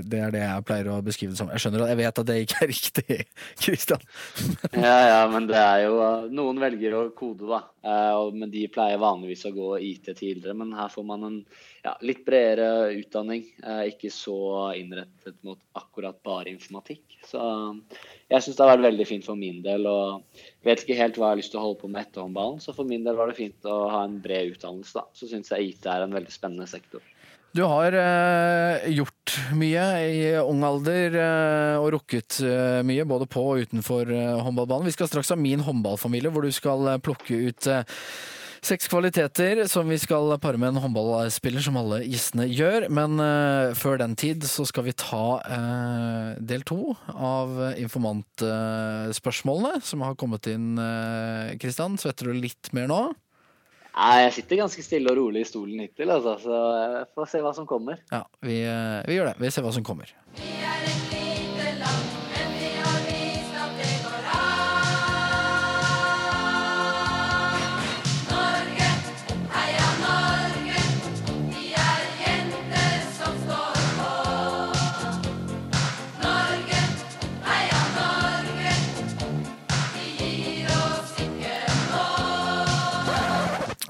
det, 0.00 0.18
er 0.18 0.34
det 0.34 0.42
jeg 0.42 0.64
pleier 0.66 0.90
å 0.90 0.98
beskrive 1.06 1.30
det 1.30 1.38
som. 1.38 1.52
Jeg 1.54 1.62
skjønner 1.62 1.84
at 1.84 1.92
jeg 1.92 2.00
vet 2.00 2.20
at 2.22 2.28
det 2.32 2.38
ikke 2.42 2.58
er 2.64 2.72
riktig, 2.72 3.18
Kristian. 3.62 4.02
ja, 4.72 4.96
ja, 5.12 5.22
men 5.30 5.46
det 5.46 5.62
er 5.62 5.84
jo 5.86 5.94
Noen 6.34 6.58
velger 6.58 6.98
å 6.98 7.04
kode, 7.14 7.46
da. 7.54 7.62
Uh, 7.86 8.34
men 8.34 8.50
de 8.50 8.66
pleier 8.72 8.98
vanligvis 8.98 9.46
å 9.46 9.54
gå 9.54 9.70
IT 9.78 10.10
tidligere. 10.10 10.56
Men 10.58 10.74
her 10.74 10.90
får 10.90 11.06
man 11.06 11.26
en 11.28 11.38
ja, 11.86 11.94
litt 12.02 12.24
bredere 12.26 12.90
utdanning. 12.98 13.46
Uh, 13.62 13.84
ikke 13.92 14.10
så 14.10 14.72
innrettet 14.74 15.38
mot 15.46 15.60
akkurat 15.78 16.18
bare 16.26 16.50
informatikk. 16.50 17.20
Så 17.26 17.40
jeg 18.30 18.42
syns 18.42 18.56
det 18.56 18.64
har 18.64 18.72
vært 18.74 18.88
veldig 18.88 19.06
fint 19.06 19.26
for 19.26 19.38
min 19.38 19.62
del. 19.62 19.86
Og 19.86 20.42
vet 20.66 20.82
ikke 20.82 20.95
helt 20.98 21.18
hva 21.18 21.30
jeg 21.30 21.36
har 21.36 21.40
lyst 21.42 21.52
til 21.54 21.60
å 21.60 21.66
holde 21.66 21.80
på 21.82 21.90
med 21.92 22.02
etter 22.04 22.24
håndballen, 22.24 22.62
så 22.62 22.74
for 22.76 22.88
min 22.88 23.04
del 23.06 23.18
var 23.18 23.30
det 23.30 23.38
fint 23.38 23.68
å 23.68 23.76
ha 23.92 24.04
en 24.06 24.18
bred 24.22 24.56
utdannelse. 24.56 24.96
da. 24.98 25.06
Så 25.16 25.28
syns 25.30 25.52
jeg 25.52 25.72
IT 25.72 25.88
er 25.90 26.04
en 26.04 26.16
veldig 26.16 26.34
spennende 26.34 26.68
sektor. 26.70 27.04
Du 27.56 27.62
har 27.64 27.94
eh, 27.96 28.88
gjort 28.92 29.32
mye 29.56 29.84
i 30.04 30.24
ung 30.42 30.60
alder 30.66 31.14
eh, 31.16 31.76
og 31.80 31.88
rukket 31.94 32.40
eh, 32.44 32.82
mye, 32.84 33.06
både 33.08 33.28
på 33.32 33.44
og 33.54 33.62
utenfor 33.64 34.10
eh, 34.12 34.40
håndballbanen. 34.44 34.90
Vi 34.90 34.96
skal 34.96 35.08
straks 35.08 35.32
ha 35.32 35.38
min 35.40 35.64
håndballfamilie, 35.64 36.32
hvor 36.34 36.44
du 36.44 36.52
skal 36.52 36.90
eh, 36.92 37.00
plukke 37.00 37.38
ut 37.48 37.70
Seks 38.66 38.88
kvaliteter 38.90 39.60
som 39.70 39.86
vi 39.86 39.94
skal 40.02 40.32
pare 40.42 40.58
med 40.58 40.72
en 40.72 40.80
håndballspiller, 40.82 41.62
som 41.62 41.76
alle 41.78 42.00
gjestene 42.02 42.48
gjør. 42.50 42.88
Men 42.90 43.14
uh, 43.22 43.70
før 43.78 44.00
den 44.00 44.16
tid 44.18 44.42
så 44.48 44.66
skal 44.66 44.82
vi 44.88 44.94
ta 44.98 45.38
uh, 45.38 46.34
del 46.42 46.66
to 46.66 46.96
av 47.14 47.78
informantspørsmålene 47.78 49.78
som 49.86 50.02
har 50.02 50.18
kommet 50.18 50.50
inn. 50.50 50.74
Kristian, 51.62 51.94
svetter 52.00 52.32
du 52.32 52.40
litt 52.42 52.72
mer 52.74 52.90
nå? 52.90 53.14
Nei, 53.96 54.26
jeg 54.26 54.42
sitter 54.42 54.58
ganske 54.60 54.82
stille 54.84 55.08
og 55.08 55.16
rolig 55.16 55.46
i 55.46 55.48
stolen 55.48 55.80
hittil, 55.86 56.10
altså, 56.12 56.36
så 56.42 56.58
jeg 56.82 57.06
får 57.16 57.32
se 57.32 57.40
hva 57.46 57.54
som 57.56 57.68
kommer. 57.68 58.02
Ja, 58.12 58.26
vi, 58.44 58.60
eh, 58.68 59.00
vi 59.08 59.16
gjør 59.16 59.32
det. 59.32 59.38
Vi 59.40 59.52
ser 59.54 59.64
hva 59.64 59.72
som 59.72 59.86
kommer. 59.86 60.12
Vi 60.36 60.52
er 60.68 61.05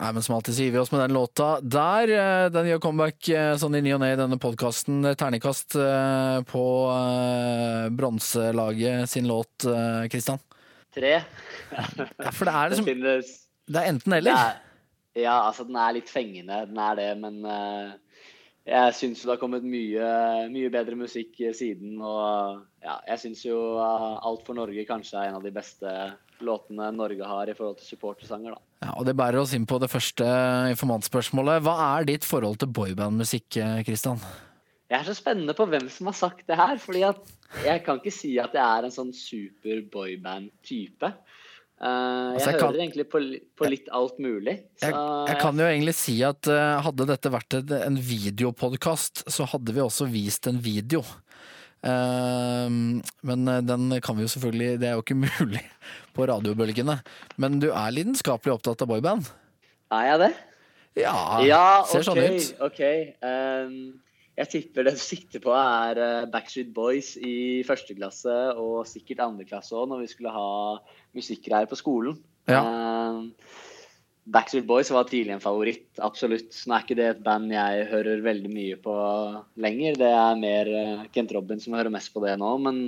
Nei, 0.07 0.13
men 0.15 0.23
Som 0.23 0.37
alltid 0.37 0.55
sier 0.55 0.71
vi 0.71 0.79
oss 0.79 0.93
med 0.93 1.01
den 1.03 1.17
låta 1.17 1.57
der. 1.61 2.11
Eh, 2.15 2.49
Den 2.55 2.69
gjør 2.69 2.83
comeback 2.85 3.29
eh, 3.35 3.55
sånn 3.59 3.75
i 3.75 3.81
ny 3.83 3.91
og 3.97 4.03
ne 4.05 4.13
i 4.15 4.19
denne 4.19 4.37
podkasten. 4.39 5.01
Terningkast 5.19 5.75
eh, 5.83 6.37
på 6.47 6.63
eh, 6.93 7.89
bronselaget 7.91 9.11
sin 9.11 9.27
låt, 9.27 9.67
Kristian. 10.13 10.39
Tre. 10.95 11.17
Ja, 11.75 12.31
for 12.31 12.47
det 12.47 12.55
er 12.55 12.71
liksom 12.71 12.87
det, 13.03 13.17
Det 13.67 13.81
er 13.83 13.91
enten 13.91 14.15
det 14.15 14.21
eller. 14.23 14.39
er, 14.45 14.63
Ja, 15.25 15.35
altså 15.49 15.67
den 15.67 15.81
er 15.81 15.97
litt 15.97 16.13
fengende, 16.13 16.61
den 16.71 16.79
er 16.79 16.99
det, 17.01 17.09
men 17.19 17.41
uh, 17.43 17.97
jeg 18.69 18.95
syns 18.99 19.25
det 19.25 19.33
har 19.33 19.41
kommet 19.41 19.67
mye, 19.67 20.11
mye 20.53 20.71
bedre 20.71 20.99
musikk 21.01 21.41
siden. 21.57 21.97
Og 21.99 22.61
ja, 22.85 23.01
jeg 23.11 23.25
syns 23.25 23.43
jo 23.49 23.59
uh, 23.81 24.21
Alt 24.23 24.47
for 24.47 24.55
Norge 24.55 24.87
kanskje 24.87 25.19
er 25.19 25.33
en 25.33 25.41
av 25.41 25.47
de 25.47 25.55
beste 25.57 25.97
låtene 26.45 26.89
Norge 26.95 27.29
har 27.29 27.51
i 27.51 27.55
forhold 27.57 27.79
til 27.81 27.95
supportersanger, 27.95 28.57
da. 28.57 28.61
Ja, 28.85 28.91
og 28.99 29.07
Det 29.09 29.17
bærer 29.17 29.41
oss 29.41 29.55
inn 29.57 29.67
på 29.69 29.79
det 29.83 29.89
første 29.93 30.27
informantspørsmålet. 30.73 31.63
Hva 31.65 31.77
er 31.97 32.11
ditt 32.11 32.27
forhold 32.29 32.61
til 32.61 32.73
boybandmusikk, 32.77 33.57
eh, 33.63 33.81
Kristian? 33.87 34.21
Jeg 34.87 35.01
er 35.01 35.09
så 35.09 35.17
spennende 35.19 35.55
på 35.57 35.67
hvem 35.67 35.89
som 35.91 36.11
har 36.13 36.15
sagt 36.15 36.47
det 36.47 36.59
her, 36.59 36.77
fordi 36.79 37.03
at 37.09 37.19
jeg 37.65 37.83
kan 37.87 37.99
ikke 37.99 38.15
si 38.15 38.37
at 38.39 38.55
jeg 38.55 38.63
er 38.63 38.87
en 38.87 38.95
sånn 38.95 39.13
super 39.17 39.83
boyband-type. 39.93 41.11
Uh, 41.77 42.33
Altså, 42.33 42.53
jeg 42.53 42.55
jeg, 42.55 42.63
hører 42.63 42.81
egentlig 42.81 43.05
på, 43.13 43.21
på 43.59 43.69
litt 43.69 43.89
alt 43.93 44.21
mulig. 44.23 44.55
Så 44.81 44.89
Jeg, 44.89 44.95
jeg 45.29 45.41
kan 45.43 45.59
jo 45.61 45.67
egentlig 45.67 45.95
si 45.99 46.15
at 46.25 46.49
uh, 46.49 46.79
hadde 46.87 47.09
dette 47.11 47.33
vært 47.35 47.59
en 47.83 47.99
videopodkast, 48.01 49.27
så 49.29 49.49
hadde 49.53 49.75
vi 49.77 49.85
også 49.85 50.09
vist 50.09 50.49
en 50.49 50.63
video. 50.63 51.03
Eh, 51.87 52.69
men 53.31 53.49
eh, 53.53 53.63
den 53.67 53.87
kan 54.03 54.17
vi 54.19 54.25
jo 54.27 54.31
selvfølgelig 54.33 54.81
Det 54.83 54.89
er 54.89 54.97
jo 54.97 55.05
ikke 55.05 55.19
mulig 55.27 55.63
på 56.17 56.27
radiobølgene. 56.31 56.99
Men 57.43 57.61
du 57.63 57.69
er 57.71 57.95
lidenskapelig 57.95 58.57
opptatt 58.59 58.83
av 58.85 58.91
boyband? 58.91 59.31
er 59.95 60.09
jeg 60.11 60.19
det? 60.25 60.33
Ja, 61.05 61.15
Ja, 61.45 61.65
ser 61.87 62.03
okay, 62.03 62.07
sånn 62.09 62.19
ut. 62.19 62.47
ok. 62.67 62.81
Um, 63.23 63.77
jeg 64.37 64.51
tipper 64.53 64.85
det 64.85 64.97
du 64.97 65.01
sikter 65.01 65.41
på 65.45 65.53
er 65.57 66.01
eh, 66.03 66.27
Backstreet 66.33 66.73
Boys 66.77 67.15
i 67.17 67.63
første 67.69 67.95
klasse 67.97 68.35
og 68.61 68.83
sikkert 68.89 69.23
andre 69.25 69.47
klasse 69.49 69.77
òg, 69.77 69.87
når 69.93 70.03
vi 70.05 70.11
skulle 70.13 70.33
ha 70.35 70.49
musikkgreier 71.17 71.69
på 71.71 71.79
skolen. 71.81 72.19
Ja. 72.51 72.61
Ehm, 72.61 73.31
Backstreet 74.27 74.67
Boys 74.67 74.91
var 74.91 75.07
tidlig 75.07 75.37
en 75.37 75.43
favoritt, 75.43 76.01
absolutt. 76.03 76.51
Nå 76.67 76.75
er 76.75 76.83
ikke 76.83 76.97
det 76.99 77.07
et 77.13 77.23
band 77.23 77.53
jeg 77.55 77.85
hører 77.93 78.25
veldig 78.25 78.51
mye 78.51 78.79
på 78.83 78.95
lenger. 79.63 79.99
Det 80.01 80.09
er 80.11 80.41
mer 80.41 80.71
eh, 80.81 81.05
Kent 81.15 81.35
Robin 81.37 81.63
som 81.63 81.77
hører 81.79 81.95
mest 81.95 82.11
på 82.15 82.25
det 82.25 82.35
nå, 82.41 82.51
men 82.65 82.81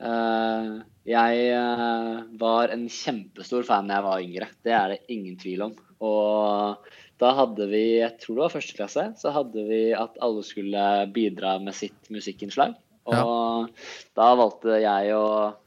uh, 0.00 0.80
jeg 1.04 1.44
uh, 1.52 2.24
var 2.40 2.72
en 2.72 2.86
kjempestor 2.88 3.68
fan 3.68 3.90
da 3.90 3.98
jeg 3.98 4.08
var 4.08 4.24
yngre. 4.24 4.50
Det 4.64 4.76
er 4.78 4.94
det 4.94 5.00
ingen 5.12 5.36
tvil 5.42 5.68
om. 5.68 5.76
Og 6.02 6.88
da 7.20 7.34
hadde 7.36 7.68
vi, 7.68 7.84
jeg 8.00 8.16
tror 8.22 8.38
det 8.38 8.46
var 8.46 8.56
første 8.56 8.80
klasse, 8.80 9.08
så 9.20 9.36
hadde 9.36 9.68
vi 9.68 9.82
at 9.94 10.16
alle 10.24 10.42
skulle 10.46 10.86
bidra 11.12 11.58
med 11.62 11.76
sitt 11.76 12.08
musikkinnslag. 12.10 12.78
Og 13.12 13.68
da 14.16 14.34
valgte 14.38 14.80
jeg 14.80 15.16
og 15.18 15.58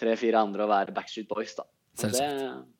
tre-fire 0.00 0.40
andre 0.40 0.64
å 0.64 0.72
være 0.72 0.94
Backstreet 0.96 1.28
Boys, 1.28 1.52
da. 1.58 1.68
Selvsagt. 2.00 2.73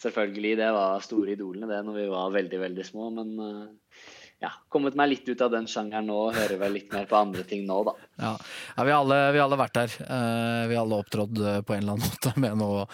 Selvfølgelig, 0.00 0.56
det 0.60 0.70
var 0.72 1.04
store 1.04 1.34
idolene 1.36 1.68
det 1.68 1.82
når 1.84 1.98
vi 1.98 2.08
var 2.08 2.32
veldig, 2.32 2.58
veldig 2.62 2.84
små, 2.88 3.10
men 3.18 3.32
eh, 3.44 4.04
ja, 4.40 4.50
kommet 4.72 4.94
meg 4.96 5.10
litt 5.10 5.26
ut 5.28 5.42
av 5.44 5.50
den 5.52 5.66
sjangeren 5.68 6.06
nå 6.08 6.16
og 6.26 6.36
hører 6.38 6.56
vel 6.62 6.78
litt 6.78 6.94
mer 6.94 7.04
på 7.08 7.18
andre 7.18 7.44
ting 7.48 7.66
nå, 7.68 7.82
da. 7.84 7.92
Ja, 8.22 8.30
ja 8.78 8.86
vi, 8.88 8.94
har 8.94 9.02
alle, 9.04 9.18
vi 9.36 9.42
alle 9.44 9.58
vært 9.60 9.76
der. 9.76 9.96
Eh, 10.00 10.62
vi 10.70 10.78
har 10.78 10.86
alle 10.86 11.00
opptrådt 11.04 11.40
eh, 11.42 11.58
på 11.60 11.76
en 11.76 11.82
eller 11.82 11.98
annen 11.98 12.06
måte 12.14 12.32
med 12.40 12.56
noe, 12.62 12.86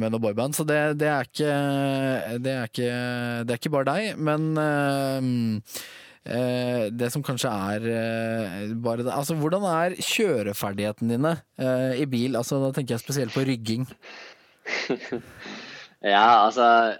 med 0.00 0.14
noe 0.14 0.22
boyband. 0.24 0.56
Så 0.56 0.64
det, 0.68 0.78
det, 1.02 1.10
er 1.12 1.28
ikke, 1.28 1.50
det, 2.40 2.54
er 2.54 2.72
ikke, 2.72 2.94
det 3.44 3.52
er 3.52 3.60
ikke 3.60 3.74
bare 3.76 3.92
deg. 3.92 4.24
Men 4.30 4.48
eh, 6.24 6.88
det 6.96 7.10
som 7.12 7.24
kanskje 7.26 7.52
er 7.52 7.88
eh, 7.92 8.72
bare 8.72 9.04
det 9.04 9.12
Altså, 9.12 9.36
hvordan 9.36 9.68
er 9.68 9.98
kjøreferdighetene 10.00 11.18
dine 11.18 11.34
eh, 11.60 12.00
i 12.00 12.08
bil? 12.08 12.40
Altså, 12.40 12.62
da 12.62 12.72
tenker 12.72 12.96
jeg 12.96 13.04
spesielt 13.04 13.36
på 13.36 13.44
rygging. 13.44 13.84
Ja, 16.02 16.44
altså 16.48 16.98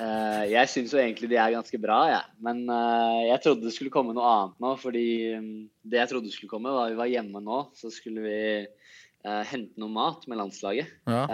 Uh, 0.00 0.44
Jeg 0.48 0.70
syns 0.72 0.92
jo 0.94 1.00
egentlig 1.00 1.28
de 1.30 1.38
er 1.40 1.52
ganske 1.54 1.78
bra, 1.80 1.98
jeg. 2.10 2.36
Men 2.44 2.62
uh, 2.70 3.20
jeg 3.28 3.42
trodde 3.44 3.66
det 3.66 3.74
skulle 3.74 3.92
komme 3.92 4.14
noe 4.16 4.28
annet 4.28 4.62
nå. 4.64 4.72
Fordi 4.80 5.06
mm, 5.36 5.58
det 5.92 6.00
jeg 6.00 6.12
trodde 6.12 6.32
skulle 6.32 6.52
komme, 6.52 6.72
var 6.72 6.88
at 6.88 6.94
vi 6.94 7.00
var 7.02 7.12
hjemme 7.12 7.42
nå, 7.44 7.58
så 7.76 7.92
skulle 7.92 8.24
vi 8.24 8.38
uh, 8.64 9.42
hente 9.50 9.82
noe 9.82 9.92
mat 9.92 10.24
med 10.30 10.40
landslaget. 10.40 10.94
Ja. 11.08 11.26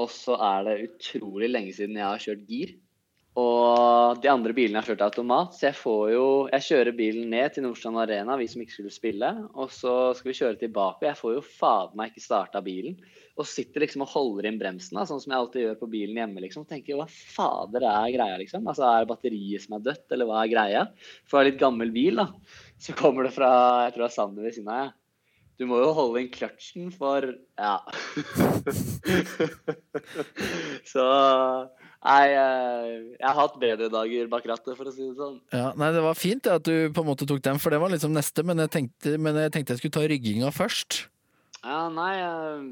Og 0.00 0.12
så 0.14 0.38
er 0.38 0.68
det 0.68 0.78
utrolig 0.88 1.50
lenge 1.50 1.74
siden 1.76 1.98
jeg 1.98 2.08
har 2.08 2.22
kjørt 2.22 2.46
gir. 2.48 2.76
Og 3.40 4.18
de 4.20 4.28
andre 4.28 4.52
bilene 4.52 4.76
har 4.76 4.84
kjørt 4.84 5.06
automat, 5.06 5.54
så 5.56 5.70
jeg 5.70 5.76
får 5.78 6.10
jo 6.12 6.24
Jeg 6.52 6.64
kjører 6.66 6.96
bilen 6.98 7.30
ned 7.32 7.54
til 7.54 7.64
Nordstrand 7.64 8.02
Arena, 8.02 8.36
vi 8.36 8.48
som 8.50 8.60
ikke 8.60 8.74
skulle 8.74 8.92
spille. 8.92 9.30
Og 9.56 9.72
så 9.72 9.94
skal 10.18 10.28
vi 10.28 10.36
kjøre 10.36 10.58
tilbake, 10.60 11.00
og 11.00 11.08
jeg 11.08 11.20
får 11.22 11.32
jo 11.38 11.44
fader 11.46 11.96
meg 11.96 12.12
ikke 12.12 12.26
starta 12.26 12.60
bilen. 12.64 12.98
Og 13.40 13.48
sitter 13.48 13.86
liksom 13.86 14.04
og 14.04 14.12
holder 14.12 14.50
inn 14.50 14.60
bremsen, 14.60 14.98
da, 14.98 15.06
sånn 15.08 15.22
som 15.22 15.32
jeg 15.32 15.40
alltid 15.40 15.64
gjør 15.64 15.78
på 15.80 15.88
bilen 15.94 16.20
hjemme. 16.20 16.44
liksom. 16.44 16.66
og 16.66 16.74
Tenker 16.74 17.00
hva 17.00 17.08
fader 17.08 17.86
er 17.88 18.16
greia, 18.18 18.40
liksom? 18.42 18.68
Altså 18.68 18.84
Er 18.90 19.06
det 19.06 19.12
batteriet 19.14 19.64
som 19.64 19.78
er 19.78 19.86
dødt, 19.86 20.06
eller 20.12 20.28
hva 20.28 20.42
er 20.42 20.52
greia? 20.52 20.82
For 21.24 21.38
det 21.38 21.42
er 21.42 21.50
litt 21.54 21.62
gammel 21.62 21.94
bil, 21.94 22.20
da. 22.20 22.28
Så 22.76 22.92
kommer 22.98 23.24
det 23.24 23.32
fra 23.38 23.52
jeg 23.86 23.94
tror 23.94 24.04
det 24.04 24.10
er 24.10 24.18
Sander 24.18 24.44
ved 24.44 24.58
siden 24.58 24.74
av. 24.74 24.90
Ja. 24.90 24.98
Du 25.60 25.66
må 25.70 25.78
jo 25.78 25.92
holde 25.94 26.20
inn 26.20 26.30
kløtsjen 26.32 26.92
for 26.92 27.24
Ja. 27.60 27.76
så 30.92 31.06
Nei, 32.02 32.32
eh, 32.34 32.94
jeg 33.14 33.28
har 33.28 33.36
hatt 33.38 33.58
bedre 33.62 33.86
dager 33.92 34.30
bak 34.30 34.46
rattet, 34.50 34.74
for 34.74 34.90
å 34.90 34.94
si 34.94 35.04
det 35.04 35.14
sånn. 35.20 35.36
Ja, 35.54 35.68
nei, 35.78 35.92
Det 35.94 36.02
var 36.02 36.18
fint 36.18 36.48
at 36.50 36.64
du 36.66 36.90
på 36.90 37.04
en 37.04 37.10
måte 37.12 37.28
tok 37.30 37.42
den, 37.44 37.60
for 37.62 37.70
det 37.70 37.78
var 37.78 37.92
liksom 37.94 38.12
neste. 38.16 38.42
Men 38.42 38.58
jeg 38.64 38.72
tenkte, 38.74 39.14
men 39.22 39.38
jeg, 39.38 39.52
tenkte 39.54 39.76
jeg 39.76 39.82
skulle 39.84 39.98
ta 40.00 40.02
rygginga 40.10 40.50
først. 40.50 41.04
Ja, 41.62 41.86
nei 41.94 42.12
eh, 42.18 42.64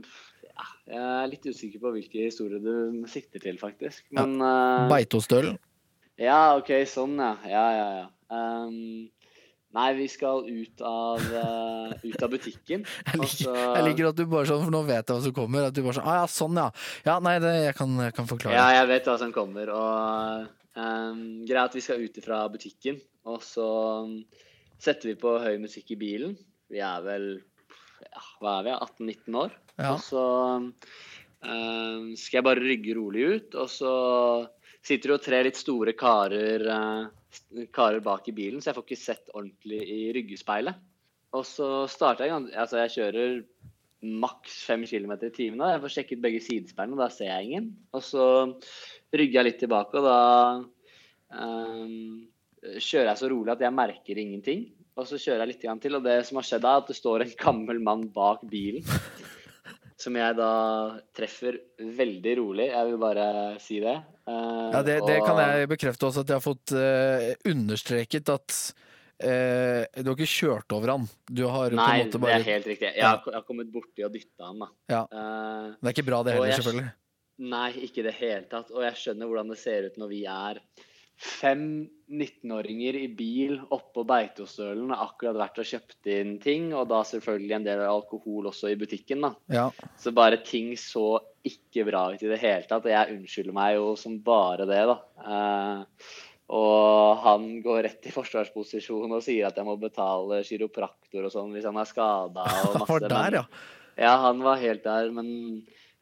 ja, 0.51 0.67
Jeg 0.91 1.03
er 1.23 1.31
litt 1.31 1.47
usikker 1.47 1.79
på 1.85 1.95
hvilke 1.95 2.27
historier 2.27 2.59
du 2.59 3.07
sikter 3.07 3.39
til, 3.39 3.61
faktisk. 3.61 4.03
Men 4.11 4.41
ja. 4.43 4.89
Beitostølen. 4.91 5.61
Ja, 6.21 6.57
OK, 6.59 6.75
sånn, 6.91 7.15
ja. 7.23 7.37
Ja, 7.49 7.67
ja, 7.73 7.87
ja. 8.03 8.09
Ehm, 8.35 9.09
nei, 9.77 9.87
vi 9.99 10.07
skal 10.11 10.47
ut 10.49 10.83
av, 10.87 11.21
uh, 11.31 11.93
ut 12.03 12.23
av 12.27 12.33
butikken. 12.33 12.85
Jeg 13.11 13.21
liker, 13.21 13.45
så- 13.45 13.55
jeg 13.77 13.85
liker 13.87 14.09
at 14.11 14.19
du 14.19 14.25
bare 14.27 14.49
sånn, 14.51 14.65
for 14.67 14.75
nå 14.75 14.81
vet 14.89 15.05
jeg 15.05 15.15
hva 15.17 15.23
som 15.27 15.35
kommer. 15.37 15.69
At 15.69 15.77
du 15.77 15.83
bare 15.85 15.99
sånn, 15.99 16.09
ah, 16.11 16.21
ja, 16.23 16.31
sånn 16.31 16.59
ja. 16.59 16.69
Ja, 17.07 17.19
nei, 17.23 17.37
det, 17.43 17.53
jeg, 17.69 17.77
kan, 17.79 17.99
jeg 18.03 18.17
kan 18.17 18.31
forklare. 18.31 18.57
Ja, 18.59 18.69
jeg 18.81 18.91
vet 18.91 19.11
hva 19.11 19.17
som 19.23 19.35
kommer. 19.37 19.73
Og 19.75 20.49
um, 20.81 21.23
Greia 21.49 21.67
at 21.69 21.77
vi 21.79 21.85
skal 21.85 22.03
ut 22.03 22.19
fra 22.25 22.43
butikken, 22.53 22.99
og 23.31 23.43
så 23.47 23.69
um, 24.07 24.17
setter 24.81 25.13
vi 25.13 25.19
på 25.21 25.37
høy 25.43 25.57
musikk 25.63 25.95
i 25.95 26.01
bilen. 26.01 26.35
Vi 26.71 26.83
er 26.83 27.03
vel 27.07 27.29
ja, 28.07 28.23
hva 28.41 28.59
er 28.61 28.69
vi, 28.71 28.77
18-19 29.11 29.41
år. 29.45 29.55
Ja. 29.81 29.95
Og 29.95 30.03
så 30.03 30.25
um, 30.59 32.11
skal 32.19 32.41
jeg 32.41 32.47
bare 32.47 32.65
rygge 32.65 32.97
rolig 32.99 33.27
ut, 33.37 33.55
og 33.61 33.71
så 33.73 33.93
sitter 34.83 35.11
det 35.11 35.17
jo 35.19 35.25
tre 35.25 35.41
litt 35.45 35.59
store 35.61 35.93
karer, 35.99 36.63
eh, 36.73 37.09
karer 37.75 38.03
bak 38.05 38.29
i 38.31 38.35
bilen, 38.37 38.61
så 38.61 38.71
jeg 38.71 38.79
får 38.79 38.87
ikke 38.87 39.01
sett 39.01 39.35
ordentlig 39.35 39.81
i 39.85 40.01
ryggespeilet. 40.17 40.81
Og 41.37 41.45
så 41.47 41.69
starter 41.91 42.27
jeg 42.27 42.49
Altså, 42.59 42.81
jeg 42.83 42.95
kjører 42.97 43.37
maks 44.01 44.63
fem 44.65 44.85
km 44.89 45.13
i 45.21 45.31
timen. 45.35 45.63
Jeg 45.69 45.83
får 45.83 45.95
sjekket 45.95 46.23
begge 46.25 46.41
sidespeilene, 46.43 46.97
og 46.97 47.05
da 47.05 47.11
ser 47.13 47.31
jeg 47.31 47.49
ingen. 47.51 47.71
Og 47.93 48.05
så 48.05 48.27
rygger 49.13 49.41
jeg 49.41 49.49
litt 49.49 49.61
tilbake, 49.63 50.01
og 50.01 50.07
da 50.09 50.21
um, 51.37 52.29
kjører 52.61 53.13
jeg 53.13 53.21
så 53.21 53.31
rolig 53.33 53.55
at 53.55 53.65
jeg 53.67 53.77
merker 53.77 54.23
ingenting. 54.23 54.65
Og 54.99 55.07
så 55.09 55.21
kjører 55.21 55.45
jeg 55.45 55.53
litt 55.53 55.83
til, 55.85 55.97
og 55.97 56.05
det 56.05 56.17
som 56.29 56.41
har 56.41 56.49
skjedd, 56.49 56.67
er 56.67 56.83
at 56.83 56.91
det 56.91 56.99
står 56.99 57.25
en 57.25 57.37
gammel 57.41 57.83
mann 57.85 58.09
bak 58.15 58.43
bilen. 58.51 58.85
Som 60.01 60.17
jeg 60.17 60.37
da 60.39 60.51
treffer 61.17 61.59
veldig 61.79 62.35
rolig. 62.41 62.69
Jeg 62.71 62.89
vil 62.89 63.01
bare 63.03 63.25
si 63.63 63.81
det. 63.85 63.97
Uh, 64.29 64.71
Ja, 64.73 64.83
det, 64.87 65.01
det 65.07 65.19
kan 65.27 65.41
jeg 65.43 65.69
bekrefte 65.71 66.09
også, 66.09 66.25
at 66.25 66.33
jeg 66.33 66.39
har 66.41 66.45
fått 66.45 66.73
uh, 66.77 67.27
understreket 67.51 68.33
at 68.33 68.57
uh, 69.25 69.83
du 70.01 70.13
har 70.13 70.17
ikke 70.17 70.31
kjørt 70.31 70.77
over 70.77 70.95
han. 70.95 71.09
Du 71.29 71.45
har 71.51 71.77
Nei, 71.77 72.07
på 72.09 72.17
en 72.21 72.25
måte 72.25 72.31
det 72.31 72.39
er 72.39 72.49
helt 72.53 72.71
riktig. 72.73 72.93
Jeg 72.95 73.05
har, 73.07 73.21
jeg 73.27 73.39
har 73.41 73.47
kommet 73.49 73.73
borti 73.75 74.07
og 74.07 74.15
dytta 74.17 74.49
han, 74.53 74.65
da. 74.65 74.71
Ja. 74.95 75.03
Det 75.77 75.91
er 75.91 75.97
ikke 75.97 76.09
bra, 76.09 76.23
det 76.25 76.37
Og 76.37 76.41
heller, 76.41 76.53
jeg- 76.55 76.63
selvfølgelig. 76.63 76.95
Nei, 77.51 77.69
ikke 77.87 78.03
i 78.03 78.05
det 78.05 78.15
hele 78.19 78.47
tatt. 78.53 78.71
Og 78.77 78.83
jeg 78.85 78.97
skjønner 79.01 79.29
hvordan 79.31 79.53
det 79.53 79.59
ser 79.61 79.87
ut 79.89 79.95
når 80.01 80.11
vi 80.13 80.25
er 80.29 80.59
fem 81.21 81.65
19-åringer 82.09 82.97
i 82.97 83.09
bil 83.13 83.59
oppå 83.75 84.07
Beitostølen, 84.09 84.89
har 84.95 85.11
akkurat 85.11 85.37
vært 85.37 85.61
og 85.61 85.69
kjøpt 85.69 86.09
inn 86.11 86.33
ting, 86.43 86.71
og 86.73 86.89
da 86.91 87.03
selvfølgelig 87.07 87.57
en 87.59 87.67
del 87.67 87.83
alkohol 87.85 88.49
også 88.51 88.73
i 88.73 88.79
butikken, 88.81 89.27
da. 89.27 89.35
Ja. 89.53 89.67
Så 90.01 90.15
bare 90.17 90.41
ting 90.47 90.73
så 90.81 91.21
ikke 91.47 91.85
bra 91.91 92.07
ut 92.15 92.25
i 92.25 92.31
det 92.31 92.41
hele 92.41 92.65
tatt, 92.65 92.89
og 92.89 92.93
jeg 92.93 93.19
unnskylder 93.19 93.57
meg 93.57 93.77
jo 93.77 93.93
som 94.01 94.17
bare 94.25 94.67
det, 94.71 94.81
da. 94.89 94.97
Eh, 95.21 96.09
og 96.51 97.21
han 97.23 97.45
går 97.63 97.85
rett 97.87 98.09
i 98.09 98.15
forsvarsposisjon 98.15 99.13
og 99.13 99.23
sier 99.23 99.47
at 99.47 99.61
jeg 99.61 99.69
må 99.69 99.77
betale 99.79 100.41
kiropraktor 100.47 101.29
og 101.29 101.35
sånn 101.35 101.53
hvis 101.55 101.69
han 101.69 101.79
er 101.79 101.87
skada 101.87 102.47
Han 102.73 102.89
var 102.89 103.05
der, 103.05 103.37
ja. 103.39 103.45
ja, 103.95 104.15
han 104.25 104.43
var 104.43 104.59
helt 104.59 104.83
der, 104.83 105.13
men 105.15 105.29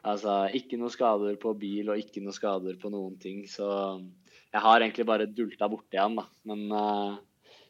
altså 0.01 0.47
Ikke 0.57 0.79
noe 0.81 0.89
skader 0.89 1.37
på 1.37 1.53
bil 1.59 1.91
og 1.93 2.01
ikke 2.01 2.23
noe 2.25 2.33
skader 2.33 2.79
på 2.81 2.89
noen 2.89 3.19
ting, 3.21 3.43
så 3.51 3.99
jeg 4.53 4.61
har 4.65 4.81
egentlig 4.81 5.05
bare 5.05 5.27
dulta 5.29 5.67
borti 5.69 5.99
han, 5.99 6.15
da. 6.19 6.25
Men 6.49 6.63
uh, 6.73 7.17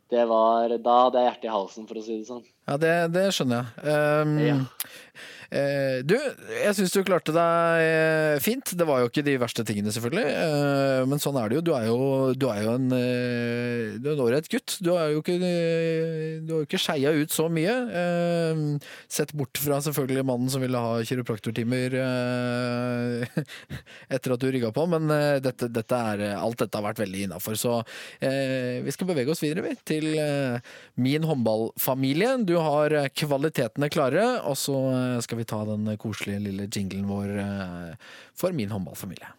det 0.10 0.24
var 0.30 0.72
Da 0.82 0.96
hadde 1.06 1.22
jeg 1.22 1.28
hjertet 1.30 1.50
i 1.50 1.54
halsen, 1.54 1.88
for 1.90 2.00
å 2.00 2.06
si 2.06 2.16
det 2.18 2.28
sånn. 2.30 2.46
Ja, 2.70 2.78
det, 2.82 2.94
det 3.14 3.26
skjønner 3.36 3.68
jeg. 3.68 3.98
Um, 4.24 4.38
Ja. 4.46 4.56
Eh, 5.52 6.00
du, 6.08 6.16
jeg 6.16 6.76
syns 6.78 6.94
du 6.94 7.02
klarte 7.08 7.34
deg 7.36 7.84
eh, 7.84 8.36
fint. 8.44 8.74
Det 8.78 8.88
var 8.88 9.02
jo 9.02 9.10
ikke 9.10 9.24
de 9.26 9.36
verste 9.42 9.66
tingene, 9.68 9.92
selvfølgelig. 9.94 10.26
Eh, 10.30 11.02
men 11.10 11.22
sånn 11.22 11.38
er 11.42 11.50
det 11.50 11.60
jo. 11.60 11.64
Du 11.70 11.72
er 11.78 11.88
jo, 11.90 11.98
du 12.38 12.46
er 12.52 12.64
jo 12.66 12.76
en 12.78 12.88
Du 12.90 14.08
er 14.10 14.14
en 14.14 14.24
ålreit 14.26 14.50
gutt. 14.52 14.78
Du 14.84 14.92
har 14.96 15.12
jo 15.14 15.24
ikke 15.24 15.38
Du 16.46 16.54
ikke 16.62 16.82
skeia 16.82 17.14
ut 17.16 17.34
så 17.34 17.48
mye. 17.52 17.76
Sett 19.12 19.34
bort 19.38 19.60
fra 19.62 19.80
selvfølgelig 19.84 20.26
mannen 20.28 20.52
som 20.52 20.64
ville 20.64 20.80
ha 20.80 21.00
kiropraktortimer 21.06 21.96
etter 24.16 24.34
at 24.34 24.42
du 24.42 24.48
rygga 24.52 24.72
på, 24.76 24.86
men 24.90 25.10
dette, 25.44 25.70
dette 25.72 26.00
er, 26.14 26.24
alt 26.38 26.60
dette 26.62 26.78
har 26.78 26.86
vært 26.86 27.02
veldig 27.04 27.26
innafor. 27.28 27.58
Så 27.60 27.80
vi 28.20 28.94
skal 28.94 29.10
bevege 29.10 29.34
oss 29.34 29.44
videre 29.44 29.66
vi, 29.66 29.76
til 29.88 30.08
min 31.00 31.26
håndballfamilie. 31.28 32.36
Du 32.48 32.56
har 32.62 32.96
kvalitetene 33.16 33.90
klare, 33.92 34.26
og 34.48 34.58
så 34.60 34.78
eh, 34.94 35.20
vi 35.40 35.48
ta 35.48 35.64
den 35.66 35.98
koselige 35.98 36.40
lille 36.50 36.70
jinglen 36.76 37.08
vår 37.10 37.38
eh, 37.40 37.92
for 38.36 38.56
min 38.56 38.72
håndballfamilie. 38.72 39.36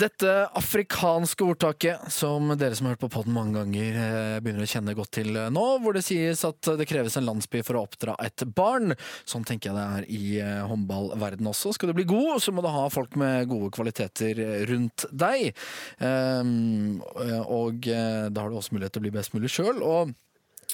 Dette 0.00 0.32
afrikanske 0.56 1.44
ordtaket, 1.44 2.06
som 2.14 2.54
dere 2.56 2.76
som 2.76 2.86
har 2.86 2.94
hørt 2.94 3.02
på 3.02 3.10
podden 3.12 3.34
mange 3.36 3.58
ganger, 3.58 3.98
eh, 4.00 4.36
begynner 4.40 4.64
å 4.64 4.70
kjenne 4.70 4.94
godt 4.96 5.10
til 5.18 5.34
nå, 5.52 5.64
hvor 5.82 5.92
det 5.96 6.04
sies 6.06 6.40
at 6.46 6.70
det 6.78 6.86
kreves 6.88 7.18
en 7.18 7.26
landsby 7.26 7.60
for 7.66 7.76
å 7.76 7.82
oppdra 7.84 8.14
et 8.24 8.46
barn. 8.56 8.94
Sånn 9.28 9.44
tenker 9.44 9.70
jeg 9.70 9.76
det 9.76 9.84
er 9.98 10.06
i 10.08 10.22
eh, 10.40 10.62
håndballverden 10.70 11.50
også. 11.50 11.74
Skal 11.76 11.92
du 11.92 11.98
bli 11.98 12.08
god, 12.08 12.40
så 12.40 12.54
må 12.54 12.64
du 12.64 12.70
ha 12.72 12.86
folk 12.92 13.18
med 13.20 13.50
gode 13.50 13.68
kvaliteter 13.76 14.40
rundt 14.70 15.04
deg. 15.12 15.52
Um, 16.00 17.02
og 17.44 17.90
eh, 17.90 18.30
da 18.32 18.46
har 18.46 18.48
du 18.48 18.56
også 18.56 18.78
mulighet 18.78 18.96
til 18.96 19.04
å 19.04 19.08
bli 19.08 19.16
best 19.18 19.36
mulig 19.36 19.52
sjøl. 19.52 19.84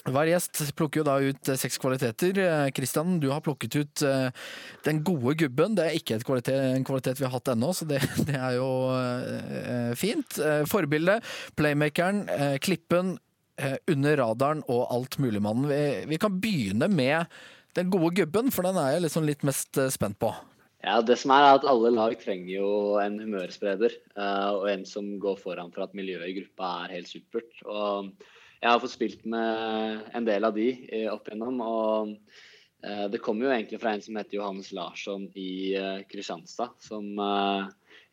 Hver 0.07 0.29
gjest 0.29 0.61
plukker 0.77 1.01
jo 1.01 1.05
da 1.07 1.17
ut 1.19 1.49
eh, 1.51 1.59
seks 1.59 1.79
kvaliteter. 1.83 2.39
Eh, 2.39 2.69
Kristian, 2.75 3.17
du 3.19 3.27
har 3.33 3.43
plukket 3.43 3.75
ut 3.75 4.03
eh, 4.07 4.29
den 4.87 5.01
gode 5.07 5.35
gubben. 5.41 5.75
Det 5.75 5.85
er 5.87 5.97
ikke 5.99 6.17
et 6.17 6.25
kvalitet, 6.27 6.55
en 6.77 6.87
kvalitet 6.87 7.19
vi 7.19 7.27
har 7.27 7.35
hatt 7.35 7.51
ennå, 7.51 7.73
så 7.75 7.87
det, 7.89 7.99
det 8.29 8.37
er 8.39 8.57
jo 8.57 8.69
eh, 8.95 9.93
fint. 9.99 10.39
Eh, 10.39 10.63
Forbildet, 10.69 11.25
playmakeren, 11.59 12.23
eh, 12.31 12.57
klippen, 12.63 13.17
eh, 13.59 13.75
under 13.91 14.19
radaren 14.23 14.63
og 14.71 14.85
altmuligmannen. 14.95 15.67
Vi, 15.71 15.83
vi 16.13 16.21
kan 16.21 16.39
begynne 16.39 16.87
med 16.91 17.27
den 17.77 17.91
gode 17.93 18.13
gubben, 18.17 18.53
for 18.53 18.65
den 18.65 18.79
er 18.81 18.95
jeg 18.95 19.07
liksom 19.07 19.27
litt 19.27 19.43
mest 19.47 19.77
eh, 19.81 19.91
spent 19.93 20.19
på. 20.23 20.31
Ja, 20.85 21.01
det 21.01 21.17
som 21.19 21.33
er, 21.33 21.49
at 21.57 21.65
alle 21.67 21.89
lag 21.91 22.13
trenger 22.21 22.51
jo 22.53 22.71
en 23.01 23.17
humørspreder, 23.19 23.97
eh, 24.15 24.49
og 24.55 24.67
en 24.71 24.87
som 24.87 25.17
går 25.21 25.39
foran 25.41 25.73
for 25.75 25.87
at 25.87 25.95
miljøet 25.97 26.29
i 26.31 26.37
gruppa 26.39 26.73
er 26.85 26.99
helt 26.99 27.11
supert. 27.11 27.51
Og 27.65 28.13
jeg 28.61 28.69
har 28.71 28.81
fått 28.81 28.95
spilt 28.95 29.25
med 29.29 30.05
en 30.17 30.27
del 30.27 30.47
av 30.47 30.55
de 30.57 30.69
eh, 30.89 31.09
opp 31.11 31.27
igjennom, 31.29 31.59
og 31.61 32.13
eh, 32.83 33.05
det 33.13 33.21
kommer 33.23 33.47
jo 33.47 33.53
egentlig 33.53 33.81
fra 33.81 33.93
en 33.93 34.05
som 34.05 34.17
heter 34.17 34.39
Johannes 34.39 34.71
Larsson 34.73 35.27
i 35.37 35.75
eh, 35.77 35.99
Kristianstad, 36.09 36.73
som 36.81 37.11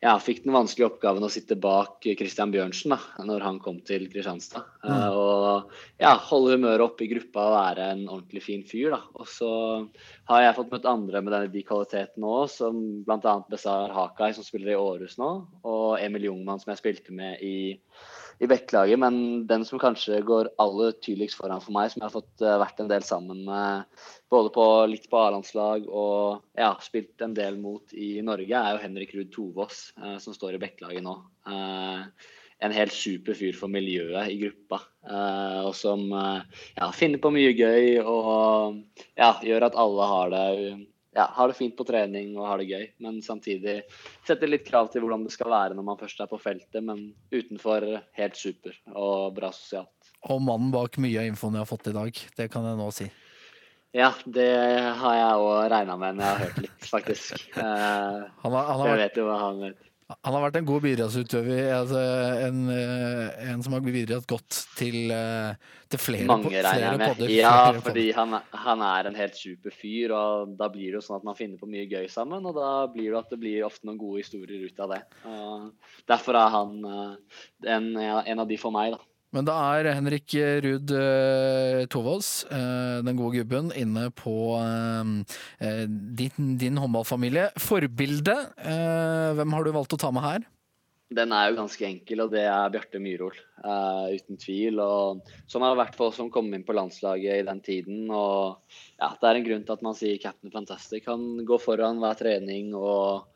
ja, 0.03 0.11
fikk 0.21 0.43
den 0.43 0.53
vanskelige 0.53 0.91
oppgaven 0.91 1.23
å 1.25 1.31
sitte 1.31 1.55
bak 1.57 2.03
Christian 2.19 2.51
Bjørnsen 2.53 2.93
da 2.93 3.25
når 3.25 3.45
han 3.45 3.57
kom 3.63 3.79
til 3.87 4.05
Kristianstad. 4.11 4.67
Mm. 4.85 5.15
og 5.17 5.71
ja, 6.01 6.11
holde 6.27 6.59
humøret 6.59 6.83
oppe 6.85 7.07
i 7.07 7.09
gruppa 7.09 7.45
og 7.47 7.55
være 7.55 7.87
en 7.95 8.03
ordentlig 8.03 8.43
fin 8.45 8.65
fyr. 8.67 8.91
da. 8.93 8.99
Og 9.17 9.29
så 9.31 9.49
har 10.29 10.43
jeg 10.43 10.57
fått 10.59 10.75
møtt 10.75 10.85
andre 10.89 11.23
med 11.25 11.33
denne, 11.33 11.53
de 11.53 11.63
kvalitetene 11.65 12.35
òg, 12.35 12.45
som 12.53 12.83
bl.a. 13.07 13.37
Besar 13.49 13.95
Hakai, 13.95 14.29
som 14.37 14.45
spiller 14.45 14.75
i 14.75 14.77
Århus 14.77 15.17
nå, 15.21 15.31
og 15.65 15.87
Emil 16.03 16.29
Jungmann, 16.29 16.61
som 16.61 16.75
jeg 16.75 16.83
spilte 16.83 17.15
med 17.15 17.41
i 17.41 17.73
i 18.43 18.47
Bekkelaget, 18.51 18.99
men 18.99 19.17
den 19.47 19.63
som 19.67 19.79
kanskje 19.79 20.19
går 20.27 20.51
aller 20.61 20.95
tydeligst 20.99 21.39
foran 21.39 21.63
for 21.63 21.75
meg, 21.75 21.91
som 21.91 22.01
jeg 22.01 22.09
har 22.09 22.15
fått 22.15 22.43
eh, 22.43 22.57
vært 22.61 22.81
en 22.83 22.91
del 22.91 23.05
sammen 23.07 23.43
med 23.47 24.05
både 24.31 24.51
på, 24.55 24.65
litt 24.91 25.07
på 25.11 25.19
A-landslag 25.21 25.85
og 25.87 26.41
ja, 26.59 26.73
spilt 26.83 27.23
en 27.23 27.35
del 27.37 27.59
mot 27.61 27.95
i 27.95 28.17
Norge, 28.25 28.59
er 28.59 28.75
jo 28.75 28.83
Henrik 28.83 29.15
Ruud 29.15 29.31
Tovås, 29.35 29.85
eh, 30.01 30.17
som 30.23 30.35
står 30.35 30.57
i 30.57 30.63
Bekkelaget 30.65 31.05
nå. 31.05 31.15
Eh, 31.47 32.31
en 32.63 32.75
helt 32.75 32.95
super 32.95 33.35
fyr 33.35 33.55
for 33.55 33.71
miljøet 33.71 34.31
i 34.31 34.37
gruppa, 34.39 34.81
eh, 35.07 35.61
og 35.67 35.73
som 35.77 36.05
eh, 36.11 36.65
ja, 36.77 36.89
finner 36.95 37.21
på 37.23 37.31
mye 37.35 37.55
gøy 37.55 38.01
og 38.01 38.81
ja, 39.15 39.35
gjør 39.43 39.69
at 39.69 39.79
alle 39.79 40.11
har 40.11 40.35
det 40.35 40.45
ja, 41.15 41.25
har 41.31 41.47
det 41.51 41.57
fint 41.57 41.75
på 41.77 41.85
trening 41.87 42.33
og 42.37 42.47
har 42.49 42.59
det 42.61 42.67
gøy, 42.69 42.85
men 43.03 43.21
samtidig 43.23 43.77
setter 44.27 44.51
litt 44.51 44.65
krav 44.67 44.89
til 44.91 45.05
hvordan 45.05 45.23
det 45.25 45.33
skal 45.35 45.51
være 45.53 45.77
når 45.77 45.87
man 45.87 45.99
først 45.99 46.19
er 46.19 46.29
på 46.31 46.39
feltet, 46.41 46.81
men 46.83 47.07
utenfor 47.31 47.85
helt 48.19 48.39
super 48.39 48.75
og 48.93 49.35
bra 49.37 49.51
sosialt. 49.55 49.91
Og 50.27 50.41
mannen 50.43 50.73
bak 50.73 50.97
mye 50.99 51.21
av 51.21 51.29
infoen 51.29 51.55
jeg 51.55 51.63
har 51.63 51.69
fått 51.69 51.87
i 51.91 51.95
dag, 51.95 52.19
det 52.37 52.49
kan 52.51 52.67
jeg 52.67 52.79
nå 52.81 52.89
si. 52.95 53.07
Ja, 53.95 54.09
det 54.27 54.49
har 54.99 55.13
jeg 55.15 55.43
òg 55.47 55.69
regna 55.71 55.95
med 55.95 56.17
når 56.17 56.25
jeg 56.25 56.35
har 56.35 56.41
hørt 56.49 56.63
litt, 56.65 56.87
faktisk. 56.91 57.45
Eh, 57.55 58.23
Han 58.43 58.51
har, 58.51 58.65
han 58.67 58.81
har 58.81 58.89
jeg 58.91 59.03
vet 59.05 59.19
jo 59.21 59.27
hva 59.29 59.37
han 59.39 59.61
vet. 59.63 59.84
Han 60.05 60.35
har 60.35 60.43
vært 60.43 60.57
en 60.59 60.65
god 60.67 60.83
bidragsutøver. 60.83 61.61
Altså 61.73 62.01
en, 62.45 62.59
eh, 62.69 63.47
en 63.49 63.63
som 63.65 63.73
har 63.73 63.81
bidratt 63.81 64.27
godt 64.29 64.59
til, 64.77 65.09
eh, 65.09 65.55
til 65.89 65.97
flere, 65.99 66.27
Mange 66.29 66.43
po- 66.45 66.51
flere 66.51 66.99
podder. 67.01 67.31
Ja, 67.33 67.53
flere 67.71 67.81
fordi 67.87 68.03
han, 68.13 68.35
han 68.53 68.83
er 68.85 69.09
en 69.09 69.15
helt 69.17 69.35
super 69.39 69.73
fyr, 69.73 70.13
og 70.13 70.53
da 70.59 70.69
blir 70.69 70.91
det 70.93 70.99
jo 70.99 71.05
sånn 71.07 71.17
at 71.17 71.25
man 71.25 71.33
finner 71.39 71.57
på 71.57 71.65
mye 71.71 71.87
gøy 71.89 72.05
sammen. 72.13 72.45
Og 72.45 72.53
da 72.53 72.85
blir 72.93 73.09
det 73.15 73.17
at 73.23 73.33
det 73.33 73.39
blir 73.41 73.65
ofte 73.65 73.89
noen 73.89 73.97
gode 73.97 74.21
historier 74.21 74.67
ut 74.69 74.79
av 74.85 74.93
det. 74.93 75.01
Og 75.25 75.71
derfor 76.13 76.37
er 76.37 76.53
han 76.53 76.77
eh, 76.85 77.73
en, 77.73 77.89
en 77.97 78.39
av 78.45 78.47
de 78.47 78.57
for 78.61 78.71
meg, 78.77 78.93
da. 78.93 79.01
Men 79.35 79.47
det 79.47 79.53
er 79.53 79.91
Henrik 79.91 80.33
Ruud 80.63 80.91
eh, 80.95 81.83
Tovås, 81.91 82.45
eh, 82.47 83.01
den 83.03 83.19
gode 83.19 83.41
gubben, 83.41 83.67
inne 83.75 84.07
på 84.15 84.55
eh, 84.61 85.83
din, 85.91 86.55
din 86.61 86.79
håndballfamilie. 86.79 87.49
Forbilde, 87.59 88.37
hvem 89.35 89.57
har 89.57 89.65
du 89.65 89.73
valgt 89.75 89.97
å 89.97 89.99
ta 89.99 90.13
med 90.15 90.23
her? 90.23 90.45
Den 91.15 91.33
er 91.35 91.51
jo 91.51 91.59
ganske 91.59 91.85
enkel, 91.85 92.23
og 92.23 92.31
det 92.33 92.47
er 92.49 92.71
Bjarte 92.73 92.97
Myhrol. 92.97 93.35
Uh, 93.61 94.09
uten 94.15 94.39
tvil. 94.41 94.79
Og, 94.81 95.21
som 95.49 95.61
har 95.61 95.77
vært 95.77 95.93
for 95.97 96.09
oss 96.09 96.17
som 96.17 96.31
kom 96.33 96.49
inn 96.55 96.65
på 96.65 96.73
landslaget 96.73 97.43
i 97.43 97.45
den 97.45 97.61
tiden. 97.65 97.99
Og 98.09 98.57
ja, 98.97 99.11
det 99.13 99.29
er 99.29 99.39
en 99.39 99.45
grunn 99.45 99.67
til 99.67 99.77
at 99.77 99.85
man 99.85 99.97
sier 99.97 100.17
Captain 100.21 100.53
Fantastic. 100.53 101.05
Han 101.11 101.45
går 101.45 101.61
foran 101.61 102.01
hver 102.01 102.17
trening 102.17 102.73
og 102.73 103.29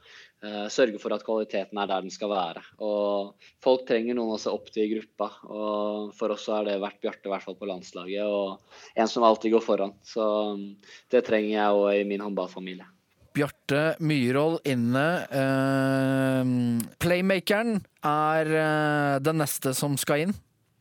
eh, 0.46 0.68
sørger 0.72 1.02
for 1.02 1.16
at 1.16 1.26
kvaliteten 1.26 1.80
er 1.82 1.90
der 1.90 2.06
den 2.06 2.14
skal 2.14 2.32
være. 2.32 2.64
Og 2.86 3.50
folk 3.64 3.86
trenger 3.90 4.18
noen 4.18 4.36
å 4.36 4.42
se 4.42 4.52
opp 4.54 4.70
til 4.74 4.86
i 4.86 4.92
gruppa. 4.94 5.32
Og 5.48 6.14
for 6.18 6.36
oss 6.36 6.48
så 6.48 6.58
har 6.58 6.70
det 6.70 6.80
vært 6.84 7.02
Bjarte, 7.04 7.28
i 7.28 7.34
hvert 7.34 7.46
fall 7.48 7.60
på 7.60 7.70
landslaget. 7.70 8.26
Og 8.28 9.00
en 9.00 9.12
som 9.12 9.26
alltid 9.28 9.56
går 9.56 9.66
foran. 9.66 9.96
Så 10.06 10.26
mm, 10.60 10.70
det 11.16 11.26
trenger 11.28 11.54
jeg 11.56 11.82
òg 11.82 11.92
i 11.98 12.08
min 12.10 12.26
håndballfamilie. 12.26 12.88
Bjarte 13.36 13.84
Myhrvold 14.02 14.66
inne. 14.68 15.08
Eh, 15.40 16.54
playmakeren 17.00 17.80
er 18.04 18.54
eh, 18.66 19.16
den 19.24 19.44
neste 19.44 19.76
som 19.78 19.98
skal 20.02 20.28
inn. 20.28 20.38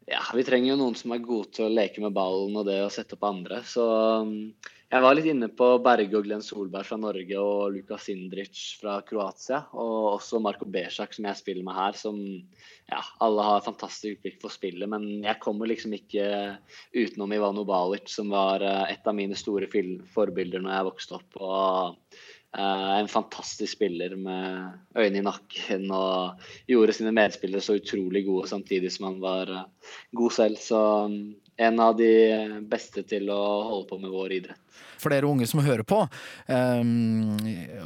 Ja, 0.09 0.23
vi 0.33 0.45
trenger 0.47 0.73
jo 0.73 0.79
noen 0.81 0.97
som 0.97 1.13
er 1.13 1.21
gode 1.21 1.53
til 1.53 1.67
å 1.67 1.73
leke 1.73 2.01
med 2.01 2.15
ballen 2.17 2.57
og 2.57 2.65
det 2.69 2.79
å 2.81 2.93
sette 2.93 3.19
opp 3.19 3.27
andre. 3.29 3.61
Så 3.69 3.85
um, 4.25 4.55
Jeg 4.89 5.05
var 5.05 5.19
litt 5.19 5.27
inne 5.29 5.51
på 5.53 5.67
Berge 5.85 6.17
og 6.17 6.25
Glenn 6.25 6.41
Solberg 6.41 6.87
fra 6.89 6.97
Norge 6.97 7.37
og 7.37 7.75
Lukas 7.75 8.07
Sindric 8.09 8.57
fra 8.81 8.95
Kroatia. 9.05 9.59
Og 9.77 10.15
også 10.15 10.39
Marko 10.41 10.65
Bezak, 10.65 11.13
som 11.13 11.27
jeg 11.29 11.37
spiller 11.37 11.67
med 11.67 11.77
her, 11.77 11.99
som 12.01 12.17
ja, 12.89 13.03
alle 13.21 13.45
har 13.45 13.67
fantastisk 13.67 14.23
blikk 14.25 14.39
for 14.41 14.55
spillet. 14.55 14.89
Men 14.89 15.05
jeg 15.27 15.43
kommer 15.45 15.69
liksom 15.69 15.93
ikke 15.99 16.25
utenom 16.97 17.35
Ivano 17.37 17.67
Balic, 17.69 18.09
som 18.15 18.33
var 18.33 18.65
eh, 18.65 18.95
et 18.95 19.05
av 19.05 19.17
mine 19.19 19.37
store 19.37 19.69
forbilder 19.69 20.65
når 20.65 20.73
jeg 20.73 20.87
vokste 20.89 21.19
opp. 21.19 21.37
Og 21.37 22.17
eh, 22.57 22.95
en 22.95 23.13
fantastisk 23.13 23.75
spiller 23.77 24.15
med 24.17 24.97
øyne 24.97 25.21
i 25.21 25.27
nakken 25.27 25.85
og 25.93 26.49
gjorde 26.71 26.97
sine 26.97 27.13
medspillere 27.13 27.61
så 27.61 27.77
utrolig 27.77 28.25
gode 28.31 28.49
samtidig 28.49 28.95
som 28.97 29.11
han 29.11 29.21
var 29.21 29.53
eh, 29.53 29.93
god 30.17 30.39
selv. 30.39 30.65
Så 30.65 30.81
en 31.59 31.81
av 31.83 31.97
de 31.99 32.11
beste 32.71 33.03
til 33.09 33.29
å 33.35 33.43
holde 33.67 33.89
på 33.91 33.99
med 34.01 34.13
vår 34.15 34.35
idrett. 34.39 34.61
For 34.99 35.15
dere 35.15 35.29
unge 35.31 35.47
som 35.47 35.63
hører 35.63 35.87
på, 35.87 36.01
um, 36.51 37.37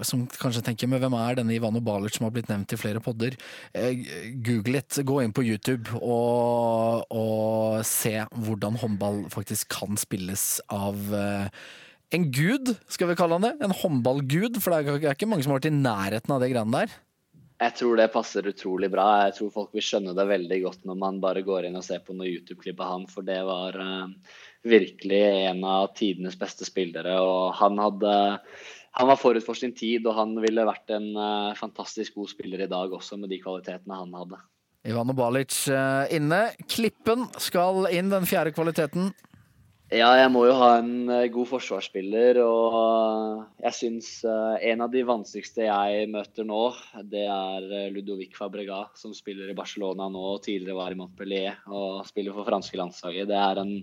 som 0.04 0.24
kanskje 0.40 0.62
tenker 0.64 0.88
men 0.88 1.00
hvem 1.02 1.16
er 1.18 1.38
denne 1.38 1.54
Ivano 1.56 1.80
Balic 1.84 2.16
som 2.16 2.26
har 2.26 2.32
blitt 2.34 2.48
nevnt 2.52 2.72
i 2.72 2.80
flere 2.80 3.02
podder? 3.04 3.36
uh, 3.76 3.92
Google 4.44 4.78
litt, 4.78 4.96
gå 5.08 5.20
inn 5.24 5.34
på 5.36 5.44
YouTube 5.44 5.92
og, 6.00 7.04
og 7.12 7.80
se 7.88 8.16
hvordan 8.32 8.80
håndball 8.80 9.24
faktisk 9.32 9.72
kan 9.76 10.00
spilles 10.00 10.46
av 10.72 11.00
uh, 11.12 11.48
en 12.12 12.28
gud, 12.32 12.74
skal 12.92 13.08
vi 13.08 13.16
kalle 13.16 13.38
han 13.38 13.46
det. 13.46 13.54
En 13.64 13.76
håndballgud, 13.76 14.60
for 14.60 14.72
det 14.72 15.00
er 15.00 15.14
ikke 15.14 15.28
mange 15.28 15.46
som 15.46 15.54
har 15.54 15.62
vært 15.62 15.72
i 15.72 15.78
nærheten 15.78 16.34
av 16.34 16.44
det 16.44 16.52
greiene 16.52 16.82
der. 16.82 17.00
Jeg 17.62 17.74
tror 17.78 17.98
det 18.00 18.10
passer 18.10 18.46
utrolig 18.50 18.88
bra. 18.90 19.06
Jeg 19.28 19.36
tror 19.36 19.50
folk 19.54 19.76
vil 19.76 19.84
skjønne 19.86 20.14
det 20.18 20.24
veldig 20.26 20.58
godt 20.64 20.86
når 20.88 20.96
man 20.98 21.20
bare 21.22 21.44
går 21.46 21.68
inn 21.68 21.78
og 21.78 21.84
ser 21.86 22.00
på 22.02 22.16
noen 22.16 22.32
YouTube-klipp 22.32 22.80
av 22.82 22.94
han, 22.96 23.04
for 23.10 23.26
det 23.26 23.38
var 23.46 23.78
uh, 23.78 24.38
virkelig 24.66 25.20
en 25.50 25.62
av 25.68 25.92
tidenes 25.98 26.38
beste 26.40 26.66
spillere. 26.66 27.14
Og 27.22 27.52
han 27.60 27.78
hadde 27.78 28.14
han 28.92 29.08
var 29.08 29.16
forut 29.16 29.44
for 29.46 29.56
sin 29.56 29.72
tid, 29.72 30.04
og 30.04 30.18
han 30.18 30.34
ville 30.42 30.66
vært 30.68 30.90
en 30.92 31.12
uh, 31.16 31.54
fantastisk 31.56 32.18
god 32.18 32.32
spiller 32.34 32.66
i 32.66 32.70
dag 32.72 32.92
også, 32.92 33.16
med 33.20 33.30
de 33.32 33.38
kvalitetene 33.40 34.00
han 34.02 34.18
hadde. 34.18 34.40
Ivano 34.90 35.14
Balic 35.16 35.54
uh, 35.70 36.04
inne. 36.12 36.48
Klippen 36.66 37.28
skal 37.40 37.86
inn, 37.94 38.10
den 38.12 38.26
fjerde 38.28 38.52
kvaliteten. 38.56 39.12
Ja, 39.92 40.08
jeg 40.16 40.30
må 40.32 40.46
jo 40.48 40.54
ha 40.56 40.78
en 40.80 41.10
eh, 41.12 41.26
god 41.32 41.50
forsvarsspiller, 41.50 42.38
og 42.40 42.76
eh, 42.78 43.42
jeg 43.66 43.76
syns 43.76 44.06
eh, 44.24 44.70
en 44.70 44.84
av 44.86 44.92
de 44.94 45.02
vanskeligste 45.04 45.66
jeg 45.66 46.06
møter 46.08 46.46
nå, 46.48 46.62
det 47.12 47.26
er 47.28 47.66
Ludovic 47.92 48.32
Fabrega, 48.38 48.86
som 48.96 49.12
spiller 49.12 49.52
i 49.52 49.56
Barcelona 49.58 50.08
nå 50.08 50.22
og 50.30 50.40
tidligere 50.46 50.78
var 50.78 50.96
i 50.96 50.98
Montpellier 51.00 51.60
og 51.68 52.06
spiller 52.08 52.32
for 52.32 52.48
franske 52.48 52.80
landslaget. 52.80 53.28
Det 53.28 53.36
er 53.36 53.60
en 53.60 53.74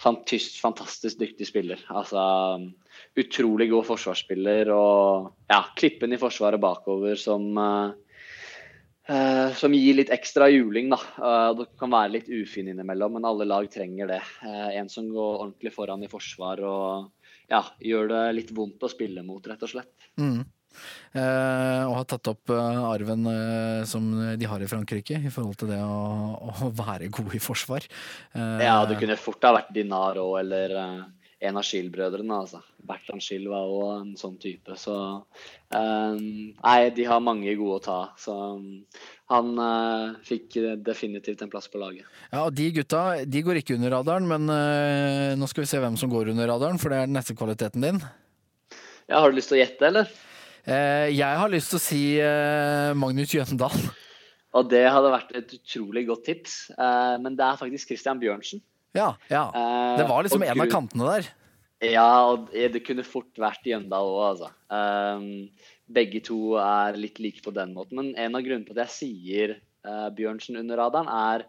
fantastisk, 0.00 0.60
fantastisk 0.62 1.18
dyktig 1.20 1.48
spiller. 1.50 1.82
Altså 1.90 2.22
utrolig 3.18 3.70
god 3.72 3.88
forsvarsspiller 3.90 4.70
og 4.74 5.32
ja, 5.50 5.64
klippen 5.76 6.14
i 6.14 6.20
forsvaret 6.20 6.62
bakover 6.62 7.18
som 7.18 7.50
eh, 7.58 7.98
Eh, 9.10 9.54
som 9.58 9.74
gir 9.74 9.96
litt 9.98 10.12
ekstra 10.14 10.46
juling, 10.52 10.92
da. 10.92 11.00
Eh, 11.18 11.48
det 11.58 11.66
kan 11.80 11.90
være 11.90 12.12
litt 12.14 12.28
ufin 12.30 12.68
innimellom, 12.70 13.16
men 13.16 13.26
alle 13.26 13.48
lag 13.48 13.66
trenger 13.72 14.12
det. 14.12 14.20
Eh, 14.46 14.68
en 14.78 14.90
som 14.92 15.08
går 15.10 15.40
ordentlig 15.40 15.72
foran 15.74 16.04
i 16.06 16.10
forsvar 16.10 16.62
og 16.62 17.10
ja, 17.50 17.64
gjør 17.82 18.10
det 18.12 18.24
litt 18.36 18.54
vondt 18.54 18.86
å 18.86 18.92
spille 18.92 19.24
mot, 19.26 19.42
rett 19.50 19.64
og 19.66 19.72
slett. 19.72 19.90
Mm. 20.20 20.44
Eh, 21.18 21.80
og 21.88 21.96
har 21.96 22.06
tatt 22.12 22.30
opp 22.30 22.52
arven 22.54 23.26
som 23.90 24.06
de 24.38 24.46
har 24.46 24.62
i 24.62 24.68
Frankrike, 24.70 25.18
i 25.18 25.32
forhold 25.34 25.58
til 25.58 25.72
det 25.72 25.80
å, 25.82 26.36
å 26.38 26.70
være 26.70 27.10
god 27.10 27.34
i 27.34 27.42
forsvar. 27.42 27.88
Eh, 28.30 28.62
Ja, 28.68 28.84
det 28.86 29.00
kunne 29.00 29.18
fort 29.18 29.42
ha 29.42 29.56
vært 29.58 29.74
Dinar 29.74 30.22
òg, 30.22 30.36
eller 30.44 30.76
en 31.40 31.56
av 31.56 31.64
Schill-brødrene. 31.64 32.36
altså. 32.36 32.60
Bertrand 32.84 33.22
Schill 33.24 33.46
var 33.48 33.68
òg 33.68 33.90
en 33.94 34.12
sånn 34.18 34.36
type. 34.40 34.74
Så 34.76 34.94
um, 35.72 36.18
Nei, 36.52 36.78
de 36.96 37.06
har 37.08 37.22
mange 37.24 37.54
gode 37.56 37.78
å 37.78 37.84
ta. 37.84 37.98
Så 38.20 38.34
um, 38.58 38.82
han 39.32 39.52
uh, 39.56 40.18
fikk 40.26 40.58
definitivt 40.84 41.40
en 41.44 41.52
plass 41.52 41.70
på 41.72 41.80
laget. 41.80 42.08
Ja, 42.28 42.44
og 42.44 42.52
De 42.56 42.68
gutta 42.76 43.04
de 43.24 43.44
går 43.46 43.62
ikke 43.62 43.78
under 43.78 43.96
radaren, 43.96 44.28
men 44.28 44.52
uh, 44.52 45.32
nå 45.40 45.48
skal 45.50 45.64
vi 45.64 45.70
se 45.72 45.80
hvem 45.80 45.96
som 46.00 46.12
går 46.12 46.34
under 46.34 46.50
radaren, 46.52 46.80
for 46.82 46.92
det 46.92 47.00
er 47.00 47.08
den 47.08 47.16
neste 47.16 47.36
kvaliteten 47.38 47.88
din. 47.88 48.02
Ja, 49.08 49.22
Har 49.22 49.32
du 49.32 49.40
lyst 49.40 49.50
til 49.52 49.58
å 49.58 49.62
gjette, 49.62 49.88
eller? 49.88 50.12
Uh, 50.68 51.08
jeg 51.08 51.40
har 51.40 51.52
lyst 51.52 51.72
til 51.72 51.80
å 51.80 51.84
si 51.86 52.04
Magnus 53.00 53.32
Jøndal. 53.32 53.80
Og 54.58 54.66
det 54.66 54.82
hadde 54.90 55.12
vært 55.14 55.36
et 55.38 55.52
utrolig 55.56 56.02
godt 56.08 56.24
tips. 56.26 56.54
Men 57.22 57.36
det 57.38 57.44
er 57.46 57.58
faktisk 57.60 57.92
Christian 57.92 58.18
Bjørnsen. 58.18 58.58
Ja, 58.96 59.14
ja. 59.30 59.44
Eh, 59.54 59.98
Det 60.00 60.08
var 60.08 60.24
liksom 60.26 60.42
en 60.42 60.60
av 60.60 60.70
kantene 60.70 61.12
der. 61.14 61.30
Ja, 61.80 62.28
og 62.28 62.50
det 62.52 62.82
kunne 62.84 63.06
fort 63.06 63.38
vært 63.40 63.64
Jøndal 63.64 64.10
òg, 64.10 64.24
altså. 64.34 64.50
Um, 64.68 65.48
begge 65.88 66.20
to 66.26 66.58
er 66.60 66.98
litt 67.00 67.18
like 67.22 67.40
på 67.44 67.54
den 67.56 67.72
måten. 67.76 67.96
Men 67.96 68.12
en 68.20 68.36
av 68.36 68.44
grunnene 68.44 68.68
til 68.68 68.76
at 68.76 68.90
jeg 68.90 68.96
sier 68.98 69.54
uh, 69.88 70.10
Bjørnsen 70.12 70.60
under 70.60 70.76
radaren, 70.82 71.08
er 71.08 71.46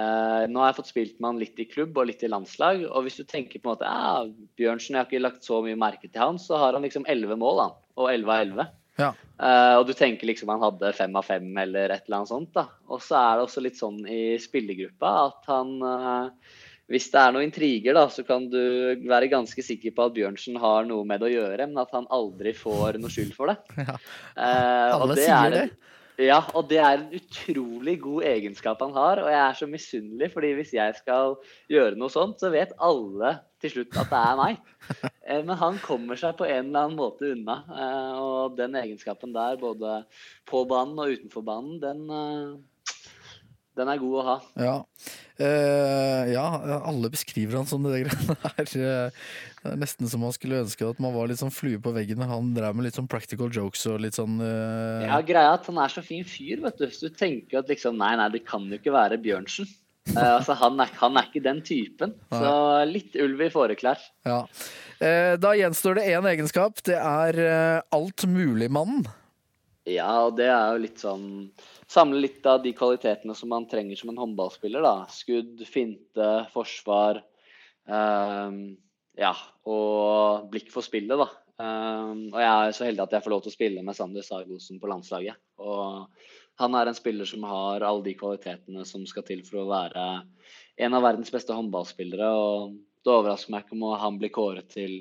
uh, 0.00 0.48
Nå 0.48 0.62
har 0.62 0.72
jeg 0.72 0.78
fått 0.78 0.92
spilt 0.94 1.20
med 1.20 1.28
han 1.28 1.42
litt 1.42 1.60
i 1.60 1.68
klubb 1.68 1.98
og 1.98 2.08
litt 2.08 2.24
i 2.24 2.32
landslag. 2.32 2.86
Og 2.88 3.04
hvis 3.04 3.20
du 3.20 3.26
tenker 3.28 3.60
på 3.60 3.68
en 3.68 3.74
måte 3.74 3.90
ja, 3.90 4.24
Bjørnsen, 4.56 4.96
jeg 4.96 5.02
har 5.02 5.10
ikke 5.10 5.24
lagt 5.26 5.44
så 5.44 5.60
mye 5.66 5.78
merke 5.84 6.08
til 6.08 6.24
han, 6.24 6.40
så 6.40 6.62
har 6.62 6.78
han 6.78 6.86
liksom 6.86 7.04
elleve 7.12 7.36
mål, 7.40 7.66
han. 7.66 7.78
Og 8.00 8.10
11 8.14 8.32
av 8.32 8.42
11. 8.46 8.68
Ja. 8.96 9.10
Uh, 9.36 9.74
og 9.82 9.90
du 9.90 9.92
tenker 9.92 10.30
liksom 10.30 10.48
han 10.54 10.64
hadde 10.64 10.94
fem 10.96 11.20
av 11.20 11.26
fem 11.28 11.50
eller 11.66 11.92
et 11.92 12.08
eller 12.08 12.22
annet 12.22 12.32
sånt. 12.32 12.54
da. 12.56 12.70
Og 12.88 13.04
så 13.04 13.20
er 13.20 13.36
det 13.36 13.44
også 13.44 13.66
litt 13.66 13.76
sånn 13.76 14.00
i 14.08 14.22
spillergruppa 14.40 15.12
at 15.26 15.52
han 15.52 15.76
Hvis 16.88 17.08
det 17.10 17.18
er 17.18 17.32
noen 17.34 17.48
intriger, 17.48 17.96
da, 17.98 18.04
så 18.14 18.22
kan 18.26 18.44
du 18.52 18.60
være 19.10 19.26
ganske 19.32 19.62
sikker 19.66 19.90
på 19.96 20.04
at 20.06 20.14
Bjørnsen 20.14 20.54
har 20.62 20.84
noe 20.86 21.02
med 21.08 21.18
det 21.18 21.32
å 21.32 21.34
gjøre, 21.34 21.66
men 21.66 21.80
at 21.82 21.90
han 21.96 22.06
aldri 22.14 22.52
får 22.54 23.00
noe 23.02 23.10
skyld 23.10 23.34
for 23.34 23.50
det. 23.50 23.56
Ja. 23.88 23.96
Eh, 24.38 24.94
Alle 24.94 25.14
det 25.18 25.24
sier 25.26 25.36
er 25.40 25.50
det. 25.56 25.64
en- 25.66 25.76
Ja, 26.16 26.38
og 26.56 26.68
det 26.70 26.78
er 26.80 26.94
en 26.96 27.10
utrolig 27.12 27.98
god 28.00 28.22
egenskap 28.24 28.80
han 28.80 28.94
har. 28.96 29.18
Og 29.20 29.26
jeg 29.28 29.36
er 29.42 29.56
så 29.58 29.66
misunnelig, 29.68 30.30
fordi 30.32 30.54
hvis 30.56 30.70
jeg 30.72 30.94
skal 30.96 31.34
gjøre 31.68 31.98
noe 32.00 32.08
sånt, 32.08 32.38
så 32.40 32.48
vet 32.54 32.72
alle 32.80 33.34
til 33.60 33.74
slutt 33.74 33.98
at 34.00 34.08
det 34.14 34.22
er 34.22 34.38
meg. 34.40 34.62
Eh, 35.26 35.42
Men 35.42 35.56
han 35.58 35.76
kommer 35.82 36.14
seg 36.16 36.36
på 36.38 36.46
en 36.46 36.68
eller 36.70 36.86
annen 36.86 36.96
måte 36.96 37.26
unna. 37.34 37.56
eh, 37.66 38.16
Og 38.22 38.56
den 38.56 38.78
egenskapen 38.78 39.32
der, 39.34 39.56
både 39.58 40.04
på 40.46 40.62
banen 40.70 40.96
og 41.02 41.10
utenfor 41.18 41.42
banen, 41.44 41.80
den, 41.82 42.06
den 43.76 43.88
er 43.92 44.00
god 44.00 44.16
å 44.18 44.24
ha. 44.26 44.34
Ja. 44.58 44.74
Eh, 45.36 46.32
ja, 46.32 46.44
alle 46.88 47.10
beskriver 47.12 47.58
han 47.60 47.68
som 47.68 47.84
det 47.84 48.00
greiene 48.06 48.36
her. 48.42 48.64
Eh, 48.64 49.24
Det 49.66 49.72
er 49.74 49.80
nesten 49.82 50.08
som 50.08 50.22
man 50.22 50.32
skulle 50.32 50.60
ønske 50.62 50.86
at 50.88 51.00
man 51.02 51.12
var 51.16 51.26
litt 51.28 51.40
sånn 51.42 51.52
flue 51.52 51.80
på 51.82 51.92
veggen. 51.92 52.20
når 52.22 52.30
Han 52.30 52.52
drev 52.56 52.76
med 52.78 52.86
litt 52.86 52.96
sånn 52.96 53.08
practical 53.10 53.50
jokes 53.52 53.82
og 53.90 54.00
litt 54.04 54.14
sånn 54.16 54.38
eh, 54.40 55.06
Ja, 55.08 55.18
greia 55.26 55.50
er 55.52 55.58
at 55.58 55.66
han 55.68 55.80
er 55.82 55.92
så 55.92 56.04
fin 56.06 56.24
fyr, 56.24 56.62
vet 56.64 56.78
du. 56.80 56.86
Så 56.94 57.10
du 57.10 57.16
tenker 57.18 57.60
at 57.60 57.68
liksom 57.72 57.98
Nei, 58.00 58.14
nei, 58.16 58.30
det 58.32 58.44
kan 58.46 58.64
jo 58.70 58.78
ikke 58.78 58.94
være 58.94 59.18
Bjørnsen. 59.20 59.68
Eh, 60.14 60.22
altså, 60.22 60.54
han 60.54 60.78
er, 60.80 60.90
han 61.02 61.18
er 61.18 61.26
ikke 61.28 61.42
den 61.42 61.60
typen. 61.66 62.14
Så 62.30 62.54
litt 62.86 63.16
ulv 63.20 63.42
i 63.42 63.52
fåreklær. 63.52 64.00
ja. 64.24 64.40
Eh, 65.02 65.34
Da 65.36 65.50
gjenstår 65.58 65.98
det 65.98 66.06
én 66.14 66.24
egenskap. 66.30 66.78
Det 66.86 66.96
er 66.96 67.36
uh, 67.36 67.80
altmuligmannen. 67.92 69.02
Ja, 69.86 70.08
og 70.26 70.38
det 70.38 70.46
er 70.48 70.72
jo 70.72 70.80
litt 70.86 71.02
sånn 71.02 71.26
Samle 71.90 72.18
litt 72.24 72.46
av 72.50 72.62
de 72.64 72.72
kvalitetene 72.74 73.34
som 73.38 73.50
man 73.52 73.68
trenger 73.70 73.98
som 73.98 74.10
en 74.10 74.18
håndballspiller. 74.18 74.82
da. 74.82 75.06
Skudd, 75.12 75.62
finte, 75.70 76.30
forsvar. 76.52 77.22
Um, 77.86 78.76
ja, 79.16 79.32
og 79.70 80.48
blikk 80.50 80.72
for 80.74 80.84
spillet, 80.84 81.14
da. 81.18 81.28
Um, 81.56 82.26
og 82.34 82.40
jeg 82.42 82.50
er 82.50 82.74
så 82.76 82.84
heldig 82.84 83.06
at 83.06 83.14
jeg 83.16 83.24
får 83.24 83.32
lov 83.32 83.44
til 83.44 83.52
å 83.52 83.56
spille 83.56 83.84
med 83.86 83.96
Sander 83.96 84.26
Sargosen 84.26 84.80
på 84.82 84.90
landslaget. 84.90 85.38
Og 85.62 86.10
han 86.60 86.76
er 86.76 86.90
en 86.90 86.98
spiller 86.98 87.28
som 87.28 87.46
har 87.48 87.86
alle 87.86 88.04
de 88.04 88.16
kvalitetene 88.18 88.84
som 88.88 89.06
skal 89.08 89.24
til 89.28 89.44
for 89.46 89.62
å 89.62 89.70
være 89.70 90.04
en 90.84 90.96
av 90.96 91.06
verdens 91.06 91.32
beste 91.32 91.54
håndballspillere. 91.56 92.28
Og 92.34 92.76
det 93.06 93.14
overrasker 93.14 93.54
meg 93.54 93.64
ikke 93.64 93.78
om 93.78 93.86
han 94.02 94.20
blir 94.20 94.34
kåret 94.34 94.68
til 94.74 94.98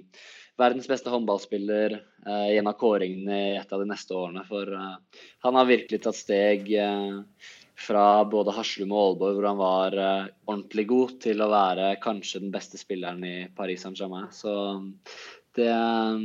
verdens 0.59 0.87
beste 0.87 1.11
håndballspiller 1.11 1.97
eh, 1.99 2.47
i 2.53 2.57
en 2.57 2.69
av 2.71 2.77
kåringene 2.79 3.37
i 3.51 3.57
et 3.59 3.73
av 3.73 3.81
de 3.81 3.89
neste 3.89 4.15
årene. 4.15 4.45
For 4.47 4.71
eh, 4.71 5.21
han 5.45 5.59
har 5.59 5.69
virkelig 5.69 6.01
tatt 6.05 6.19
steg 6.19 6.71
eh, 6.79 7.19
fra 7.75 8.05
både 8.31 8.55
Haslum 8.55 8.93
og 8.95 9.01
Aalborg, 9.01 9.39
hvor 9.39 9.49
han 9.49 9.61
var 9.61 9.97
eh, 9.99 10.29
ordentlig 10.47 10.87
god, 10.91 11.17
til 11.25 11.43
å 11.43 11.51
være 11.51 11.89
kanskje 12.03 12.45
den 12.45 12.53
beste 12.55 12.79
spilleren 12.79 13.23
i 13.27 13.35
Paris 13.55 13.83
Saint-Germain. 13.85 14.31
Så 14.35 14.53
det 15.57 15.71
eh, 15.71 16.23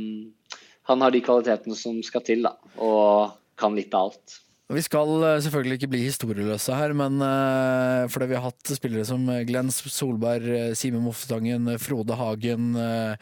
Han 0.89 1.03
har 1.05 1.13
de 1.13 1.21
kvalitetene 1.23 1.75
som 1.77 1.99
skal 2.03 2.23
til, 2.25 2.41
da. 2.47 2.55
Og 2.81 3.35
kan 3.59 3.75
litt 3.77 3.93
av 3.93 4.09
alt. 4.09 4.39
Vi 4.71 4.81
skal 4.85 5.09
eh, 5.25 5.39
selvfølgelig 5.43 5.79
ikke 5.79 5.89
bli 5.91 6.03
historieløse 6.05 6.75
her, 6.77 6.93
men 6.95 7.17
uh, 7.19 8.07
fordi 8.11 8.29
vi 8.31 8.37
har 8.37 8.45
hatt 8.45 8.71
spillere 8.71 9.03
som 9.07 9.25
Glenn 9.47 9.71
Solberg, 9.73 10.45
eh, 10.47 10.75
Simen 10.79 11.03
Moftangen, 11.03 11.73
Frode 11.81 12.15
Hagen, 12.15 12.69
uh, 12.79 13.17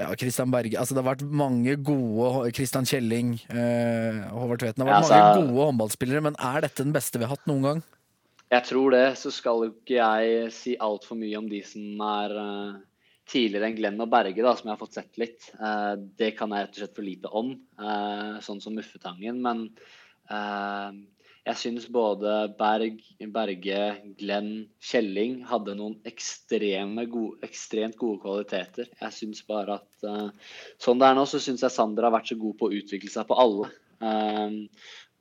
ja, 0.00 0.10
Christian 0.20 0.52
Berge 0.52 0.76
altså 0.80 0.96
Det 0.96 1.02
har 1.02 1.10
vært 1.12 1.24
mange 1.24 1.76
gode 1.84 2.50
Christian 2.56 2.88
Kjelling, 2.88 3.34
eh, 3.52 4.20
Håvard 4.32 4.60
Tveten. 4.60 4.82
Det 4.82 4.86
har 4.86 4.92
vært 4.92 5.08
Ja, 5.08 5.16
mange 5.16 5.30
altså- 5.30 5.54
gode 5.54 5.66
håndballspillere, 5.70 6.22
men 6.28 6.36
er 6.38 6.60
dette 6.66 6.84
den 6.84 6.92
beste 6.96 7.18
vi 7.18 7.24
har 7.24 7.36
hatt 7.36 7.48
noen 7.48 7.62
gang? 7.68 7.82
Jeg 8.50 8.64
tror 8.64 8.90
det. 8.90 9.06
Så 9.16 9.32
skal 9.32 9.64
jo 9.64 9.72
ikke 9.72 10.00
jeg 10.00 10.52
si 10.52 10.76
altfor 10.76 11.16
mye 11.16 11.38
om 11.38 11.48
de 11.48 11.62
som 11.62 12.00
er 12.00 12.82
tidligere 13.30 13.68
enn 13.68 13.76
Glenn 13.76 14.00
og 14.00 14.10
Berge, 14.10 14.42
da, 14.42 14.54
som 14.56 14.68
jeg 14.68 14.76
har 14.76 14.80
fått 14.80 14.98
sett 14.98 15.20
litt. 15.20 15.50
Det 16.18 16.36
kan 16.36 16.50
jeg 16.50 16.66
rett 16.66 16.74
og 16.74 16.80
slett 16.82 16.96
for 16.96 17.06
lite 17.06 17.30
om, 17.30 17.52
sånn 18.42 18.60
som 18.60 18.74
Muffetangen. 18.74 19.40
Men 19.40 19.68
jeg 20.30 21.56
syns 21.56 21.86
både 21.90 22.32
Berg, 22.58 23.00
Berge, 23.32 23.80
Glenn, 24.20 24.50
Kjelling 24.84 25.40
hadde 25.48 25.74
noen 25.78 25.96
gode, 26.04 27.38
ekstremt 27.46 27.96
gode 27.98 28.20
kvaliteter. 28.22 28.90
Jeg 29.00 29.16
syns 29.16 29.42
bare 29.48 29.80
at 29.80 30.06
eh, 30.06 30.28
sånn 30.78 31.00
det 31.00 31.08
er 31.08 31.16
nå, 31.18 31.24
så 31.26 31.40
syns 31.42 31.64
jeg 31.64 31.74
Sander 31.74 32.06
har 32.06 32.14
vært 32.14 32.30
så 32.30 32.38
god 32.38 32.58
på 32.60 32.68
å 32.68 32.76
utvikle 32.76 33.10
seg 33.10 33.26
på 33.26 33.38
alle. 33.40 33.70
Eh, 34.04 34.58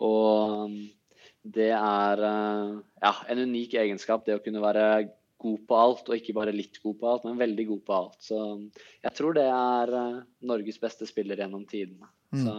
og 0.05 0.75
det 1.43 1.71
er 1.71 2.25
eh, 2.27 2.75
ja, 3.07 3.15
en 3.31 3.43
unik 3.47 3.79
egenskap, 3.79 4.27
det 4.27 4.37
å 4.37 4.43
kunne 4.43 4.63
være 4.63 4.85
god 5.39 5.59
på 5.65 5.79
alt, 5.79 6.09
og 6.11 6.19
ikke 6.19 6.35
bare 6.35 6.51
litt 6.51 6.81
god 6.83 6.99
på 6.99 7.09
alt, 7.09 7.25
men 7.25 7.39
veldig 7.39 7.65
god 7.71 7.83
på 7.87 7.95
alt. 7.95 8.21
Så 8.27 8.39
jeg 9.05 9.15
tror 9.15 9.39
det 9.39 9.47
er 9.47 9.97
eh, 10.03 10.23
Norges 10.51 10.83
beste 10.83 11.07
spiller 11.07 11.39
gjennom 11.39 11.63
tidene. 11.69 12.11
Så 12.29 12.53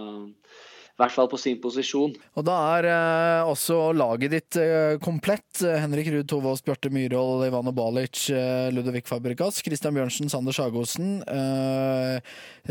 i 1.00 1.02
hvert 1.06 1.14
fall 1.16 1.28
på 1.32 1.38
sin 1.40 1.56
posisjon. 1.62 2.12
Og 2.36 2.44
da 2.44 2.54
er 2.76 2.86
eh, 2.92 3.48
også 3.48 3.78
laget 3.96 4.34
ditt 4.34 4.58
eh, 4.60 4.98
komplett. 5.00 5.62
Henrik 5.64 6.10
Ruud 6.12 6.28
Tovås, 6.28 6.60
Bjarte 6.66 6.90
Myhrvold, 6.92 7.46
Ivano 7.48 7.72
Balic, 7.72 8.26
eh, 8.36 8.68
Ludovic 8.74 9.08
Fabrikas, 9.08 9.62
Christian 9.64 9.96
Bjørnsen, 9.96 10.28
Sander 10.28 10.52
Sagosen. 10.52 11.22
Eh, 11.24 12.20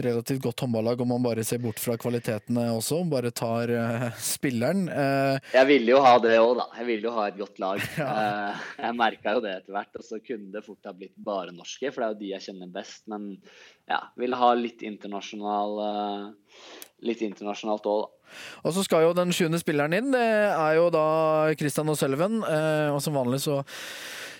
relativt 0.06 0.44
godt 0.46 0.62
håndballag 0.62 1.02
om 1.02 1.10
man 1.16 1.26
bare 1.26 1.44
ser 1.48 1.58
bort 1.64 1.82
fra 1.82 1.98
kvalitetene 2.00 2.68
også, 2.78 3.02
bare 3.10 3.32
tar 3.34 3.74
eh, 3.74 4.06
spilleren. 4.22 4.86
Eh, 4.94 5.40
Jeg 5.58 5.70
ville 5.74 5.96
jo 5.96 6.04
ha 6.06 6.14
det 6.22 6.38
òg, 6.38 6.54
da. 6.62 6.68
Jeg 6.78 6.90
ville 6.92 7.10
jo 7.10 7.16
ha 7.18 7.28
et 7.32 7.42
godt 7.42 7.60
lag. 7.66 7.82
Eh, 8.20 8.62
Jeg 8.84 8.96
merka 8.98 9.34
jo 9.38 9.42
det 9.44 9.52
etter 9.58 9.74
hvert. 9.76 9.96
Og 10.00 10.06
så 10.06 10.18
kunne 10.22 10.52
det 10.54 10.62
fort 10.66 10.86
ha 10.86 10.94
blitt 10.96 11.16
bare 11.18 11.52
norske, 11.56 11.90
for 11.94 12.02
det 12.02 12.08
er 12.08 12.14
jo 12.14 12.20
de 12.22 12.32
jeg 12.36 12.46
kjenner 12.50 12.72
best. 12.74 13.02
Men 13.12 13.32
ja, 13.90 14.00
ville 14.20 14.38
ha 14.38 14.50
litt 14.58 14.84
internasjonal 14.86 15.80
Litt 17.06 17.22
internasjonalt 17.24 17.86
òg, 17.88 18.02
da. 18.04 18.34
Og 18.68 18.74
så 18.76 18.84
skal 18.86 19.06
jo 19.06 19.14
den 19.18 19.32
sjuende 19.34 19.60
spilleren 19.62 19.95
inn. 19.95 20.12
Det 20.14 20.22
er 20.22 20.74
jo 20.78 20.89
da 20.93 21.06
Christian 21.58 21.89
O'Sullivan. 21.89 22.41
Eh, 22.45 22.89
og 22.93 23.00
som 23.02 23.16
vanlig 23.18 23.41
så 23.45 23.62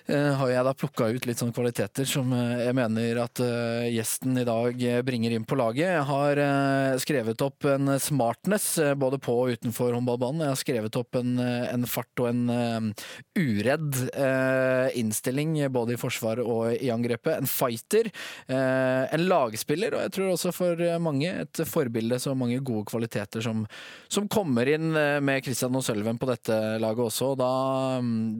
har 0.10 0.50
jeg 0.50 0.66
da 0.66 0.72
plukka 0.74 1.08
ut 1.14 1.26
litt 1.28 1.38
sånne 1.42 1.54
kvaliteter 1.54 2.08
som 2.10 2.32
eh, 2.34 2.64
jeg 2.66 2.76
mener 2.78 3.20
at 3.22 3.42
eh, 3.44 3.90
gjesten 3.94 4.40
i 4.42 4.46
dag 4.48 4.82
eh, 4.82 5.02
bringer 5.06 5.36
inn 5.36 5.46
på 5.48 5.58
laget. 5.60 5.86
Jeg 5.92 6.06
har 6.10 6.42
eh, 6.44 6.96
skrevet 7.04 7.44
opp 7.46 7.68
en 7.70 7.94
smartness 8.02 8.66
eh, 8.82 8.96
både 8.98 9.20
på 9.22 9.36
og 9.44 9.54
utenfor 9.54 9.94
håndballbanen. 9.94 10.46
Jeg 10.48 10.54
har 10.56 10.60
skrevet 10.62 10.98
opp 11.00 11.20
en, 11.20 11.36
eh, 11.44 11.68
en 11.74 11.86
fart 11.90 12.24
og 12.24 12.30
en 12.32 12.42
eh, 12.54 13.06
uredd 13.40 14.00
eh, 14.10 14.98
innstilling 15.00 15.54
både 15.74 15.94
i 15.94 16.02
forsvaret 16.02 16.42
og 16.42 16.74
i 16.74 16.90
angrepet. 16.94 17.38
En 17.44 17.50
fighter. 17.50 18.10
eh, 18.50 19.06
en 19.14 19.28
lagspiller, 19.30 19.94
og 19.96 20.04
jeg 20.08 20.16
tror 20.16 20.34
også 20.34 20.54
for 20.56 20.84
mange 21.04 21.30
et 21.46 21.64
forbilde 21.70 22.18
så 22.22 22.34
mange 22.38 22.60
gode 22.66 22.88
kvaliteter 22.90 23.44
som, 23.46 23.66
som 24.10 24.28
kommer 24.32 24.70
inn 24.74 24.92
eh, 24.98 25.20
med 25.22 25.46
Christian 25.46 25.78
og 25.78 25.86
Sølven 25.86 26.20
på 26.20 26.30
dette 26.30 26.58
laget 26.82 27.06
også. 27.06 27.34
Da, 27.40 27.52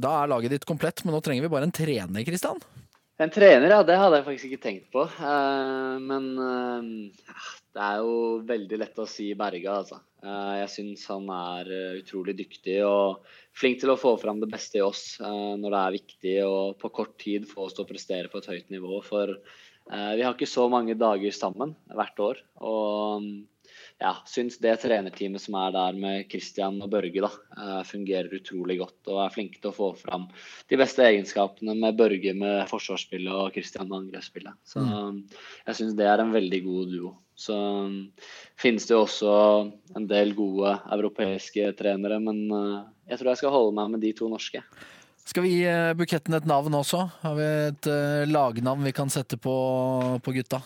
da 0.02 0.16
er 0.24 0.34
laget 0.34 0.58
ditt 0.58 0.68
komplett, 0.70 1.06
men 1.06 1.16
nå 1.16 1.22
trenger 1.26 1.46
vi 1.46 1.52
bare 1.52 1.59
en 1.66 1.74
trener, 1.76 2.26
Kristian? 2.28 2.62
En 3.20 3.32
trener, 3.36 3.68
ja, 3.68 3.82
det 3.84 3.98
hadde 4.00 4.16
jeg 4.16 4.26
faktisk 4.30 4.48
ikke 4.48 4.64
tenkt 4.64 4.86
på. 4.94 5.02
Eh, 5.04 5.96
men 6.00 6.28
eh, 6.40 7.34
det 7.76 7.82
er 7.84 7.98
jo 8.00 8.14
veldig 8.48 8.80
lett 8.80 9.02
å 9.04 9.08
si 9.12 9.28
Berga, 9.36 9.74
altså. 9.82 10.00
Eh, 10.24 10.54
jeg 10.62 10.70
syns 10.72 11.04
han 11.12 11.28
er 11.36 11.68
utrolig 12.00 12.38
dyktig 12.40 12.78
og 12.88 13.28
flink 13.60 13.82
til 13.82 13.92
å 13.92 13.98
få 14.00 14.14
fram 14.22 14.40
det 14.40 14.48
beste 14.52 14.80
i 14.80 14.86
oss 14.86 15.18
når 15.20 15.68
det 15.68 15.82
er 15.82 15.96
viktig 15.98 16.36
og 16.46 16.78
på 16.80 16.92
kort 16.96 17.18
tid 17.20 17.48
få 17.50 17.66
oss 17.68 17.76
til 17.76 17.84
å 17.84 17.90
prestere 17.90 18.32
på 18.32 18.40
et 18.40 18.48
høyt 18.54 18.72
nivå. 18.72 19.02
For 19.04 19.36
vi 19.90 20.24
har 20.24 20.32
ikke 20.32 20.48
så 20.48 20.70
mange 20.72 20.96
dager 20.96 21.36
sammen 21.36 21.74
hvert 21.92 22.24
år. 22.24 22.40
Og 22.64 23.28
ja, 24.00 24.14
syns 24.28 24.58
det 24.64 24.78
trenerteamet 24.80 25.44
som 25.44 25.58
er 25.60 25.74
der 25.76 25.98
med 26.00 26.28
Christian 26.32 26.78
og 26.84 26.92
Børge, 26.94 27.24
da, 27.26 27.30
eh, 27.60 27.80
fungerer 27.88 28.32
utrolig 28.38 28.78
godt 28.80 29.10
og 29.12 29.20
er 29.26 29.34
flinke 29.34 29.60
til 29.60 29.74
å 29.74 29.76
få 29.76 29.90
fram 30.00 30.30
de 30.72 30.80
beste 30.80 31.04
egenskapene 31.04 31.76
med 31.76 31.98
Børge 32.00 32.34
med 32.38 32.64
forsvarsspillet 32.72 33.34
og 33.34 33.52
Christian 33.58 33.90
med 33.90 34.06
angrepsspillet. 34.06 34.56
Så 34.64 34.86
jeg 35.66 35.76
syns 35.76 35.98
det 36.00 36.08
er 36.08 36.24
en 36.24 36.32
veldig 36.36 36.62
god 36.64 36.96
duo. 36.96 37.12
Så 37.40 37.56
um, 37.56 38.00
finnes 38.60 38.88
det 38.88 38.96
jo 38.96 39.04
også 39.06 39.34
en 39.96 40.08
del 40.08 40.34
gode 40.36 40.74
europeiske 40.92 41.70
trenere, 41.80 42.20
men 42.24 42.42
eh, 42.52 42.80
jeg 43.12 43.20
tror 43.20 43.34
jeg 43.34 43.44
skal 43.44 43.56
holde 43.56 43.78
meg 43.80 43.94
med 43.94 44.04
de 44.04 44.16
to 44.16 44.32
norske. 44.32 44.64
Skal 45.28 45.44
vi 45.44 45.58
gi 45.58 45.62
eh, 45.68 45.94
buketten 45.96 46.40
et 46.40 46.48
navn 46.48 46.80
også? 46.80 47.06
Har 47.22 47.36
vi 47.36 47.48
et 47.70 47.94
lagnavn 48.32 48.84
vi 48.88 48.96
kan 48.96 49.12
sette 49.12 49.40
på, 49.40 49.56
på 50.24 50.40
gutta? 50.40 50.64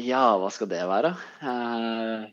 Ja, 0.00 0.34
hva 0.40 0.48
skal 0.50 0.68
det 0.70 0.80
være? 0.90 1.12
Eh, 1.46 2.24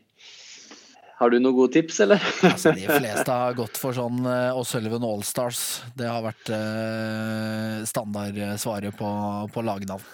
har 1.22 1.30
du 1.32 1.38
noen 1.38 1.54
gode 1.56 1.72
tips, 1.76 2.00
eller? 2.04 2.22
Altså, 2.48 2.72
de 2.74 2.84
fleste 2.98 3.36
har 3.38 3.54
gått 3.58 3.78
for 3.80 3.94
sånn 3.96 4.20
og 4.26 4.64
Sølven 4.68 5.06
Allstars. 5.06 5.62
Det 5.98 6.08
har 6.10 6.24
vært 6.26 6.50
eh, 6.56 7.78
standardsvaret 7.88 8.98
på, 8.98 9.12
på 9.54 9.64
lagnavn. 9.64 10.04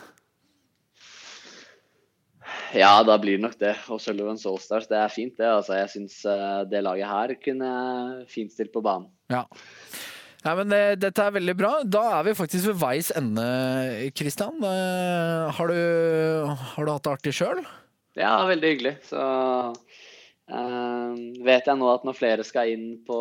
Ja, 2.76 2.98
da 3.04 3.16
blir 3.20 3.38
det 3.38 3.44
nok 3.46 3.56
det. 3.60 3.74
Og 3.92 4.00
Sullivans 4.04 4.44
Allstars, 4.48 4.86
det 4.90 4.98
er 5.00 5.12
fint, 5.12 5.34
det. 5.40 5.48
Altså, 5.48 5.74
jeg 5.78 5.88
syns 5.94 6.18
det 6.68 6.84
laget 6.84 7.08
her 7.08 7.32
kunne 7.40 7.72
fint 8.28 8.52
stilt 8.52 8.74
på 8.74 8.84
banen. 8.84 9.08
Ja. 9.32 9.46
Ja, 10.44 10.54
men 10.54 10.70
det, 10.70 11.00
Dette 11.02 11.24
er 11.26 11.34
veldig 11.34 11.54
bra. 11.58 11.72
Da 11.84 12.04
er 12.20 12.28
vi 12.28 12.36
faktisk 12.38 12.70
ved 12.70 12.78
veis 12.80 13.10
ende, 13.18 13.44
Christian. 14.16 14.60
Eh, 14.62 15.48
Har 15.56 15.72
du, 15.72 15.78
har 16.76 16.86
du 16.86 16.92
hatt 16.92 17.04
det 17.08 17.14
artig 17.16 17.34
sjøl? 17.40 17.64
Ja, 18.18 18.34
veldig 18.48 18.70
hyggelig. 18.72 18.94
Så 19.08 19.18
eh, 19.18 19.87
vet 20.48 21.66
jeg 21.68 21.76
nå 21.76 21.88
at 21.92 22.04
når 22.08 22.16
flere 22.16 22.44
skal 22.46 22.70
inn 22.72 22.86
på 23.04 23.18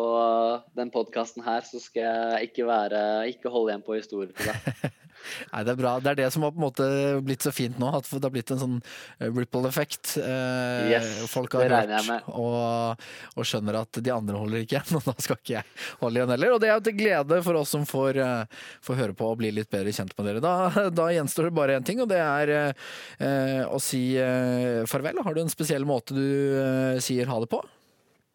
den 0.78 0.92
podkasten 0.94 1.44
her, 1.44 1.66
så 1.66 1.80
skal 1.82 2.06
jeg 2.06 2.48
ikke 2.48 2.68
være 2.68 3.02
Ikke 3.34 3.52
holde 3.52 3.74
igjen 3.74 3.84
på 3.84 3.98
historier 3.98 4.32
til 4.32 4.48
deg. 4.48 4.94
Nei, 5.52 5.62
det 5.66 5.72
er 5.74 5.78
bra. 5.80 5.92
Det 6.00 6.10
er 6.12 6.18
det 6.22 6.28
som 6.34 6.44
har 6.46 6.52
på 6.54 6.60
en 6.60 6.66
måte 6.66 6.86
blitt 7.26 7.44
så 7.44 7.52
fint 7.54 7.78
nå. 7.80 7.90
At 7.98 8.08
det 8.10 8.22
har 8.24 8.32
blitt 8.34 8.50
en 8.54 8.60
sånn 8.62 8.76
ripple-effekt. 9.20 10.16
Eh, 10.22 10.90
Yes, 10.92 11.08
folk 11.30 11.52
har 11.58 11.66
hørt 11.68 12.08
med. 12.08 12.28
og, 12.32 13.04
og 13.36 13.48
skjønner 13.48 13.80
at 13.82 14.00
de 14.04 14.12
andre 14.14 14.38
holder 14.40 14.64
ikke 14.64 14.78
igjen, 14.78 14.96
og 15.00 15.08
da 15.10 15.14
skal 15.20 15.38
ikke 15.40 15.56
jeg 15.58 15.64
holde 16.02 16.20
igjen 16.22 16.34
heller. 16.36 16.54
Og 16.56 16.62
det 16.62 16.70
er 16.70 16.76
jo 16.78 16.84
til 16.88 16.98
glede 17.00 17.40
for 17.46 17.60
oss 17.60 17.74
som 17.76 17.86
får, 17.88 18.20
eh, 18.24 18.66
får 18.86 19.00
høre 19.02 19.16
på 19.18 19.28
og 19.32 19.40
bli 19.42 19.52
litt 19.54 19.70
bedre 19.72 19.92
kjent 19.94 20.14
med 20.18 20.30
dere. 20.30 20.44
Da, 20.44 20.88
da 20.94 21.08
gjenstår 21.14 21.50
det 21.50 21.56
bare 21.58 21.78
én 21.78 21.86
ting, 21.88 22.00
og 22.04 22.08
det 22.12 22.20
er 22.24 22.54
eh, 22.56 23.64
å 23.68 23.80
si 23.82 24.02
eh, 24.20 24.84
farvel. 24.88 25.20
Har 25.24 25.34
du 25.36 25.42
en 25.44 25.52
spesiell 25.52 25.84
måte 25.88 26.16
du 26.16 26.24
eh, 26.62 27.00
sier 27.04 27.28
ha 27.30 27.40
det 27.42 27.50
på? 27.52 27.60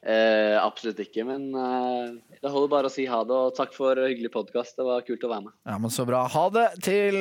Eh, 0.04 0.58
absolutt 0.60 0.98
ikke, 1.00 1.24
men 1.24 1.46
eh, 1.56 2.10
det 2.44 2.50
holder 2.52 2.72
bare 2.74 2.90
å 2.90 2.92
si 2.92 3.06
ha 3.08 3.22
det. 3.24 3.38
Og 3.38 3.54
takk 3.56 3.72
for 3.76 3.96
hyggelig 4.04 4.34
podkast. 4.34 4.76
Det 4.76 4.84
var 4.88 5.06
kult 5.08 5.24
å 5.24 5.30
være 5.32 5.46
med. 5.46 5.54
Ja, 5.70 5.78
men 5.80 5.94
Så 5.96 6.04
bra. 6.10 6.26
Ha 6.28 6.44
det 6.52 6.66
til 6.84 7.20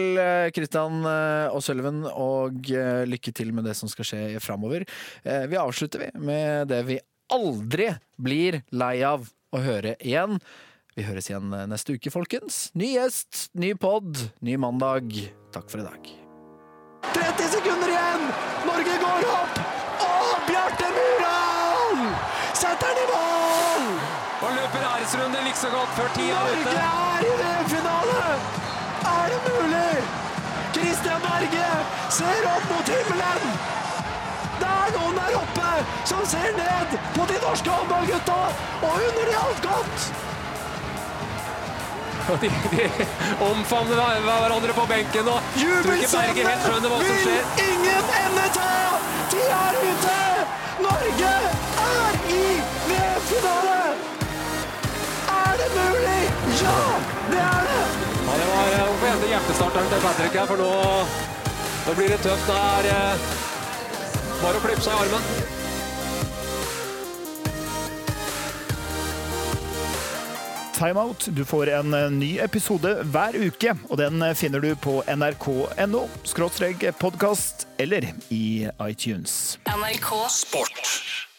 Kristian 0.57 0.99
eh, 1.07 1.47
og 1.55 1.63
Sølven, 1.63 2.03
og 2.11 2.73
eh, 2.75 3.05
lykke 3.07 3.35
til 3.39 3.55
med 3.55 3.69
det 3.71 3.77
som 3.79 3.91
skal 3.93 4.09
skje 4.09 4.23
framover. 4.43 4.87
Eh, 5.23 5.47
Vi 5.53 5.61
avslutter 5.63 6.09
vi 6.09 6.11
med 6.27 6.69
det 6.75 6.83
vi 6.91 6.99
aldri 7.33 7.93
blir 8.21 8.61
lei 8.75 8.97
av 9.07 9.31
å 9.55 9.63
høre 9.63 9.95
igjen. 10.03 10.41
Vi 10.99 11.07
høres 11.07 11.31
igjen 11.31 11.55
eh, 11.55 11.69
neste 11.71 11.95
uke, 11.95 12.11
folkens. 12.13 12.67
Ny 12.75 12.97
gjest, 12.99 13.47
ny 13.55 13.73
pod, 13.79 14.19
ny 14.45 14.59
mandag. 14.61 15.15
Takk 15.55 15.71
for 15.71 15.81
i 15.81 15.87
dag. 15.87 16.11
30 17.15 17.49
sekunder 17.55 17.91
igjen! 17.95 18.27
Norge 18.67 18.99
går 19.07 19.25
opp! 19.33 19.57
Og 20.03 20.45
Bjarte 20.51 20.91
Myhrvold 20.95 21.12
den 22.93 23.03
i 23.03 23.07
mål! 23.13 23.85
Og 24.43 24.51
løper 24.59 24.81
æresrunde 24.93 25.39
like 25.47 25.59
så 25.59 25.71
godt 25.77 25.91
før 25.97 26.09
tida 26.17 26.35
er 26.35 26.57
ute. 26.61 26.65
Norge 26.65 26.87
er 27.13 27.21
i 27.31 27.33
VM-finale! 27.41 28.23
Er 29.17 29.25
det 29.33 29.41
mulig? 29.49 29.93
Christian 30.75 31.21
Berge 31.27 31.69
ser 32.19 32.43
opp 32.55 32.65
mot 32.73 32.89
himmelen! 32.95 33.45
Det 34.61 34.73
er 34.81 34.91
noen 34.97 35.17
der 35.21 35.39
oppe 35.43 35.71
som 36.11 36.27
ser 36.33 36.51
ned 36.59 36.99
på 37.17 37.23
de 37.31 37.39
norske 37.47 37.71
håndballgutta 37.71 38.41
og 38.83 38.93
unner 39.07 39.31
de 39.31 39.39
alt 39.45 39.65
godt! 39.69 40.13
De, 42.43 42.49
de 42.71 42.85
omfavner 43.43 44.21
hverandre 44.23 44.73
på 44.77 44.85
benken 44.87 45.29
og 45.29 45.41
som 45.59 45.73
vil 45.89 47.41
ingen 47.67 48.15
ende 48.23 48.47
ta! 48.59 48.71
De 49.35 49.43
er 49.59 49.83
ute! 49.83 50.19
Norge 50.87 51.35
er 51.35 51.72
VM-finale! 53.33 53.97
Er 55.29 55.53
det 55.61 55.69
mulig? 55.77 56.23
Ja, 56.63 56.81
det 57.31 57.39
er 57.39 57.63
det! 57.69 57.83
Ja, 58.27 58.35
det 58.41 58.49
var 58.51 58.75
eh, 58.75 58.91
å 58.91 58.99
få 59.01 59.31
hjertestarteren 59.31 59.89
til 59.93 60.05
Patrick 60.05 60.37
her, 60.37 60.47
for 60.51 60.61
nå, 60.61 60.69
nå 61.87 61.97
blir 61.97 62.13
det 62.13 62.21
tøft. 62.25 62.47
Det 62.51 62.59
er 62.59 62.91
eh, 62.93 63.27
bare 64.43 64.61
å 64.61 64.65
klippe 64.67 64.85
seg 64.85 64.93
i 64.93 65.03
armen. 65.07 65.51
Timeout. 70.77 71.29
Du 71.31 71.45
får 71.47 71.73
en 71.79 71.97
eh, 71.97 72.09
ny 72.13 72.31
episode 72.45 72.97
hver 73.15 73.39
uke, 73.39 73.77
og 73.89 74.01
den 74.03 74.25
finner 74.37 74.61
du 74.61 74.73
på 74.77 75.01
nrk.no 75.09 76.07
podkast 77.01 77.69
eller 77.81 78.13
i 78.29 78.69
iTunes. 78.91 79.59
NRK 79.73 80.17
Sport. 80.29 81.32